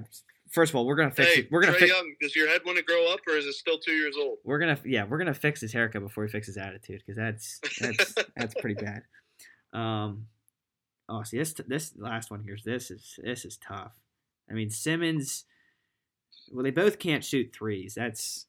First 0.51 0.73
of 0.73 0.77
all, 0.77 0.87
we're 0.87 0.97
gonna 0.97 1.11
fix 1.11 1.35
Hey, 1.35 1.41
it. 1.41 1.49
We're 1.51 1.61
gonna 1.61 1.75
Trae 1.75 1.81
fix. 1.81 1.93
Young, 1.93 2.15
does 2.21 2.35
your 2.35 2.49
head 2.49 2.63
want 2.65 2.79
to 2.79 2.85
grow 2.85 3.13
up, 3.13 3.21
or 3.29 3.37
is 3.37 3.47
it 3.47 3.55
still 3.55 3.79
two 3.79 3.93
years 3.93 4.17
old? 4.19 4.39
We're 4.45 4.59
gonna 4.59 4.79
yeah, 4.85 5.05
we're 5.05 5.19
gonna 5.19 5.35
fix 5.35 5.61
his 5.61 5.73
haircut 5.73 6.03
before 6.03 6.25
he 6.25 6.31
fixes 6.31 6.55
his 6.55 6.63
attitude 6.65 7.03
because 7.07 7.17
that's 7.17 7.61
that's 7.81 8.15
that's 8.37 8.55
pretty 8.61 8.83
bad. 8.83 9.03
Um, 9.73 10.27
oh, 11.09 11.23
see 11.23 11.39
this 11.39 11.55
this 11.67 11.93
last 11.97 12.31
one 12.31 12.43
here. 12.43 12.57
This 12.65 12.91
is 12.91 13.19
this 13.23 13.45
is 13.45 13.59
tough. 13.59 13.93
I 14.51 14.55
mean 14.55 14.71
Simmons. 14.71 15.45
Well, 16.51 16.65
they 16.65 16.71
both 16.71 16.99
can't 16.99 17.23
shoot 17.23 17.53
threes. 17.55 17.95
That's 17.95 18.47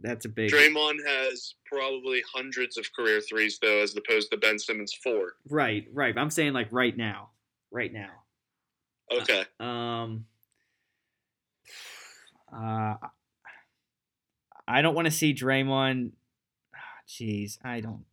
that's 0.00 0.24
a 0.24 0.30
big 0.30 0.50
Draymond 0.50 1.06
has 1.06 1.56
probably 1.66 2.22
hundreds 2.32 2.78
of 2.78 2.90
career 2.94 3.20
threes 3.20 3.58
though, 3.60 3.82
as 3.82 3.94
opposed 3.94 4.30
to 4.30 4.38
Ben 4.38 4.58
Simmons 4.58 4.94
four. 4.94 5.34
right, 5.48 5.86
right. 5.92 6.16
I'm 6.16 6.30
saying 6.30 6.54
like 6.54 6.68
right 6.70 6.96
now, 6.96 7.30
right 7.70 7.92
now. 7.92 8.10
Okay. 9.12 9.44
Um, 9.58 10.24
uh, 12.52 12.94
I 14.68 14.82
don't 14.82 14.94
want 14.94 15.06
to 15.06 15.10
see 15.10 15.34
Draymond. 15.34 16.12
ah, 16.74 16.78
Jeez, 17.08 17.58
I 17.64 17.80
don't. 17.80 18.04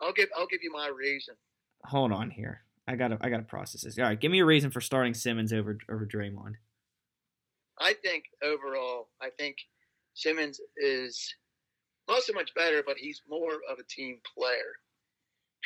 I'll 0.00 0.12
give 0.12 0.28
I'll 0.36 0.46
give 0.46 0.62
you 0.62 0.72
my 0.72 0.88
reason. 0.88 1.34
Hold 1.84 2.12
on 2.12 2.30
here. 2.30 2.62
I 2.88 2.96
gotta 2.96 3.16
I 3.20 3.28
gotta 3.30 3.44
process 3.44 3.82
this. 3.82 3.98
All 3.98 4.04
right, 4.04 4.18
give 4.18 4.32
me 4.32 4.40
a 4.40 4.44
reason 4.44 4.70
for 4.70 4.80
starting 4.80 5.14
Simmons 5.14 5.52
over 5.52 5.78
over 5.90 6.04
Draymond. 6.06 6.54
I 7.80 7.94
think 7.94 8.24
overall, 8.42 9.08
I 9.20 9.30
think 9.38 9.56
Simmons 10.14 10.60
is 10.76 11.34
not 12.08 12.22
so 12.22 12.32
much 12.32 12.52
better, 12.54 12.82
but 12.84 12.96
he's 12.98 13.22
more 13.28 13.54
of 13.70 13.78
a 13.78 13.84
team 13.88 14.18
player. 14.36 14.74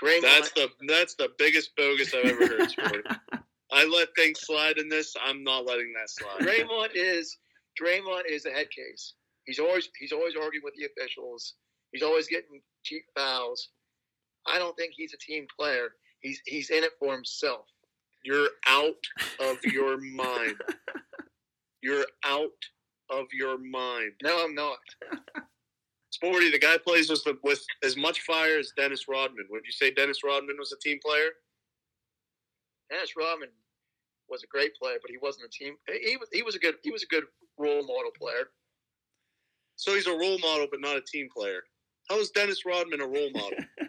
Draymond, 0.03 0.23
That's 0.23 0.53
the 0.53 0.69
that's 0.87 1.15
the 1.15 1.31
biggest 1.39 1.75
bogus 1.77 2.15
I've 2.15 2.27
ever 2.27 2.47
heard. 2.77 3.07
I 3.73 3.85
let 3.87 4.09
things 4.15 4.41
slide 4.43 4.79
in 4.79 4.89
this. 4.89 5.15
I'm 5.25 5.43
not 5.43 5.65
letting 5.67 5.93
that 5.95 6.11
slide. 6.11 6.41
Draymond 6.41 6.91
is 6.95 7.39
Draymond 7.81 8.23
is 8.29 8.47
a 8.47 8.51
head 8.51 8.71
case. 8.71 9.15
He's 9.45 9.59
always 9.59 9.89
he's 9.99 10.13
always 10.13 10.35
arguing 10.35 10.65
with 10.65 10.75
the 10.75 10.87
officials. 10.87 11.55
He's 11.93 12.03
always 12.03 12.27
getting 12.27 12.61
cheap 12.85 13.05
fouls. 13.17 13.71
I 14.47 14.59
don't 14.59 14.77
think 14.77 14.95
he's 14.97 15.15
a 15.15 15.19
team 15.19 15.47
player. 15.59 15.91
He's 16.21 16.41
he's 16.47 16.71
in 16.71 16.85
it 16.85 16.93
for 16.99 17.13
himself. 17.15 17.67
You're 18.25 18.49
out 18.67 18.95
of 19.41 19.59
your 19.65 20.01
mind. 20.15 20.57
You're 21.83 22.07
out 22.25 22.51
of 23.11 23.27
your 23.33 23.59
mind. 23.59 24.13
No, 24.23 24.45
I'm 24.45 24.55
not. 24.55 24.79
Sporty, 26.11 26.51
the 26.51 26.59
guy 26.59 26.79
plays 26.79 27.11
with, 27.11 27.23
with 27.45 27.63
as 27.85 27.97
much 27.97 28.23
fire 28.23 28.59
as 28.59 28.73
Dennis 28.77 29.07
Rodman. 29.07 29.47
Would 29.51 29.67
you 29.67 29.73
say 29.73 29.91
Dennis 29.91 30.25
Rodman 30.25 30.57
was 30.59 30.73
a 30.73 30.79
team 30.79 30.99
player? 31.05 31.29
Dennis 32.91 33.11
Rodman 33.17 33.51
was 34.29 34.43
a 34.43 34.47
great 34.47 34.75
player, 34.77 34.99
but 35.01 35.11
he 35.11 35.19
wasn't 35.19 35.47
a 35.47 35.49
team. 35.49 35.75
He 35.89 36.17
was 36.17 36.29
he 36.33 36.43
was 36.43 36.55
a 36.55 36.59
good 36.59 36.77
he 36.83 36.91
was 36.91 37.03
a 37.03 37.07
good 37.07 37.25
role 37.59 37.83
model 37.87 38.11
player. 38.19 38.51
So 39.77 39.95
he's 39.95 40.07
a 40.07 40.17
role 40.17 40.39
model, 40.39 40.67
but 40.71 40.81
not 40.81 40.97
a 40.97 41.03
team 41.03 41.29
player. 41.35 41.63
How 42.09 42.19
is 42.19 42.31
Dennis 42.31 42.65
Rodman 42.65 43.01
a 43.01 43.07
role 43.07 43.31
model? 43.31 43.59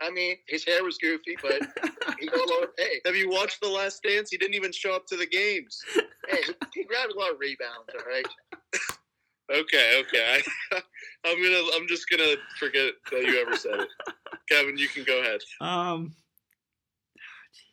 I 0.00 0.10
mean, 0.10 0.36
his 0.48 0.64
hair 0.64 0.82
was 0.82 0.98
goofy, 0.98 1.36
but 1.40 1.62
he 2.18 2.26
got 2.26 2.40
a 2.40 2.52
lot 2.52 2.62
of 2.64 2.70
hey, 2.76 3.00
Have 3.04 3.14
you 3.14 3.28
watched 3.30 3.60
The 3.60 3.68
Last 3.68 4.02
Dance? 4.02 4.30
He 4.30 4.38
didn't 4.38 4.54
even 4.54 4.72
show 4.72 4.96
up 4.96 5.06
to 5.08 5.16
the 5.16 5.26
games. 5.26 5.80
hey, 6.28 6.42
he, 6.44 6.54
he 6.74 6.84
grabbed 6.84 7.12
a 7.12 7.18
lot 7.18 7.30
of 7.30 7.38
rebounds. 7.38 7.88
All 7.94 8.06
right. 8.10 8.26
Okay, 9.50 10.00
okay. 10.00 10.40
I, 10.72 10.76
I'm 11.26 11.42
gonna. 11.42 11.62
I'm 11.76 11.86
just 11.86 12.08
gonna 12.08 12.36
forget 12.58 12.94
that 13.10 13.22
you 13.22 13.38
ever 13.38 13.56
said 13.56 13.80
it. 13.80 13.88
Kevin, 14.48 14.78
you 14.78 14.88
can 14.88 15.04
go 15.04 15.20
ahead. 15.20 15.40
Um, 15.60 16.14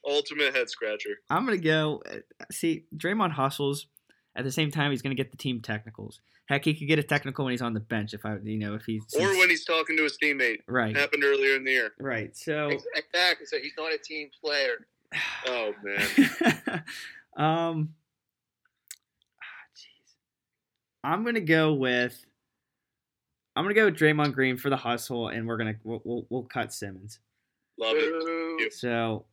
Ultimate 0.07 0.55
head 0.55 0.69
scratcher. 0.69 1.19
I'm 1.29 1.45
gonna 1.45 1.57
go. 1.57 2.01
uh, 2.09 2.45
See, 2.51 2.85
Draymond 2.95 3.31
hustles. 3.31 3.87
At 4.35 4.45
the 4.45 4.51
same 4.51 4.71
time, 4.71 4.91
he's 4.91 5.01
gonna 5.01 5.15
get 5.15 5.31
the 5.31 5.37
team 5.37 5.59
technicals. 5.61 6.21
Heck, 6.47 6.63
he 6.65 6.73
could 6.73 6.87
get 6.87 6.97
a 6.99 7.03
technical 7.03 7.45
when 7.45 7.51
he's 7.51 7.61
on 7.61 7.73
the 7.73 7.79
bench 7.79 8.13
if 8.13 8.25
I, 8.25 8.37
you 8.43 8.57
know, 8.57 8.73
if 8.73 8.83
he's 8.85 9.03
Or 9.19 9.37
when 9.37 9.49
he's 9.49 9.65
talking 9.65 9.95
to 9.97 10.03
his 10.03 10.17
teammate. 10.23 10.59
right, 10.67 10.95
Happened 10.95 11.23
earlier 11.23 11.55
in 11.55 11.63
the 11.63 11.71
year. 11.71 11.91
right. 11.99 12.35
So, 12.35 12.69
Exactly. 12.95 13.45
So 13.45 13.57
he's 13.59 13.73
not 13.77 13.93
a 13.93 13.97
team 13.97 14.29
player. 14.43 14.87
Oh 15.47 15.73
man. 15.83 16.07
um, 17.37 17.93
ah, 19.41 19.65
jeez, 19.75 20.13
I'm 21.03 21.23
gonna 21.25 21.39
go 21.41 21.73
with. 21.73 22.25
I'm 23.55 23.63
gonna 23.65 23.73
go 23.73 23.85
with 23.85 23.95
Draymond 23.97 24.33
Green 24.33 24.55
for 24.57 24.69
the 24.69 24.77
hustle, 24.77 25.27
and 25.29 25.47
we're 25.47 25.57
gonna 25.57 25.75
we'll 25.83 26.01
we'll, 26.05 26.25
we'll 26.29 26.43
cut 26.43 26.71
Simmons. 26.71 27.19
Love 27.77 27.95
it. 27.97 28.73
So 28.73 29.25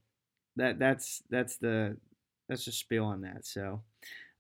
that 0.57 0.79
that's 0.79 1.23
that's 1.31 1.57
the 1.59 1.97
that's 2.49 2.65
the 2.65 2.73
spiel 2.73 3.05
on 3.05 3.23
that. 3.23 3.47
So, 3.47 3.83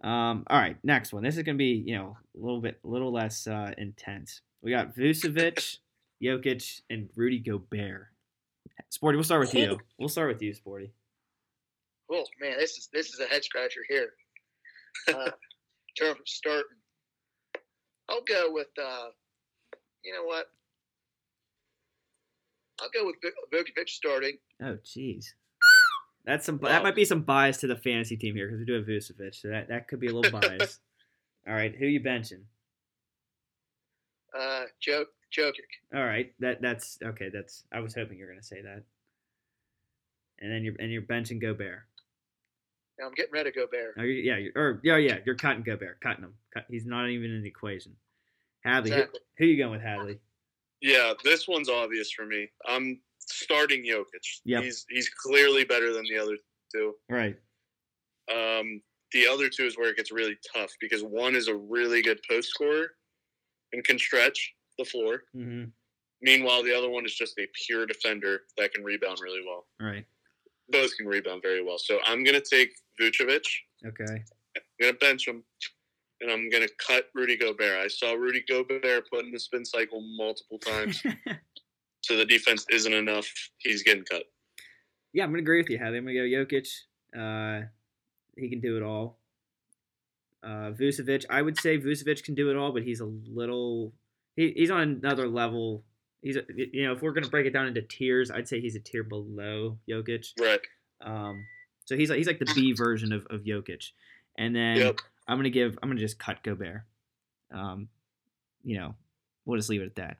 um, 0.02 0.44
all 0.48 0.59
right, 0.59 0.76
next 0.83 1.12
one. 1.12 1.22
This 1.22 1.37
is 1.37 1.42
gonna 1.42 1.59
be 1.59 1.83
you 1.87 1.96
know 1.96 2.16
a 2.37 2.40
little 2.40 2.61
bit 2.61 2.81
a 2.85 2.88
little 2.88 3.12
less 3.12 3.46
uh, 3.46 3.72
intense. 3.79 4.40
We 4.62 4.70
got 4.70 4.94
Vucevic, 4.96 5.79
Jokic, 6.22 6.81
and 6.90 7.09
Rudy 7.14 7.38
Gobert. 7.38 8.09
Sporty, 8.90 9.16
we'll 9.16 9.24
start 9.24 9.40
with 9.40 9.55
you. 9.55 9.79
We'll 9.98 10.09
start 10.09 10.29
with 10.29 10.42
you, 10.42 10.55
Sporty. 10.55 10.92
Oh 12.11 12.24
man, 12.40 12.59
this 12.59 12.76
is 12.79 12.88
this 12.92 13.12
is 13.12 13.20
a 13.20 13.26
head 13.26 13.44
scratcher 13.44 13.81
here. 13.88 14.11
Uh, 15.09 15.31
terms 15.98 16.20
of 16.20 16.26
starting, 16.29 16.64
I'll 18.09 18.22
go 18.22 18.52
with. 18.52 18.68
Uh, 18.81 19.09
you 20.05 20.12
know 20.12 20.24
what? 20.24 20.46
I'll 22.81 22.90
go 22.90 23.07
with 23.07 23.16
Vu- 23.22 23.33
Vukovic 23.52 23.88
starting. 23.88 24.37
Oh, 24.62 24.76
jeez. 24.85 25.26
That's 26.27 26.45
some. 26.45 26.59
Wow. 26.59 26.71
That 26.71 26.83
might 26.83 26.97
be 26.97 27.05
some 27.05 27.23
bias 27.23 27.59
to 27.59 27.67
the 27.69 27.77
fantasy 27.77 28.17
team 28.17 28.35
here 28.35 28.47
because 28.47 28.59
we 28.59 28.67
do 28.67 28.73
have 28.75 28.85
Vucevic, 28.85 29.35
so 29.41 29.49
that, 29.49 29.69
that 29.69 29.87
could 29.89 30.01
be 30.01 30.09
a 30.09 30.12
little 30.12 30.39
bias. 30.41 30.81
All 31.49 31.55
right, 31.55 31.75
who 31.75 31.87
you 31.87 32.01
benching? 32.01 32.43
Uh, 34.37 34.65
Joe 34.81 35.05
Jokic. 35.37 35.53
All 35.95 36.05
right, 36.05 36.33
that 36.41 36.61
that's 36.61 36.99
okay. 37.03 37.31
That's 37.33 37.65
I 37.73 37.81
was 37.81 37.95
hoping 37.95 38.19
you 38.19 38.25
were 38.27 38.33
gonna 38.33 38.43
say 38.43 38.61
that. 38.62 38.83
And 40.41 40.53
then 40.53 40.65
you're 40.65 40.75
and 40.79 40.91
you're 40.91 41.03
benching 41.03 41.41
Gobert. 41.41 41.83
Now 42.99 43.07
I'm 43.07 43.15
getting 43.15 43.33
rid 43.33 43.47
of 43.47 43.55
Gobert. 43.55 43.95
Oh, 43.99 44.03
you 44.03 44.15
yeah, 44.15 44.37
you're, 44.37 44.53
or 44.57 44.81
yeah, 44.83 44.97
yeah, 44.97 45.19
you're 45.25 45.35
cutting 45.37 45.62
Gobert, 45.62 46.01
cutting 46.01 46.25
him. 46.25 46.35
Cut, 46.53 46.65
he's 46.69 46.87
not 46.87 47.09
even 47.09 47.31
in 47.31 47.43
the 47.43 47.49
equation. 47.49 47.93
Hadley, 48.61 48.91
who- 48.91 48.97
Exactly. 48.97 49.21
who, 49.39 49.45
you 49.47 49.57
going 49.59 49.71
with, 49.71 49.83
Hadley? 49.83 50.19
Yeah, 50.83 51.12
this 51.25 51.47
one's 51.47 51.69
obvious 51.69 52.11
for 52.11 52.27
me. 52.27 52.49
I'm 52.67 53.01
starting 53.27 53.85
Jokic. 53.85 54.05
Yep. 54.45 54.62
He's 54.65 54.87
he's 54.89 55.09
clearly 55.09 55.65
better 55.65 55.93
than 55.93 56.05
the 56.05 56.19
other 56.19 56.37
two. 56.75 56.95
Right. 57.09 57.37
Um, 58.33 58.81
the 59.12 59.27
other 59.27 59.49
two 59.49 59.65
is 59.65 59.79
where 59.79 59.91
it 59.91 59.97
gets 59.97 60.12
really 60.12 60.37
tough 60.55 60.71
because 60.81 61.03
one 61.03 61.37
is 61.37 61.49
a 61.49 61.55
really 61.55 62.03
good 62.03 62.21
post 62.29 62.49
scorer 62.49 62.89
and 63.73 63.85
can 63.85 63.99
stretch 63.99 64.55
the 64.79 64.85
floor. 64.85 65.23
Mm-hmm. 65.37 65.65
Meanwhile, 66.23 66.62
the 66.62 66.77
other 66.77 66.89
one 66.89 67.05
is 67.05 67.15
just 67.15 67.39
a 67.39 67.47
pure 67.67 67.87
defender 67.87 68.41
that 68.57 68.73
can 68.73 68.83
rebound 68.83 69.19
really 69.23 69.43
well. 69.47 69.67
Right. 69.81 70.05
Both 70.71 70.97
can 70.97 71.07
rebound 71.07 71.43
very 71.43 71.62
well. 71.62 71.79
So 71.79 71.99
I'm 72.07 72.25
gonna 72.25 72.41
take 72.41 72.71
Vucevic. 73.01 73.45
Okay. 73.87 74.25
I'm 74.57 74.62
gonna 74.81 74.95
bench 74.95 75.29
him, 75.29 75.45
and 76.21 76.31
I'm 76.31 76.49
gonna 76.51 76.69
cut 76.85 77.09
Rudy 77.15 77.37
Gobert. 77.37 77.79
I 77.79 77.89
saw 77.89 78.15
Rudy 78.15 78.43
Gobert 78.49 79.09
put 79.11 79.25
in 79.25 79.31
the 79.31 79.39
spin 79.39 79.65
cycle 79.65 80.03
multiple 80.17 80.59
times, 80.59 81.03
so 82.07 82.16
the 82.16 82.25
defense 82.25 82.64
isn't 82.71 82.92
enough. 82.92 83.27
He's 83.59 83.83
getting 83.83 84.05
cut. 84.05 84.23
yeah, 85.12 85.25
I'm 85.25 85.31
gonna 85.31 85.42
agree 85.42 85.61
with 85.61 85.71
you, 85.71 85.79
Hadley. 85.79 85.99
I'm 85.99 86.05
gonna 86.05 86.14
go 86.14 86.23
Jokic. 86.23 86.69
Uh, 87.16 87.66
he 88.37 88.49
can 88.49 88.61
do 88.61 88.77
it 88.77 88.83
all. 88.83 89.19
Uh, 90.42 90.71
Vucevic, 90.73 91.25
I 91.29 91.42
would 91.42 91.59
say 91.59 91.79
Vucevic 91.79 92.23
can 92.23 92.35
do 92.35 92.51
it 92.51 92.57
all, 92.57 92.73
but 92.73 92.83
he's 92.83 93.01
a 93.01 93.07
little. 93.07 93.92
He, 94.37 94.53
he's 94.55 94.71
on 94.71 94.81
another 94.83 95.27
level. 95.29 95.83
He's 96.23 96.37
a, 96.37 96.42
you 96.55 96.85
know 96.85 96.92
if 96.92 97.03
we're 97.03 97.12
gonna 97.12 97.29
break 97.29 97.47
it 97.47 97.53
down 97.53 97.66
into 97.66 97.83
tiers, 97.83 98.31
I'd 98.31 98.49
say 98.49 98.61
he's 98.61 98.77
a 98.77 98.81
tier 98.81 99.03
below 99.03 99.79
Jokic. 99.88 100.27
Right. 100.40 100.61
Um, 101.01 101.45
so 101.85 101.97
he's 101.97 102.11
like 102.11 102.19
he's 102.19 102.27
like 102.27 102.38
the 102.38 102.53
B 102.55 102.73
version 102.73 103.12
of, 103.12 103.27
of 103.31 103.42
Jokic, 103.42 103.90
and 104.38 104.55
then 104.55 104.77
Yep. 104.77 105.01
I'm 105.29 105.38
gonna 105.38 105.51
give 105.51 105.79
I'm 105.83 105.88
gonna 105.88 106.01
just 106.01 106.19
cut 106.19 106.42
Gobert. 106.42 106.83
Um, 107.53 107.88
you 108.64 108.77
know, 108.79 108.95
we'll 109.45 109.57
just 109.59 109.71
leave 109.71 109.83
it 109.83 109.92
at 109.97 110.16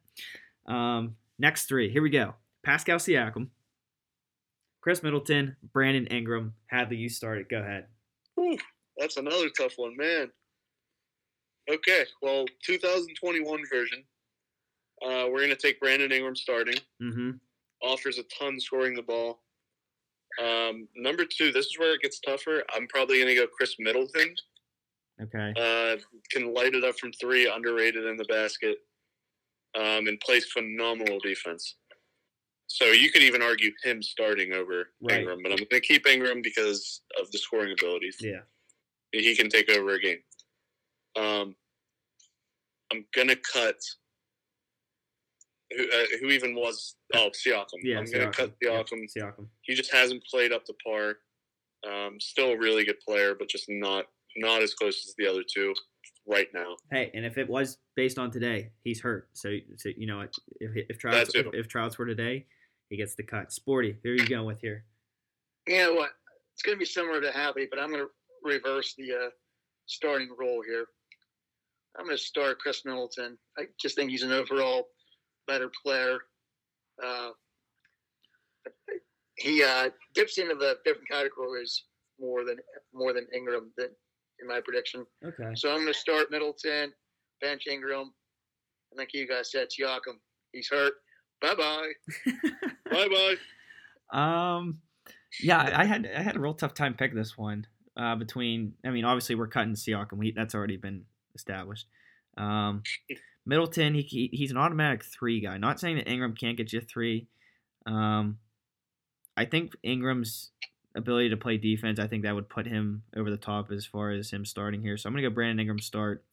that. 0.67 0.73
Um, 0.73 1.17
next 1.39 1.67
three, 1.67 1.91
here 1.91 2.03
we 2.03 2.11
go. 2.11 2.35
Pascal 2.65 2.99
Siakam, 2.99 3.49
Khris 4.81 5.03
Middleton, 5.03 5.57
Brandon 5.73 6.07
Ingram. 6.07 6.55
Hadley, 6.67 6.97
you 6.97 7.09
started. 7.09 7.49
Go 7.49 7.59
ahead. 7.59 7.87
Whew, 8.35 8.59
that's 8.97 9.17
another 9.17 9.49
tough 9.51 9.75
one, 9.77 9.97
man. 9.97 10.31
Okay, 11.71 12.05
well, 12.23 12.45
2021 12.65 13.63
version. 13.73 14.05
Uh, 15.05 15.27
we're 15.31 15.41
gonna 15.41 15.57
take 15.57 15.81
Brandon 15.81 16.13
Ingram 16.13 16.37
starting. 16.37 16.79
Mm-hmm. 17.03 17.31
Offers 17.83 18.19
a 18.19 18.23
ton 18.25 18.59
scoring 18.61 18.95
the 18.95 19.03
ball. 19.03 19.43
Um, 20.43 20.89
number 20.97 21.25
two, 21.25 21.53
this 21.53 21.67
is 21.67 21.79
where 21.79 21.95
it 21.95 22.03
gets 22.03 22.21
tougher. 22.21 22.63
I'm 22.75 22.87
probably 22.87 23.21
gonna 23.21 23.35
go 23.35 23.47
Khris 23.47 23.77
Middleton. 23.79 24.35
Okay. 25.21 25.53
Uh, 25.57 25.97
can 26.31 26.53
light 26.55 26.75
it 26.75 26.85
up 26.85 26.99
from 26.99 27.13
three, 27.13 27.51
underrated 27.51 28.05
in 28.05 28.17
the 28.17 28.25
basket, 28.25 28.79
um, 29.77 30.09
and 30.09 30.19
plays 30.21 30.47
phenomenal 30.47 31.19
defense. 31.23 31.77
So 32.69 32.87
you 32.87 33.11
could 33.11 33.23
even 33.23 33.43
argue 33.43 33.71
him 33.85 34.03
starting 34.03 34.53
over 34.53 34.91
Right. 35.01 35.21
Ingram, 35.21 35.41
but 35.43 35.53
I'm 35.53 35.59
going 35.59 35.69
to 35.71 35.81
keep 35.81 36.07
Ingram 36.07 36.43
because 36.43 37.03
of 37.21 37.31
the 37.31 37.39
scoring 37.39 37.73
abilities. 37.73 38.17
Yeah. 38.21 38.41
He 39.13 39.37
can 39.37 39.49
take 39.49 39.71
over 39.71 39.91
a 39.91 40.01
game. 40.01 40.19
Um, 41.17 41.55
I'm 42.93 43.05
going 43.15 43.29
to 43.29 43.37
cut. 43.37 43.77
Who, 45.77 45.85
uh, 45.85 46.05
who 46.21 46.27
even 46.29 46.55
was? 46.55 46.97
Oh, 47.15 47.31
Siakam. 47.31 47.67
Yeah. 47.83 47.99
I'm 47.99 48.05
going 48.05 48.31
to 48.31 48.37
cut 48.37 48.53
Yeah, 48.61 48.83
Siakam. 48.83 49.05
Siakam. 49.17 49.47
He 49.63 49.75
just 49.75 49.93
hasn't 49.93 50.25
played 50.25 50.53
up 50.53 50.65
to 50.65 50.75
par. 50.85 51.17
Um, 51.89 52.19
still 52.21 52.51
a 52.51 52.59
really 52.59 52.85
good 52.85 53.01
player, 53.07 53.35
but 53.39 53.49
just 53.49 53.67
not 53.69 54.07
not 54.37 54.63
as 54.63 54.75
close 54.75 55.07
as 55.07 55.15
the 55.17 55.27
other 55.27 55.43
two 55.43 55.73
right 56.27 56.49
now. 56.53 56.77
Hey, 56.91 57.11
and 57.15 57.25
if 57.25 57.39
it 57.39 57.49
was 57.49 57.79
based 57.95 58.19
on 58.19 58.31
today, 58.31 58.71
he's 58.83 59.01
hurt. 59.01 59.29
So, 59.33 59.57
so 59.77 59.91
you 59.97 60.07
know, 60.07 60.21
if 60.21 60.31
if 60.61 60.99
Trouts 60.99 61.35
if, 61.35 61.47
it. 61.47 61.55
if 61.55 61.69
Trouts 61.69 61.99
were 61.99 62.07
today, 62.07 62.47
he 62.89 62.97
gets 62.97 63.15
the 63.15 63.23
cut. 63.23 63.53
Sporty, 63.53 63.97
who 64.03 64.11
are 64.11 64.15
you 64.15 64.27
going 64.27 64.47
with 64.47 64.61
here? 64.61 64.85
You 65.67 65.79
know 65.79 65.95
what? 65.95 66.11
It's 66.55 66.63
going 66.63 66.77
to 66.77 66.79
be 66.79 66.87
similar 66.87 67.21
to 67.21 67.33
Happy, 67.33 67.67
but 67.71 67.81
I'm 67.81 67.91
going 67.91 68.05
to 68.05 68.11
reverse 68.43 68.95
the 68.97 69.13
uh, 69.13 69.31
starting 69.87 70.31
role 70.39 70.63
here. 70.67 70.87
I'm 71.99 72.05
going 72.05 72.17
to 72.17 72.23
start 72.23 72.59
Khris 72.59 72.85
Middleton. 72.85 73.39
I 73.59 73.65
just 73.81 73.97
think 73.97 74.11
he's 74.11 74.23
an 74.23 74.33
overall 74.33 74.89
better 75.47 75.71
player. 75.83 76.19
Uh, 77.03 77.31
he 79.37 79.63
uh, 79.63 79.91
dips 80.15 80.39
into 80.39 80.55
the 80.55 80.77
different 80.85 81.09
categories 81.09 81.85
more 82.21 82.45
than 82.45 82.57
more 82.95 83.13
than 83.13 83.27
Ingram 83.35 83.71
than, 83.77 83.89
in 84.41 84.49
my 84.49 84.61
prediction. 84.65 85.07
Okay. 85.25 85.55
So 85.55 85.71
I'm 85.71 85.79
going 85.79 85.93
to 85.93 85.95
start 85.95 86.31
Middleton, 86.31 86.93
bench 87.41 87.67
Ingram, 87.67 88.13
and 88.91 88.99
like 88.99 89.15
you 89.15 89.27
guys 89.27 89.51
said, 89.51 89.69
Siakam. 89.69 90.19
He's 90.53 90.69
hurt. 90.69 90.95
Bye 91.41 91.55
bye. 91.55 91.93
Bye 92.91 93.09
bye. 93.09 93.37
Um, 94.11 94.81
yeah, 95.43 95.71
I 95.75 95.85
had 95.85 96.09
I 96.17 96.23
had 96.23 96.37
a 96.37 96.41
real 96.41 96.55
tough 96.55 96.75
time 96.75 96.95
picking 96.95 97.17
this 97.17 97.37
one. 97.37 97.67
Uh, 97.97 98.15
between 98.17 98.75
I 98.85 98.91
mean, 98.91 99.05
obviously 99.05 99.35
we're 99.35 99.49
cutting 99.49 99.75
Siakam. 99.75 100.19
We, 100.19 100.33
that's 100.33 100.55
already 100.55 100.77
been 100.77 101.05
established. 101.35 101.87
Um, 102.37 102.83
Middleton, 103.47 103.95
he, 103.95 104.03
he 104.03 104.31
he's 104.33 104.51
an 104.51 104.57
automatic 104.57 105.05
three 105.05 105.41
guy. 105.41 105.59
Not 105.59 105.79
saying 105.79 105.97
that 105.97 106.09
Ingram 106.09 106.35
can't 106.35 106.57
get 106.57 106.73
you 106.73 106.81
a 106.81 106.83
three. 106.83 107.29
Um, 107.87 108.39
I 109.37 109.45
think 109.45 109.75
Ingram's 109.83 110.51
ability 110.97 111.31
to 111.31 111.37
play 111.37 111.57
defense, 111.57 111.99
I 111.99 112.07
think 112.07 112.25
that 112.25 112.35
would 112.35 112.49
put 112.49 112.67
him 112.67 113.03
over 113.17 113.31
the 113.31 113.37
top 113.37 113.71
as 113.71 113.87
far 113.87 114.11
as 114.11 114.31
him 114.31 114.45
starting 114.45 114.83
here. 114.83 114.97
So 114.97 115.09
I'm 115.09 115.13
gonna 115.13 115.29
go 115.29 115.35
Brandon 115.35 115.61
Ingram 115.61 115.79
start. 115.79 116.25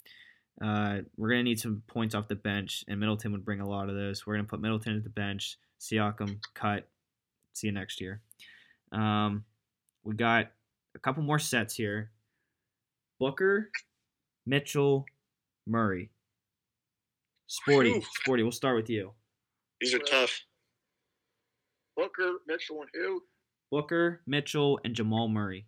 Uh, 0.62 1.00
we're 1.18 1.30
gonna 1.30 1.44
need 1.44 1.60
some 1.60 1.84
points 1.88 2.16
off 2.16 2.28
the 2.28 2.36
bench, 2.36 2.86
and 2.88 3.00
Middleton 3.00 3.32
would 3.34 3.46
bring 3.46 3.60
a 3.60 3.68
lot 3.68 3.90
of 3.90 3.96
those. 3.96 4.26
We're 4.26 4.36
gonna 4.36 4.48
put 4.48 4.62
Middleton 4.62 4.96
at 4.96 5.04
the 5.04 5.10
bench. 5.10 5.58
Siakam 5.80 6.40
cut. 6.54 6.88
See 7.54 7.68
you 7.68 7.74
next 7.74 8.00
year. 8.00 8.22
Um, 8.92 9.44
we 10.04 10.16
got 10.16 10.52
a 10.96 11.00
couple 11.00 11.24
more 11.24 11.40
sets 11.40 11.76
here. 11.76 12.12
Booker, 13.20 13.70
Mitchell, 14.46 15.06
Murray. 15.68 16.10
Sporty, 17.48 17.92
Whew. 17.92 18.04
Sporty. 18.22 18.44
We'll 18.44 18.52
start 18.52 18.76
with 18.76 18.90
you. 18.90 19.12
These 19.82 19.94
are 19.94 20.00
tough. 20.00 20.46
Booker, 21.96 22.40
Mitchell, 22.48 22.82
and 22.82 22.90
who? 22.94 23.22
Booker, 23.74 24.22
Mitchell, 24.28 24.80
and 24.86 24.94
Jamal 24.94 25.28
Murray. 25.28 25.66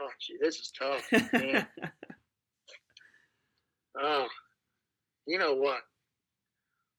Oh, 0.00 0.08
gee, 0.20 0.36
this 0.40 0.60
is 0.60 0.70
tough. 0.70 1.04
Oh, 4.00 4.26
you 5.26 5.36
know 5.40 5.54
what? 5.54 5.80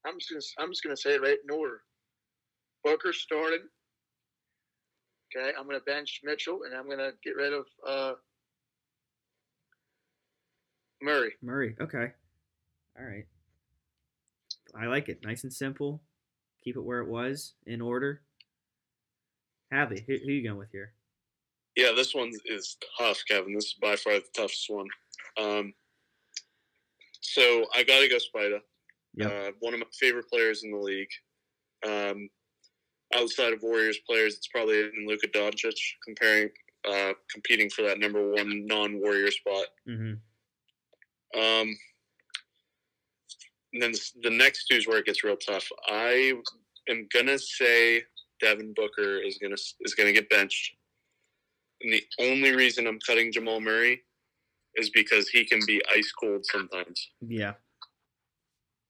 I'm 0.06 0.20
just 0.20 0.30
gonna 0.30 0.42
I'm 0.60 0.72
just 0.74 0.84
gonna 0.84 0.98
say 0.98 1.12
it 1.12 1.22
right 1.22 1.38
in 1.42 1.56
order. 1.58 1.84
Booker 2.84 3.14
started. 3.14 3.62
Okay, 5.34 5.52
I'm 5.58 5.66
gonna 5.66 5.80
bench 5.80 6.20
Mitchell 6.22 6.64
and 6.66 6.76
I'm 6.76 6.90
gonna 6.90 7.12
get 7.24 7.38
rid 7.38 7.54
of 7.54 7.66
uh, 7.88 8.14
Murray. 11.02 11.32
Murray. 11.42 11.78
Okay. 11.80 12.12
All 13.00 13.06
right. 13.06 13.26
I 14.78 14.88
like 14.88 15.08
it. 15.08 15.20
Nice 15.24 15.46
and 15.46 15.54
simple. 15.54 16.02
Keep 16.66 16.78
it 16.78 16.84
where 16.84 17.00
it 17.00 17.08
was 17.08 17.54
in 17.66 17.80
order. 17.80 18.22
Hadley, 19.72 20.04
who, 20.06 20.18
who 20.18 20.32
you 20.32 20.44
going 20.44 20.58
with 20.58 20.72
here? 20.72 20.94
Yeah, 21.76 21.92
this 21.96 22.16
one 22.16 22.32
is 22.46 22.78
tough, 22.98 23.22
Kevin. 23.28 23.54
This 23.54 23.66
is 23.66 23.76
by 23.80 23.96
far 23.96 24.14
the 24.14 24.24
toughest 24.34 24.66
one. 24.70 24.88
Um, 25.40 25.74
so 27.22 27.66
I 27.76 27.84
got 27.84 28.00
to 28.00 28.10
go 28.10 28.18
Spida. 28.18 28.60
Yep. 29.16 29.32
Uh, 29.32 29.52
one 29.60 29.74
of 29.74 29.80
my 29.80 29.86
favorite 29.94 30.28
players 30.30 30.64
in 30.64 30.72
the 30.72 30.78
league. 30.78 31.10
Um, 31.86 32.30
outside 33.16 33.54
of 33.54 33.62
Warriors 33.62 34.00
players, 34.08 34.36
it's 34.36 34.48
probably 34.48 34.90
Luka 35.06 35.28
Doncic 35.28 35.76
comparing, 36.04 36.50
uh, 36.90 37.14
competing 37.32 37.70
for 37.70 37.84
that 37.84 38.00
number 38.00 38.32
one 38.32 38.66
non-Warrior 38.66 39.32
spot. 39.32 39.66
Mm-hmm. 39.88 41.40
Um, 41.40 41.78
and 43.76 43.84
then 43.84 43.94
the 44.24 44.30
next 44.30 44.68
two 44.68 44.78
is 44.78 44.88
where 44.88 45.00
it 45.00 45.06
gets 45.06 45.24
real 45.24 45.36
tough. 45.36 45.68
I 45.90 46.34
am 46.90 47.08
gonna 47.14 47.38
say 47.38 48.04
Devin 48.42 48.74
Booker 48.74 49.18
is 49.18 49.38
gonna 49.38 49.58
is 49.82 49.94
gonna 49.96 50.14
get 50.14 50.30
benched, 50.30 50.76
and 51.82 51.92
the 51.92 52.04
only 52.20 52.56
reason 52.56 52.88
I'm 52.88 53.00
cutting 53.06 53.34
Jamal 53.34 53.60
Murray 53.60 54.02
is 54.76 54.90
because 54.92 55.28
he 55.28 55.44
can 55.44 55.60
be 55.68 55.82
ice 55.94 56.12
cold 56.14 56.46
sometimes. 56.46 57.10
Yeah. 57.20 57.54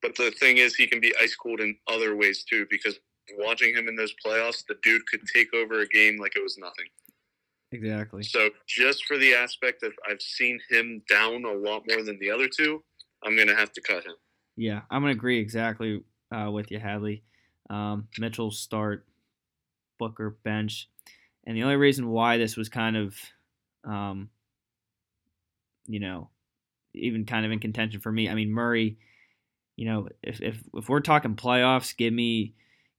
But 0.04 0.16
the 0.16 0.30
thing 0.32 0.58
is, 0.58 0.76
he 0.76 0.86
can 0.86 1.00
be 1.00 1.14
ice 1.20 1.36
cold 1.36 1.62
in 1.62 1.76
other 1.88 2.16
ways 2.16 2.44
too. 2.44 2.68
Because 2.70 3.00
watching 3.40 3.76
him 3.76 3.88
in 3.88 3.96
those 3.96 4.14
playoffs, 4.24 4.64
the 4.68 4.78
dude 4.84 5.08
could 5.08 5.22
take 5.34 5.52
over 5.54 5.82
a 5.82 5.88
game 5.88 6.18
like 6.18 6.36
it 6.36 6.44
was 6.44 6.60
nothing. 6.60 6.86
Exactly. 7.72 8.22
So 8.22 8.50
just 8.68 9.06
for 9.06 9.18
the 9.18 9.34
aspect 9.34 9.82
of 9.82 9.94
I've 10.08 10.22
seen 10.22 10.60
him 10.70 11.02
down 11.10 11.44
a 11.46 11.52
lot 11.52 11.84
more 11.90 12.04
than 12.04 12.20
the 12.20 12.30
other 12.30 12.48
two, 12.48 12.84
I'm 13.24 13.36
gonna 13.36 13.56
have 13.56 13.72
to 13.74 13.82
cut 13.82 14.06
him. 14.06 14.14
Yeah, 14.56 14.82
I'm 14.90 15.02
gonna 15.02 15.12
agree 15.14 15.40
exactly 15.40 16.02
uh, 16.32 16.50
with 16.52 16.72
you, 16.72 16.80
Hadley. 16.80 17.24
Um, 17.70 18.08
Mitchell 18.18 18.52
start, 18.52 19.06
Booker 20.00 20.38
bench, 20.44 20.90
and 21.46 21.58
the 21.58 21.64
only 21.64 21.76
reason 21.76 22.08
why 22.10 22.38
this 22.38 22.56
was 22.56 22.70
kind 22.70 22.96
of, 22.96 23.16
um, 23.84 24.30
you 25.88 26.00
know, 26.00 26.30
even 26.94 27.26
kind 27.26 27.46
of 27.46 27.52
in 27.52 27.60
contention 27.60 28.00
for 28.00 28.12
me. 28.12 28.30
I 28.30 28.36
mean 28.36 28.52
Murray, 28.52 28.98
you 29.76 29.86
know, 29.86 30.08
if 30.24 30.42
if 30.42 30.62
if 30.74 30.90
we're 30.90 31.00
talking 31.02 31.36
playoffs, 31.36 31.96
give 31.96 32.14
me 32.14 32.54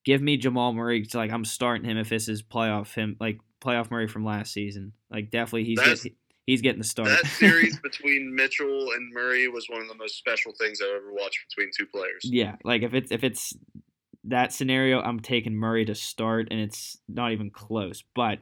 give 0.04 0.20
me 0.20 0.36
Jamal 0.36 0.72
Murray. 0.72 1.00
It's 1.00 1.14
like 1.14 1.32
I'm 1.32 1.44
starting 1.44 1.88
him 1.88 1.96
if 1.96 2.08
this 2.08 2.28
is 2.28 2.42
playoff 2.42 2.94
him 2.94 3.16
like 3.18 3.38
playoff 3.60 3.90
Murray 3.90 4.08
from 4.08 4.24
last 4.24 4.52
season. 4.52 4.92
Like 5.10 5.30
definitely 5.30 5.64
he's 5.64 5.78
That's- 5.78 6.06
he's 6.46 6.62
getting 6.62 6.80
the 6.80 6.86
start. 6.86 7.08
That 7.08 7.26
series 7.38 7.78
between 7.78 8.34
Mitchell 8.34 8.92
and 8.92 9.12
Murray 9.12 9.48
was 9.48 9.68
one 9.68 9.82
of 9.82 9.88
the 9.88 9.94
most 9.94 10.16
special 10.16 10.52
things 10.58 10.80
I've 10.80 10.96
ever 10.96 11.12
watched 11.12 11.40
between 11.48 11.70
two 11.76 11.86
players. 11.86 12.22
Yeah, 12.24 12.56
like 12.64 12.82
if 12.82 12.94
it's 12.94 13.10
if 13.10 13.24
it's 13.24 13.54
that 14.24 14.52
scenario, 14.52 15.00
I'm 15.00 15.20
taking 15.20 15.54
Murray 15.54 15.84
to 15.84 15.94
start, 15.94 16.48
and 16.50 16.60
it's 16.60 16.98
not 17.08 17.32
even 17.32 17.50
close. 17.50 18.02
But 18.14 18.38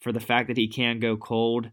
for 0.00 0.12
the 0.12 0.20
fact 0.20 0.48
that 0.48 0.56
he 0.56 0.68
can 0.68 1.00
go 1.00 1.16
cold, 1.16 1.70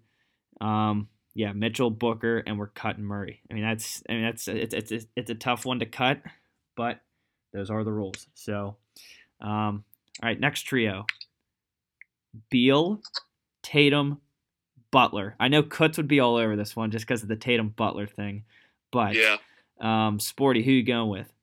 um, 0.60 1.08
yeah, 1.36 1.52
Mitchell, 1.54 1.90
Booker, 1.90 2.40
and 2.40 2.58
we're 2.58 2.68
cutting 2.68 3.04
Murray. 3.04 3.42
I 3.50 3.54
mean, 3.54 3.64
that's 3.64 4.04
I 4.10 4.14
mean 4.14 4.24
that's 4.24 4.48
it's 4.48 4.74
it's 4.74 4.92
it's- 4.92 5.30
a 5.30 5.36
tough 5.36 5.66
one 5.66 5.80
to 5.80 5.86
cut, 5.86 6.22
but 6.76 7.00
those 7.54 7.70
are 7.70 7.84
the 7.84 7.92
rules. 7.92 8.28
So, 8.34 8.78
um, 9.42 9.84
all 10.22 10.30
right, 10.30 10.40
next 10.40 10.62
trio: 10.64 11.06
Beal, 12.50 13.02
Tatum, 13.62 14.20
Butler. 14.94 15.36
I 15.40 15.48
know 15.48 15.64
Kutz 15.64 15.98
would 15.98 16.08
be 16.08 16.20
all 16.20 16.36
over 16.36 16.56
this 16.56 16.76
one 16.76 16.92
just 16.92 17.08
because 17.08 17.24
of 17.24 17.28
the 17.28 17.36
Tatum 17.36 17.70
Butler 17.70 18.06
thing, 18.06 18.44
but 18.92 19.16
Yeah, 19.16 19.38
um, 19.82 20.20
Sporty, 20.20 20.62
who 20.64 20.72
you 20.72 20.84
going 20.84 21.10
with? 21.10 21.34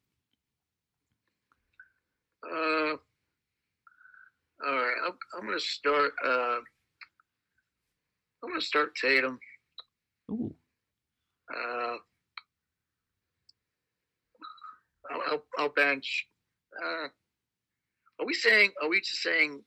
Uh, 2.45 2.95
all 4.65 4.77
right, 4.77 4.95
I'm, 5.05 5.13
I'm 5.37 5.47
gonna 5.47 5.59
start. 5.59 6.13
Uh, 6.25 6.59
I'm 8.43 8.51
gonna 8.51 8.61
start 8.61 8.95
Tatum. 8.95 9.41
Ooh, 10.31 10.55
Uh, 11.53 11.97
I'll, 15.11 15.23
I'll, 15.27 15.43
I'll 15.59 15.69
bench. 15.71 16.29
Uh, 16.81 17.09
are 18.21 18.27
we 18.27 18.33
saying? 18.33 18.71
Are 18.81 18.89
we 18.89 19.01
just 19.01 19.23
saying 19.23 19.61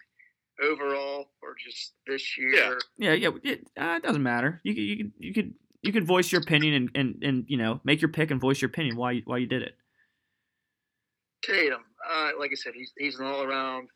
overall, 0.62 1.26
or 1.42 1.56
just 1.64 1.94
this 2.08 2.38
year? 2.38 2.80
Yeah. 2.98 3.14
yeah, 3.14 3.14
yeah. 3.14 3.30
It, 3.44 3.68
uh, 3.80 3.96
it 3.98 4.04
doesn't 4.04 4.24
matter. 4.24 4.62
You 4.64 4.74
could, 4.74 4.84
you 4.84 4.98
could, 4.98 5.12
you 5.18 5.34
could, 5.34 5.54
you 5.82 5.92
could 5.94 6.06
voice 6.06 6.32
your 6.32 6.42
opinion 6.42 6.74
and, 6.74 6.90
and, 6.96 7.24
and 7.24 7.46
you 7.48 7.58
know 7.58 7.82
make 7.84 8.02
your 8.02 8.12
pick 8.12 8.32
and 8.32 8.40
voice 8.40 8.62
your 8.62 8.70
opinion 8.70 8.96
why 8.96 9.12
you, 9.12 9.22
why 9.26 9.38
you 9.38 9.48
did 9.48 9.62
it. 9.62 9.76
Tatum. 11.44 11.82
Uh, 12.10 12.32
like 12.40 12.52
I 12.52 12.56
said, 12.56 12.74
he's 12.76 12.92
he's 12.98 13.20
an 13.20 13.26
all-around 13.26 13.90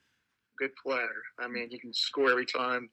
good 0.58 0.72
player. 0.84 1.08
I 1.40 1.48
mean, 1.48 1.70
he 1.70 1.80
can 1.80 1.94
score 1.94 2.32
every 2.32 2.46
time 2.46 2.90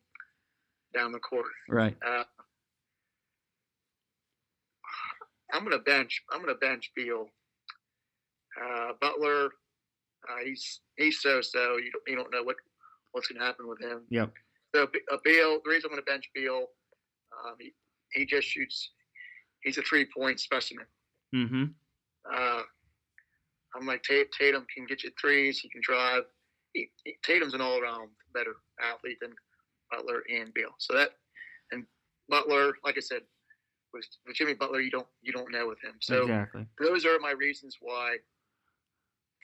down 0.94 1.12
the 1.12 1.18
court. 1.18 1.46
Right. 1.68 1.96
Uh, 2.06 2.24
I'm 5.52 5.64
gonna 5.64 5.78
bench. 5.78 6.22
I'm 6.32 6.40
gonna 6.40 6.54
bench 6.54 6.90
Beal. 6.96 7.26
Uh, 8.60 8.92
Butler, 9.00 9.46
uh, 10.28 10.44
he's 10.44 10.80
he's 10.96 11.20
so 11.20 11.40
so. 11.40 11.76
You 11.76 11.90
don't, 11.92 12.02
you 12.06 12.16
don't 12.16 12.32
know 12.32 12.42
what 12.42 12.56
what's 13.14 13.28
gonna 13.28 13.44
happen 13.44 13.68
with 13.68 13.80
him. 13.80 14.02
Yep. 14.10 14.32
So 14.74 14.82
uh, 14.82 15.16
Beal, 15.24 15.60
the 15.64 15.70
reason 15.70 15.88
I'm 15.88 15.92
gonna 15.96 16.02
bench 16.02 16.28
Beal, 16.34 16.66
um, 17.46 17.54
he, 17.60 17.72
he 18.12 18.26
just 18.26 18.48
shoots. 18.48 18.90
He's 19.62 19.78
a 19.78 19.82
three 19.82 20.04
point 20.04 20.40
specimen. 20.40 20.86
Mm-hmm. 21.34 21.64
Uh, 22.32 22.62
I'm 23.76 23.86
like 23.86 24.02
Tatum 24.02 24.66
can 24.74 24.84
get 24.86 25.04
you 25.04 25.10
threes. 25.20 25.60
He 25.60 25.68
can 25.68 25.80
drive. 25.82 26.24
he, 26.74 26.90
he, 27.04 27.14
Tatum's 27.24 27.54
an 27.54 27.60
all 27.60 27.80
around 27.80 28.10
better 28.34 28.56
athlete 28.82 29.18
than 29.20 29.32
Butler 29.90 30.22
and 30.28 30.52
Beal. 30.52 30.70
So 30.78 30.94
that 30.94 31.10
and 31.70 31.84
Butler, 32.28 32.74
like 32.84 32.96
I 32.96 33.00
said, 33.00 33.22
with, 33.92 34.06
with 34.26 34.34
Jimmy 34.34 34.54
Butler, 34.54 34.80
you 34.80 34.90
don't 34.90 35.06
you 35.22 35.32
don't 35.32 35.52
know 35.52 35.68
with 35.68 35.80
him. 35.82 35.94
So 36.00 36.22
exactly. 36.22 36.66
those 36.80 37.06
are 37.06 37.18
my 37.20 37.30
reasons 37.30 37.76
why 37.80 38.16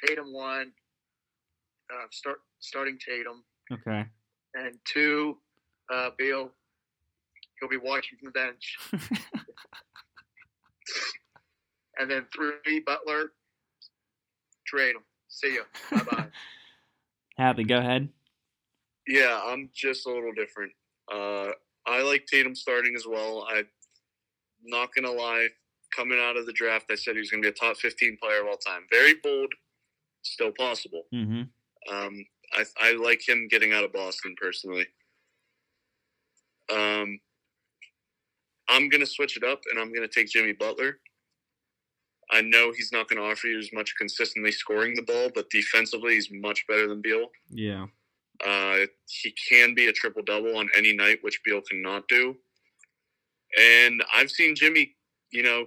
Tatum 0.04 0.32
one, 0.32 0.72
uh, 1.92 2.06
start 2.10 2.38
starting 2.58 2.98
Tatum, 2.98 3.44
Okay. 3.72 4.04
and 4.54 4.74
two, 4.84 5.38
uh, 5.92 6.10
Beal. 6.18 6.50
He'll 7.60 7.68
be 7.68 7.76
watching 7.76 8.18
from 8.18 8.26
the 8.26 8.32
bench, 8.32 8.78
and 11.98 12.10
then 12.10 12.26
three, 12.34 12.80
Butler. 12.80 13.32
Trade 14.66 14.96
him. 14.96 15.02
See 15.28 15.54
you. 15.54 15.64
Bye 15.90 16.04
bye. 16.10 16.26
Hadley, 17.36 17.64
go 17.64 17.78
ahead. 17.78 18.08
Yeah, 19.06 19.40
I'm 19.44 19.70
just 19.74 20.06
a 20.06 20.10
little 20.10 20.32
different. 20.32 20.72
Uh, 21.12 21.50
I 21.86 22.02
like 22.02 22.26
Tatum 22.26 22.54
starting 22.54 22.94
as 22.96 23.06
well. 23.06 23.46
I'm 23.50 23.66
not 24.64 24.90
gonna 24.94 25.10
lie. 25.12 25.48
Coming 25.94 26.20
out 26.20 26.36
of 26.36 26.46
the 26.46 26.52
draft, 26.52 26.86
I 26.90 26.94
said 26.94 27.14
he 27.14 27.18
was 27.20 27.30
gonna 27.30 27.42
be 27.42 27.48
a 27.48 27.52
top 27.52 27.76
15 27.76 28.16
player 28.22 28.42
of 28.42 28.46
all 28.46 28.56
time. 28.56 28.82
Very 28.90 29.14
bold, 29.22 29.52
still 30.22 30.52
possible. 30.52 31.02
Mm-hmm. 31.12 31.42
Um, 31.94 32.24
I, 32.52 32.64
I 32.80 32.92
like 32.92 33.26
him 33.26 33.48
getting 33.48 33.72
out 33.72 33.84
of 33.84 33.92
Boston 33.92 34.34
personally. 34.40 34.86
Um, 36.72 37.18
I'm 38.68 38.88
gonna 38.88 39.06
switch 39.06 39.36
it 39.36 39.44
up, 39.44 39.60
and 39.70 39.80
I'm 39.80 39.92
gonna 39.92 40.08
take 40.08 40.28
Jimmy 40.28 40.52
Butler. 40.52 40.98
I 42.32 42.40
know 42.42 42.72
he's 42.72 42.92
not 42.92 43.08
going 43.08 43.20
to 43.20 43.28
offer 43.28 43.48
you 43.48 43.58
as 43.58 43.72
much 43.72 43.94
consistently 43.98 44.52
scoring 44.52 44.94
the 44.94 45.02
ball, 45.02 45.30
but 45.34 45.50
defensively, 45.50 46.14
he's 46.14 46.28
much 46.30 46.64
better 46.68 46.86
than 46.86 47.00
Beal. 47.00 47.26
Yeah. 47.48 47.86
Uh, 48.44 48.86
he 49.06 49.34
can 49.48 49.74
be 49.74 49.88
a 49.88 49.92
triple 49.92 50.22
double 50.22 50.56
on 50.56 50.68
any 50.76 50.94
night, 50.94 51.18
which 51.22 51.40
Beal 51.44 51.60
cannot 51.60 52.06
do. 52.08 52.36
And 53.58 54.02
I've 54.14 54.30
seen 54.30 54.54
Jimmy, 54.54 54.94
you 55.32 55.42
know, 55.42 55.66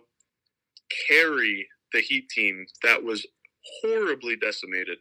carry 1.08 1.68
the 1.92 2.00
Heat 2.00 2.30
team 2.30 2.66
that 2.82 3.04
was 3.04 3.26
horribly 3.82 4.36
decimated 4.36 4.98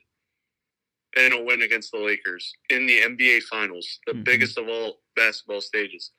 in 1.17 1.33
a 1.33 1.43
win 1.43 1.63
against 1.63 1.93
the 1.93 1.99
Lakers 1.99 2.53
in 2.71 2.87
the 2.87 3.01
NBA 3.01 3.41
Finals, 3.43 3.99
the 4.07 4.13
Mhm. 4.15 4.25
biggest 4.25 4.59
of 4.59 4.69
all 4.69 5.03
basketball 5.17 5.61
stages, 5.61 6.13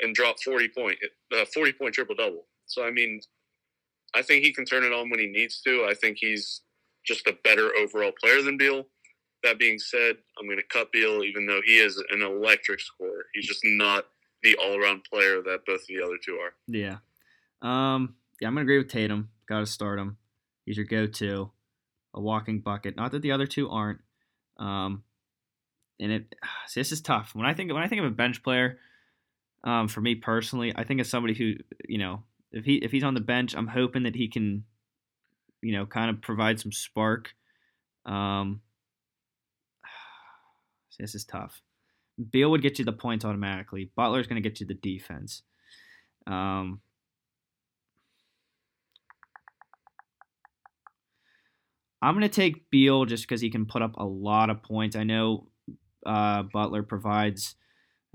and 0.00 0.14
drop 0.14 0.42
forty 0.42 0.68
point, 0.68 0.98
uh, 1.32 1.44
forty 1.46 1.72
point 1.72 1.94
triple 1.94 2.14
double. 2.14 2.48
So 2.66 2.84
I 2.84 2.90
mean, 2.90 3.20
I 4.14 4.22
think 4.22 4.44
he 4.44 4.52
can 4.52 4.64
turn 4.64 4.84
it 4.84 4.92
on 4.92 5.10
when 5.10 5.20
he 5.20 5.26
needs 5.26 5.60
to. 5.62 5.84
I 5.84 5.94
think 5.94 6.18
he's 6.20 6.62
just 7.04 7.26
a 7.26 7.32
better 7.44 7.74
overall 7.76 8.12
player 8.20 8.42
than 8.42 8.56
Beal. 8.56 8.88
That 9.42 9.58
being 9.58 9.78
said, 9.78 10.16
I'm 10.38 10.46
going 10.46 10.58
to 10.58 10.64
cut 10.64 10.90
Beal, 10.90 11.22
even 11.22 11.46
though 11.46 11.60
he 11.64 11.78
is 11.78 12.02
an 12.10 12.22
electric 12.22 12.80
scorer. 12.80 13.26
He's 13.34 13.46
just 13.46 13.64
not 13.64 14.06
the 14.42 14.56
all-around 14.56 15.04
player 15.04 15.40
that 15.42 15.64
both 15.66 15.82
of 15.82 15.86
the 15.86 16.02
other 16.02 16.18
two 16.18 16.36
are. 16.38 16.54
Yeah. 16.66 16.98
Um. 17.62 18.16
Yeah, 18.40 18.48
I'm 18.48 18.54
gonna 18.54 18.62
agree 18.62 18.78
with 18.78 18.88
Tatum. 18.90 19.30
Got 19.48 19.60
to 19.60 19.66
start 19.66 19.98
him. 19.98 20.18
He's 20.64 20.76
your 20.76 20.86
go-to, 20.86 21.52
a 22.16 22.20
walking 22.20 22.60
bucket. 22.60 22.96
Not 22.96 23.12
that 23.12 23.22
the 23.22 23.32
other 23.32 23.46
two 23.46 23.70
aren't. 23.70 24.00
Um. 24.58 25.04
And 26.00 26.10
it. 26.12 26.34
See, 26.66 26.80
this 26.80 26.92
is 26.92 27.00
tough. 27.00 27.34
When 27.34 27.46
I 27.46 27.54
think 27.54 27.72
when 27.72 27.82
I 27.82 27.88
think 27.88 28.00
of 28.00 28.06
a 28.06 28.10
bench 28.10 28.42
player, 28.42 28.78
um, 29.62 29.88
for 29.88 30.00
me 30.00 30.14
personally, 30.14 30.72
I 30.74 30.84
think 30.84 31.00
of 31.00 31.06
somebody 31.06 31.34
who 31.34 31.54
you 31.88 31.98
know, 31.98 32.22
if 32.52 32.64
he 32.64 32.76
if 32.76 32.90
he's 32.90 33.04
on 33.04 33.14
the 33.14 33.20
bench, 33.20 33.54
I'm 33.54 33.68
hoping 33.68 34.04
that 34.04 34.16
he 34.16 34.28
can, 34.28 34.64
you 35.62 35.72
know, 35.72 35.86
kind 35.86 36.10
of 36.10 36.22
provide 36.22 36.58
some 36.58 36.72
spark. 36.72 37.34
Um. 38.04 38.62
See, 40.90 41.02
this 41.02 41.14
is 41.14 41.24
tough. 41.24 41.60
Beal 42.30 42.50
would 42.50 42.62
get 42.62 42.78
you 42.78 42.84
the 42.84 42.92
points 42.92 43.26
automatically. 43.26 43.90
Butler's 43.94 44.26
going 44.26 44.42
to 44.42 44.48
get 44.48 44.58
you 44.58 44.66
the 44.66 44.72
defense. 44.72 45.42
Um, 46.26 46.80
I'm 52.02 52.14
going 52.14 52.22
to 52.22 52.28
take 52.28 52.70
Beal 52.70 53.04
just 53.04 53.24
because 53.24 53.40
he 53.40 53.50
can 53.50 53.66
put 53.66 53.82
up 53.82 53.96
a 53.96 54.04
lot 54.04 54.50
of 54.50 54.62
points. 54.62 54.96
I 54.96 55.04
know 55.04 55.48
uh, 56.04 56.42
Butler 56.42 56.82
provides, 56.82 57.54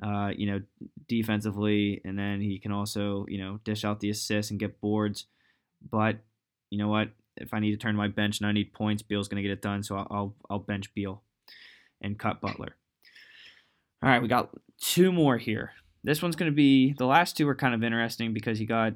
uh, 0.04 0.32
you 0.36 0.52
know, 0.52 0.62
defensively, 1.08 2.02
and 2.06 2.18
then 2.18 2.42
he 2.42 2.60
can 2.60 2.72
also, 2.72 3.26
you 3.28 3.38
know, 3.38 3.60
dish 3.64 3.84
out 3.84 4.00
the 4.00 4.10
assists 4.10 4.52
and 4.52 4.60
get 4.60 4.80
boards. 4.80 5.26
But 5.90 6.18
you 6.70 6.78
know 6.78 6.88
what? 6.88 7.10
If 7.38 7.54
I 7.54 7.60
need 7.60 7.72
to 7.72 7.78
turn 7.78 7.96
my 7.96 8.08
bench 8.08 8.40
and 8.40 8.48
I 8.48 8.52
need 8.52 8.74
points, 8.74 9.02
Beal's 9.02 9.28
going 9.28 9.42
to 9.42 9.48
get 9.48 9.54
it 9.54 9.62
done. 9.62 9.84
So 9.84 9.96
I'll, 9.98 10.36
I'll 10.50 10.60
bench 10.60 10.94
Beal 10.94 11.24
and 12.02 12.20
cut 12.20 12.42
Butler. 12.42 12.76
All 14.04 14.10
right, 14.10 14.22
we 14.22 14.28
got 14.28 14.50
two 14.80 15.12
more 15.12 15.38
here. 15.38 15.72
This 16.04 16.22
one's 16.22 16.36
going 16.36 16.52
to 16.52 16.56
be 16.56 16.94
the 16.94 17.06
last 17.06 17.38
two 17.38 17.48
are 17.48 17.56
kind 17.56 17.76
of 17.76 17.84
interesting 17.84 18.34
because 18.34 18.60
you 18.60 18.66
got 18.66 18.94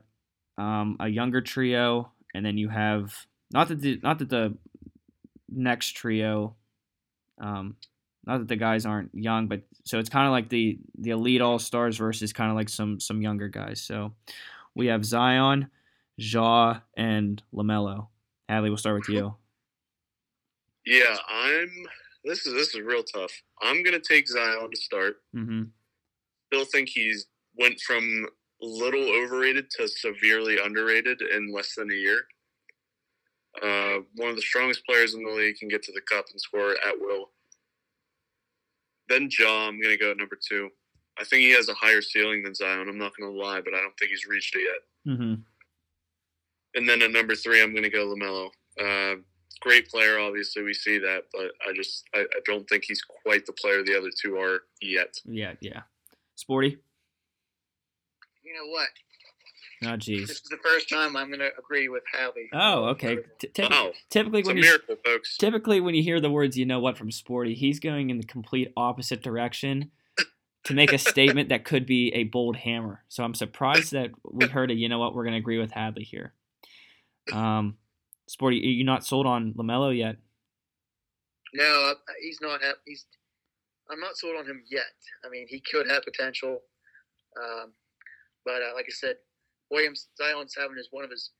um, 0.58 0.98
a 1.00 1.08
younger 1.08 1.42
trio, 1.42 2.12
and 2.34 2.46
then 2.46 2.58
you 2.58 2.70
have 2.70 3.14
not 3.52 3.68
that 3.68 3.82
the 3.82 4.00
not 4.02 4.20
that 4.20 4.30
the 4.30 4.58
next 5.50 5.92
trio, 5.92 6.56
um, 7.40 7.76
not 8.26 8.40
that 8.40 8.48
the 8.48 8.56
guys 8.56 8.86
aren't 8.86 9.12
young, 9.14 9.48
but 9.48 9.62
so 9.84 10.00
it's 10.00 10.10
kind 10.10 10.26
of 10.26 10.32
like 10.32 10.50
the 10.50 10.80
the 10.98 11.12
elite 11.12 11.42
all 11.42 11.60
stars 11.60 11.98
versus 11.98 12.34
kind 12.34 12.50
of 12.50 12.56
like 12.56 12.70
some 12.70 13.00
some 13.00 13.22
younger 13.22 13.48
guys. 13.48 13.82
So 13.82 14.14
we 14.74 14.88
have 14.88 15.06
Zion, 15.06 15.70
Ja, 16.18 16.80
and 16.98 17.42
Lamelo. 17.54 18.08
Hadley, 18.50 18.70
we'll 18.70 18.78
start 18.78 19.00
with 19.00 19.10
you. 19.10 19.36
Yeah, 20.88 21.18
I'm. 21.28 21.72
This 22.24 22.46
is 22.46 22.54
this 22.54 22.76
is 22.76 22.82
real 22.82 23.02
tough. 23.02 23.32
I'm 23.60 23.82
gonna 23.82 24.00
take 24.00 24.28
Zion 24.28 24.70
to 24.70 24.78
start. 24.80 25.16
Mm-hmm. 25.36 25.64
Still 26.54 26.66
think 26.66 26.90
he's 26.90 27.26
went 27.58 27.80
from 27.82 28.28
little 28.62 29.02
overrated 29.02 29.70
to 29.72 29.88
severely 29.88 30.60
underrated 30.64 31.22
in 31.22 31.52
less 31.52 31.74
than 31.76 31.92
a 31.92 31.96
year. 31.96 32.22
Uh, 33.62 34.02
one 34.16 34.30
of 34.30 34.36
the 34.36 34.42
strongest 34.42 34.86
players 34.86 35.14
in 35.14 35.24
the 35.24 35.32
league 35.32 35.58
can 35.58 35.68
get 35.68 35.84
to 35.84 35.92
the 35.92 36.02
cup 36.02 36.26
and 36.32 36.40
score 36.40 36.72
at 36.72 37.00
will. 37.00 37.30
Then 39.08 39.30
Ja, 39.38 39.68
I'm 39.68 39.82
gonna 39.82 39.98
go 39.98 40.12
at 40.12 40.18
number 40.18 40.38
two. 40.38 40.70
I 41.18 41.24
think 41.24 41.42
he 41.42 41.52
has 41.52 41.70
a 41.70 41.74
higher 41.74 42.02
ceiling 42.02 42.44
than 42.44 42.56
Zion. 42.56 42.90
I'm 42.90 42.98
not 42.98 43.14
gonna 43.18 43.32
lie, 43.32 43.62
but 43.62 43.74
I 43.74 43.78
don't 43.78 43.98
think 43.98 44.12
he's 44.12 44.26
reached 44.26 44.56
it 44.56 44.62
yet. 44.62 45.14
Mm-hmm. 45.14 45.36
And 46.76 46.90
then 46.90 47.02
at 47.02 47.12
number 47.12 47.36
three, 47.36 47.62
I'm 47.62 47.74
gonna 47.74 47.90
go 47.90 48.14
Lamelo. 48.14 48.50
Uh, 48.80 49.22
great 49.62 49.88
player, 49.90 50.20
obviously 50.20 50.64
we 50.64 50.74
see 50.74 50.98
that, 51.00 51.24
but 51.32 51.52
I 51.68 51.74
just 51.74 52.04
I, 52.14 52.22
I 52.22 52.40
don't 52.46 52.68
think 52.68 52.84
he's 52.86 53.02
quite 53.02 53.46
the 53.46 53.54
player 53.54 53.84
the 53.84 53.98
other 53.98 54.12
two 54.12 54.38
are 54.38 54.64
yet. 54.82 55.16
Yeah, 55.26 55.54
yeah. 55.62 55.82
Sporty. 56.36 56.78
You 58.44 58.54
know 58.54 58.70
what? 58.70 58.90
Oh, 59.84 59.98
geez. 59.98 60.28
This 60.28 60.38
is 60.38 60.50
the 60.50 60.58
first 60.64 60.90
time 60.90 61.18
I'm 61.18 61.28
going 61.28 61.40
to 61.40 61.52
agree 61.60 61.90
with 61.90 62.04
Hallie. 62.14 62.50
Oh, 62.54 62.86
okay. 62.90 63.18
T- 63.40 63.48
typ- 63.50 63.70
Wow, 63.70 63.92
typically, 64.10 64.40
it's 64.40 64.48
when 64.48 64.58
you 64.58 64.64
miracle, 64.64 64.96
folks. 65.04 65.38
typically 65.38 65.82
when 65.82 65.96
you 65.96 66.02
hear 66.04 66.20
the 66.22 66.30
words 66.32 66.58
"you 66.58 66.66
know 66.66 66.80
what" 66.80 66.98
from 66.98 67.12
Sporty, 67.12 67.54
he's 67.54 67.80
going 67.80 68.10
in 68.10 68.18
the 68.18 68.26
complete 68.26 68.72
opposite 68.78 69.22
direction 69.22 69.92
to 70.64 70.74
make 70.74 70.94
a 70.94 70.98
statement 70.98 71.50
that 71.50 71.66
could 71.66 71.86
be 71.86 72.14
a 72.14 72.24
bold 72.24 72.56
hammer. 72.56 73.04
So 73.10 73.24
I'm 73.24 73.34
surprised 73.36 73.92
that 73.92 74.12
we 74.24 74.46
heard 74.48 74.72
a 74.72 74.74
"you 74.74 74.88
know 74.90 74.98
what" 75.00 75.14
we're 75.14 75.24
going 75.24 75.34
to 75.34 75.40
agree 75.40 75.60
with 75.60 75.72
Hadley 75.72 76.04
here. 76.04 76.34
Um, 77.34 77.78
Sporty, 78.28 78.58
are 78.62 78.70
you 78.72 78.84
not 78.84 79.06
sold 79.06 79.26
on 79.28 79.54
Lamelo 79.54 79.96
yet? 79.96 80.18
No, 81.54 81.92
uh, 81.92 81.94
he's 82.22 82.40
not. 82.42 82.62
Have, 82.64 82.76
he's. 82.86 83.06
I'm 83.92 84.00
not 84.00 84.18
sold 84.18 84.36
on 84.38 84.46
him 84.46 84.64
yet. 84.70 84.84
I 85.26 85.30
mean, 85.30 85.46
he 85.48 85.60
could 85.60 85.88
have 85.90 86.04
potential, 86.04 86.62
um, 87.38 87.74
but 88.44 88.62
uh, 88.64 88.74
like 88.74 88.86
I 88.88 88.92
said, 88.94 89.18
Williams 89.72 90.08
Zion's 90.18 90.56
having 90.56 90.78
is 90.78 90.90
one 90.92 91.04
of 91.04 91.12
his 91.12 91.32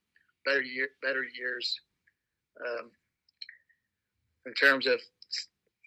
better 0.46 0.62
year 0.62 0.90
better 1.02 1.24
years 1.24 1.80
um, 2.66 2.92
in 4.46 4.54
terms 4.54 4.88
of 4.88 5.00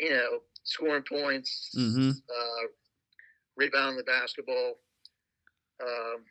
you 0.00 0.10
know 0.10 0.40
scoring 0.64 1.02
points, 1.08 1.70
Mhm. 1.76 2.10
uh, 2.10 2.66
rebounding 3.56 3.96
the 3.96 4.04
basketball. 4.04 4.80
Um, 5.82 6.24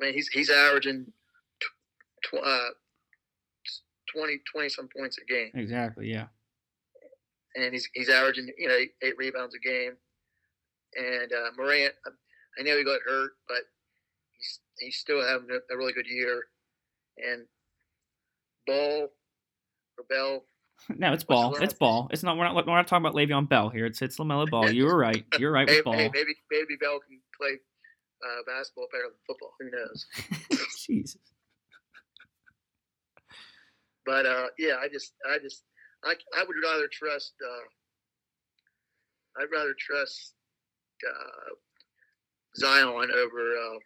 I 0.00 0.04
mean, 0.06 0.14
he's 0.14 0.28
he's 0.28 0.50
averaging 0.50 1.12
tw- 2.24 2.34
uh, 2.44 2.70
20, 4.14 4.40
20 4.52 4.68
some 4.68 4.88
points 4.94 5.16
a 5.18 5.24
game 5.24 5.50
Exactly. 5.54 6.10
Yeah. 6.10 6.26
and 7.54 7.72
he's 7.72 7.88
he's 7.94 8.08
averaging 8.10 8.52
you 8.58 8.68
know 8.68 8.74
eight, 8.74 8.94
eight 9.02 9.16
rebounds 9.16 9.54
a 9.54 9.58
game. 9.58 9.96
And 10.96 11.32
uh, 11.32 11.50
Morant, 11.56 11.94
I 12.58 12.62
know 12.62 12.76
he 12.76 12.84
got 12.84 13.00
hurt, 13.06 13.32
but 13.48 13.62
he's 14.82 14.96
still 14.96 15.22
having 15.24 15.48
a, 15.50 15.72
a 15.72 15.76
really 15.76 15.92
good 15.92 16.06
year. 16.06 16.44
And 17.18 17.46
Ball 18.66 19.08
or 19.98 20.04
Bell, 20.08 20.44
No, 20.96 21.12
it's 21.12 21.24
ball. 21.24 21.54
It's 21.56 21.74
ball. 21.74 22.08
It's 22.12 22.22
not. 22.22 22.36
We're 22.36 22.44
not. 22.44 22.66
We're 22.66 22.76
not 22.76 22.86
talking 22.86 23.04
about 23.04 23.14
Le'Veon 23.14 23.48
Bell 23.48 23.68
here. 23.68 23.86
It's 23.86 24.02
it's 24.02 24.18
Lamelo 24.18 24.48
Ball. 24.48 24.70
You 24.70 24.86
were 24.86 24.96
right. 24.96 25.24
You 25.38 25.46
were 25.46 25.52
right 25.52 25.68
hey, 25.68 25.76
with 25.76 25.84
ball. 25.84 25.94
hey, 25.94 26.10
maybe 26.12 26.34
maybe 26.50 26.76
Bell 26.80 26.98
can 27.06 27.20
play 27.38 27.58
uh, 28.24 28.42
basketball 28.46 28.88
better 28.90 29.04
than 29.04 29.18
football. 29.26 29.54
Who 29.60 29.70
knows? 29.70 30.06
Jesus. 30.86 31.20
But 34.04 34.26
uh, 34.26 34.46
yeah, 34.58 34.76
I 34.80 34.88
just 34.88 35.12
I 35.30 35.38
just 35.38 35.62
I, 36.04 36.14
I 36.36 36.44
would 36.46 36.56
rather 36.62 36.88
trust. 36.90 37.34
Uh, 37.44 39.42
I'd 39.42 39.52
rather 39.52 39.74
trust 39.78 40.34
uh, 41.08 41.54
Zion 42.56 42.88
over 42.88 43.56
uh, 43.56 43.78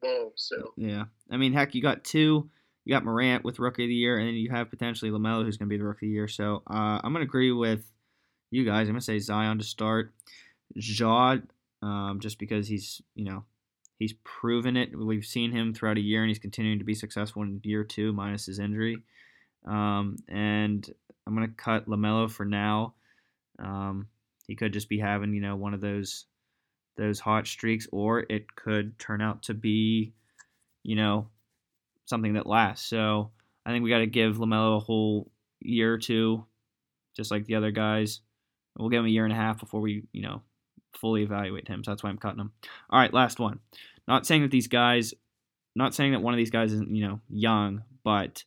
Ball. 0.00 0.32
So 0.36 0.72
Yeah, 0.76 1.04
I 1.30 1.36
mean, 1.36 1.52
heck, 1.52 1.74
you 1.74 1.82
got 1.82 2.04
two. 2.04 2.48
You 2.84 2.94
got 2.94 3.04
Morant 3.04 3.44
with 3.44 3.58
Rookie 3.58 3.84
of 3.84 3.88
the 3.88 3.94
Year, 3.94 4.16
and 4.16 4.26
then 4.26 4.34
you 4.34 4.50
have 4.50 4.70
potentially 4.70 5.10
Lamelo, 5.10 5.44
who's 5.44 5.58
going 5.58 5.68
to 5.68 5.72
be 5.72 5.76
the 5.76 5.84
Rookie 5.84 6.06
of 6.06 6.10
the 6.10 6.14
Year. 6.14 6.28
So 6.28 6.62
uh, 6.70 7.00
I'm 7.02 7.12
going 7.12 7.24
to 7.24 7.28
agree 7.28 7.52
with 7.52 7.84
you 8.50 8.64
guys. 8.64 8.88
I'm 8.88 8.94
going 8.94 9.00
to 9.00 9.04
say 9.04 9.18
Zion 9.18 9.58
to 9.58 9.64
start. 9.64 10.12
Ja, 10.74 11.36
um, 11.82 12.18
just 12.20 12.38
because 12.38 12.68
he's 12.68 13.02
you 13.14 13.24
know 13.24 13.44
he's 13.98 14.14
proven 14.24 14.76
it. 14.76 14.98
We've 14.98 15.24
seen 15.24 15.52
him 15.52 15.74
throughout 15.74 15.98
a 15.98 16.02
year, 16.02 16.22
and 16.22 16.28
he's 16.28 16.38
continuing 16.38 16.78
to 16.78 16.84
be 16.84 16.94
successful 16.94 17.42
in 17.42 17.60
year 17.62 17.84
two, 17.84 18.12
minus 18.12 18.46
his 18.46 18.58
injury. 18.58 19.02
Um, 19.66 20.16
and 20.28 20.88
I'm 21.26 21.34
going 21.34 21.48
to 21.48 21.54
cut 21.54 21.88
Lamelo 21.88 22.30
for 22.30 22.44
now. 22.44 22.94
Um, 23.58 24.08
he 24.46 24.56
could 24.56 24.72
just 24.72 24.88
be 24.88 24.98
having 24.98 25.34
you 25.34 25.40
know 25.40 25.56
one 25.56 25.74
of 25.74 25.80
those 25.80 26.24
those 26.98 27.20
hot 27.20 27.46
streaks, 27.46 27.86
or 27.90 28.26
it 28.28 28.54
could 28.54 28.98
turn 28.98 29.22
out 29.22 29.44
to 29.44 29.54
be, 29.54 30.12
you 30.82 30.96
know, 30.96 31.28
something 32.04 32.34
that 32.34 32.46
lasts. 32.46 32.86
So 32.86 33.30
I 33.64 33.70
think 33.70 33.82
we 33.82 33.90
got 33.90 33.98
to 33.98 34.06
give 34.06 34.36
Lamelo 34.36 34.76
a 34.76 34.80
whole 34.80 35.30
year 35.60 35.94
or 35.94 35.98
two, 35.98 36.44
just 37.16 37.30
like 37.30 37.46
the 37.46 37.54
other 37.54 37.70
guys. 37.70 38.20
We'll 38.76 38.90
give 38.90 39.00
him 39.00 39.06
a 39.06 39.10
year 39.10 39.24
and 39.24 39.32
a 39.32 39.36
half 39.36 39.58
before 39.58 39.80
we, 39.80 40.04
you 40.12 40.22
know, 40.22 40.42
fully 40.94 41.22
evaluate 41.22 41.68
him. 41.68 41.82
So 41.82 41.90
that's 41.90 42.02
why 42.02 42.10
I'm 42.10 42.18
cutting 42.18 42.40
him. 42.40 42.52
All 42.90 43.00
right, 43.00 43.12
last 43.12 43.38
one. 43.40 43.60
Not 44.06 44.26
saying 44.26 44.42
that 44.42 44.50
these 44.50 44.68
guys, 44.68 45.14
not 45.74 45.94
saying 45.94 46.12
that 46.12 46.22
one 46.22 46.34
of 46.34 46.38
these 46.38 46.50
guys 46.50 46.72
isn't, 46.72 46.94
you 46.94 47.06
know, 47.06 47.20
young, 47.28 47.82
but 48.04 48.44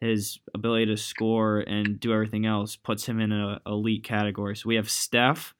his 0.00 0.38
ability 0.54 0.86
to 0.86 0.96
score 0.96 1.60
and 1.60 2.00
do 2.00 2.12
everything 2.12 2.46
else 2.46 2.74
puts 2.74 3.06
him 3.06 3.20
in 3.20 3.32
an 3.32 3.58
elite 3.66 4.04
category. 4.04 4.56
So 4.56 4.68
we 4.68 4.76
have 4.76 4.90
Steph, 4.90 5.54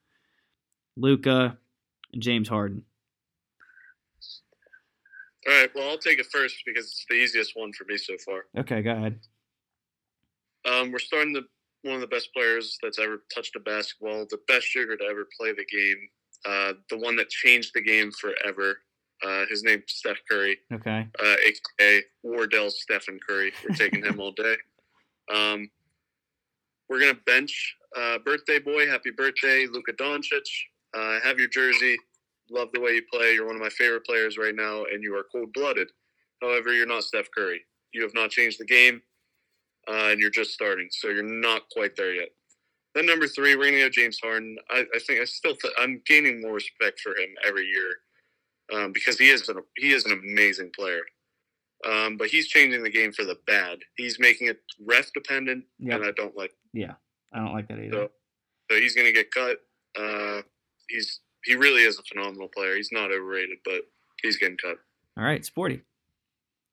Luka, 0.97 1.57
and 2.13 2.21
James 2.21 2.47
Harden. 2.47 2.83
All 5.47 5.53
right, 5.53 5.69
well, 5.73 5.89
I'll 5.89 5.97
take 5.97 6.19
it 6.19 6.27
first 6.27 6.57
because 6.65 6.85
it's 6.85 7.05
the 7.09 7.15
easiest 7.15 7.53
one 7.55 7.73
for 7.73 7.85
me 7.85 7.97
so 7.97 8.13
far. 8.23 8.45
Okay, 8.57 8.81
go 8.83 8.91
ahead. 8.91 9.19
Um, 10.65 10.91
we're 10.91 10.99
starting 10.99 11.33
the 11.33 11.43
one 11.83 11.95
of 11.95 12.01
the 12.01 12.07
best 12.07 12.31
players 12.35 12.77
that's 12.83 12.99
ever 12.99 13.23
touched 13.33 13.55
a 13.55 13.59
basketball, 13.59 14.27
the 14.29 14.37
best 14.47 14.67
shooter 14.67 14.95
to 14.95 15.03
ever 15.03 15.27
play 15.39 15.51
the 15.51 15.65
game, 15.65 15.97
uh, 16.45 16.73
the 16.91 16.97
one 16.99 17.15
that 17.15 17.29
changed 17.29 17.71
the 17.73 17.81
game 17.81 18.11
forever. 18.11 18.77
Uh, 19.23 19.45
his 19.49 19.63
name's 19.63 19.83
Steph 19.87 20.17
Curry, 20.29 20.57
Okay. 20.71 21.07
uh, 21.19 21.35
aka 21.79 22.03
Wardell 22.23 22.69
Stephen 22.69 23.19
Curry. 23.27 23.51
We're 23.67 23.75
taking 23.75 24.03
him 24.03 24.19
all 24.19 24.31
day. 24.31 24.55
Um, 25.33 25.69
we're 26.89 26.99
gonna 26.99 27.13
bench 27.25 27.77
uh, 27.97 28.17
birthday 28.17 28.59
boy. 28.59 28.85
Happy 28.85 29.11
birthday, 29.11 29.65
Luka 29.71 29.93
Doncic. 29.93 30.41
Uh, 30.97 31.19
have 31.23 31.39
your 31.39 31.47
jersey. 31.47 31.97
Love 32.49 32.69
the 32.73 32.79
way 32.81 32.91
you 32.91 33.03
play. 33.11 33.33
You're 33.33 33.45
one 33.47 33.55
of 33.55 33.61
my 33.61 33.69
favorite 33.69 34.05
players 34.05 34.37
right 34.37 34.55
now, 34.55 34.83
and 34.91 35.01
you 35.03 35.15
are 35.15 35.25
cold 35.31 35.53
blooded. 35.53 35.89
However, 36.41 36.73
you're 36.73 36.85
not 36.87 37.03
Steph 37.03 37.27
Curry. 37.35 37.61
You 37.93 38.01
have 38.03 38.13
not 38.13 38.29
changed 38.31 38.59
the 38.59 38.65
game, 38.65 39.01
uh, 39.87 40.09
and 40.11 40.19
you're 40.19 40.29
just 40.29 40.51
starting, 40.51 40.87
so 40.91 41.09
you're 41.09 41.23
not 41.23 41.63
quite 41.71 41.95
there 41.95 42.13
yet. 42.13 42.29
Then 42.93 43.05
number 43.05 43.27
three, 43.27 43.55
we're 43.55 43.65
gonna 43.65 43.79
go 43.79 43.89
James 43.89 44.19
Harden. 44.21 44.57
I, 44.69 44.85
I 44.93 44.99
think 44.99 45.21
I 45.21 45.25
still 45.25 45.55
th- 45.55 45.73
I'm 45.79 46.01
gaining 46.05 46.41
more 46.41 46.53
respect 46.53 46.99
for 46.99 47.11
him 47.11 47.29
every 47.45 47.65
year 47.65 47.95
um, 48.73 48.91
because 48.91 49.17
he 49.17 49.29
is 49.29 49.47
an 49.47 49.57
he 49.77 49.93
is 49.93 50.05
an 50.05 50.11
amazing 50.11 50.71
player. 50.75 51.01
Um, 51.89 52.17
but 52.17 52.27
he's 52.27 52.47
changing 52.47 52.83
the 52.83 52.89
game 52.91 53.11
for 53.11 53.23
the 53.25 53.37
bad. 53.47 53.79
He's 53.95 54.19
making 54.19 54.47
it 54.47 54.59
ref 54.85 55.11
dependent, 55.13 55.63
Yep. 55.79 55.95
and 56.01 56.05
I 56.09 56.11
don't 56.11 56.35
like. 56.37 56.51
Yeah, 56.73 56.93
I 57.33 57.39
don't 57.39 57.53
like 57.53 57.67
that 57.69 57.79
either. 57.79 57.91
So, 57.91 58.11
so 58.69 58.77
he's 58.79 58.93
going 58.93 59.07
to 59.07 59.11
get 59.13 59.31
cut. 59.31 59.57
Uh, 59.99 60.41
he's 60.91 61.19
he 61.45 61.55
really 61.55 61.81
is 61.83 61.97
a 61.99 62.03
phenomenal 62.03 62.47
player. 62.47 62.75
He's 62.75 62.91
not 62.91 63.11
overrated, 63.11 63.57
but 63.65 63.81
he's 64.21 64.37
getting 64.37 64.57
cut. 64.57 64.77
All 65.17 65.23
right, 65.23 65.43
sporty. 65.43 65.81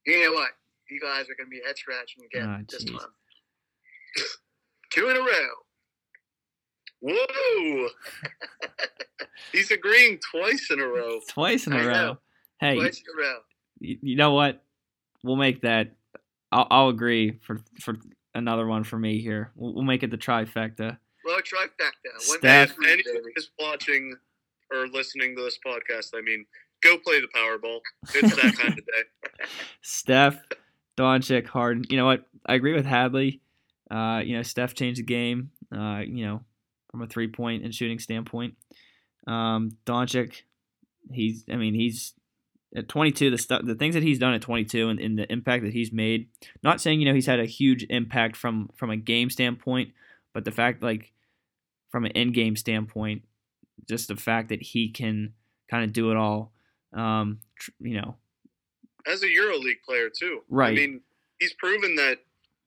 you 0.07 0.25
know 0.25 0.33
what? 0.33 0.51
You 0.91 1.01
guys 1.01 1.23
are 1.29 1.35
going 1.37 1.47
to 1.47 1.51
be 1.51 1.61
head 1.67 1.77
scratching 1.77 2.25
again 2.25 2.49
Ah, 2.49 2.59
this 2.69 2.85
jeez. 2.85 2.99
time. 2.99 3.09
Two 4.91 5.09
in 5.11 5.17
a 5.17 5.21
row. 5.21 5.49
Whoa! 7.01 7.89
he's 9.53 9.71
agreeing 9.71 10.19
twice 10.31 10.69
in 10.71 10.81
a 10.81 10.87
row. 10.87 11.21
Twice 11.29 11.67
in 11.67 11.73
a 11.73 11.77
I 11.79 11.87
row. 11.87 11.93
know. 11.93 12.19
Hey, 12.61 12.75
Twice 12.77 12.99
in 13.01 13.05
a 13.19 13.23
row. 13.29 13.39
you, 13.81 13.99
you 14.03 14.17
know 14.17 14.33
what? 14.33 14.65
We'll 15.23 15.37
make 15.37 15.63
that. 15.63 15.93
I'll, 16.51 16.67
I'll 16.71 16.89
agree 16.89 17.39
for 17.43 17.61
for 17.81 17.97
another 18.35 18.67
one 18.67 18.83
for 18.85 18.99
me 18.99 19.21
here. 19.21 19.53
We'll, 19.55 19.75
we'll 19.75 19.85
make 19.85 20.03
it 20.03 20.11
the 20.11 20.19
trifecta. 20.19 20.99
Well, 21.29 21.41
trifecta. 21.41 22.29
One 22.29 22.39
Steph- 22.39 22.69
man 22.69 22.69
three, 22.69 22.91
Anyone 22.91 23.31
who's 23.37 23.51
watching 23.61 24.17
or 24.73 24.89
listening 24.89 25.37
to 25.37 25.43
this 25.43 25.59
podcast, 25.65 26.09
I 26.15 26.23
mean, 26.23 26.47
go 26.83 26.97
play 26.97 27.21
the 27.21 27.29
Powerball. 27.29 27.81
It's 28.15 28.35
that 28.35 28.57
kind 28.57 28.79
of 28.79 28.87
day. 28.87 29.45
Steph, 29.83 30.39
Doncic, 30.97 31.47
Harden. 31.47 31.85
You 31.91 31.99
know 31.99 32.07
what? 32.07 32.25
I 32.47 32.55
agree 32.55 32.73
with 32.73 32.87
Hadley. 32.87 33.43
Uh, 33.91 34.23
you 34.25 34.37
know, 34.39 34.43
Steph 34.43 34.73
changed 34.73 35.01
the 35.01 35.05
game. 35.05 35.51
Uh, 35.71 36.01
you 36.07 36.25
know, 36.25 36.41
from 36.91 37.03
a 37.03 37.07
three 37.07 37.29
point 37.29 37.63
and 37.63 37.75
shooting 37.75 37.99
standpoint. 37.99 38.55
Um, 39.27 39.77
Doncic, 39.85 40.45
he's. 41.13 41.45
I 41.53 41.57
mean, 41.57 41.75
he's 41.75 42.15
at 42.75 42.89
22. 42.89 43.31
The 43.33 43.37
stuff, 43.37 43.63
the 43.67 43.75
things 43.75 43.93
that 43.95 44.03
he's 44.03 44.19
done 44.19 44.33
at 44.33 44.41
22, 44.41 44.89
and, 44.89 44.99
and 44.99 45.19
the 45.19 45.31
impact 45.31 45.65
that 45.65 45.75
he's 45.75 45.93
made. 45.93 46.31
Not 46.63 46.81
saying 46.81 47.01
you 47.01 47.07
know 47.07 47.15
he's 47.15 47.27
had 47.27 47.39
a 47.39 47.45
huge 47.45 47.85
impact 47.91 48.35
from 48.35 48.71
from 48.77 48.89
a 48.89 48.97
game 48.97 49.29
standpoint, 49.29 49.93
but 50.33 50.47
the 50.47 50.51
fact 50.51 50.83
like 50.83 51.13
from 51.91 52.05
an 52.05 52.13
in 52.13 52.33
game 52.33 52.57
standpoint, 52.57 53.23
just 53.89 54.09
the 54.09 54.17
fact 54.17 54.49
that 54.51 54.63
he 54.63 54.91
can 54.91 55.35
kind 55.71 55.85
of 55.85 55.93
do 55.93 56.11
it 56.11 56.17
all. 56.17 56.53
Um, 56.93 57.41
tr- 57.59 57.71
you 57.81 58.01
know, 58.01 58.17
As 59.07 59.23
a 59.23 59.27
EuroLeague 59.27 59.83
player 59.85 60.09
too. 60.11 60.41
Right. 60.49 60.73
I 60.73 60.75
mean, 60.75 61.01
he's 61.39 61.53
proven 61.55 61.95
that 61.97 62.19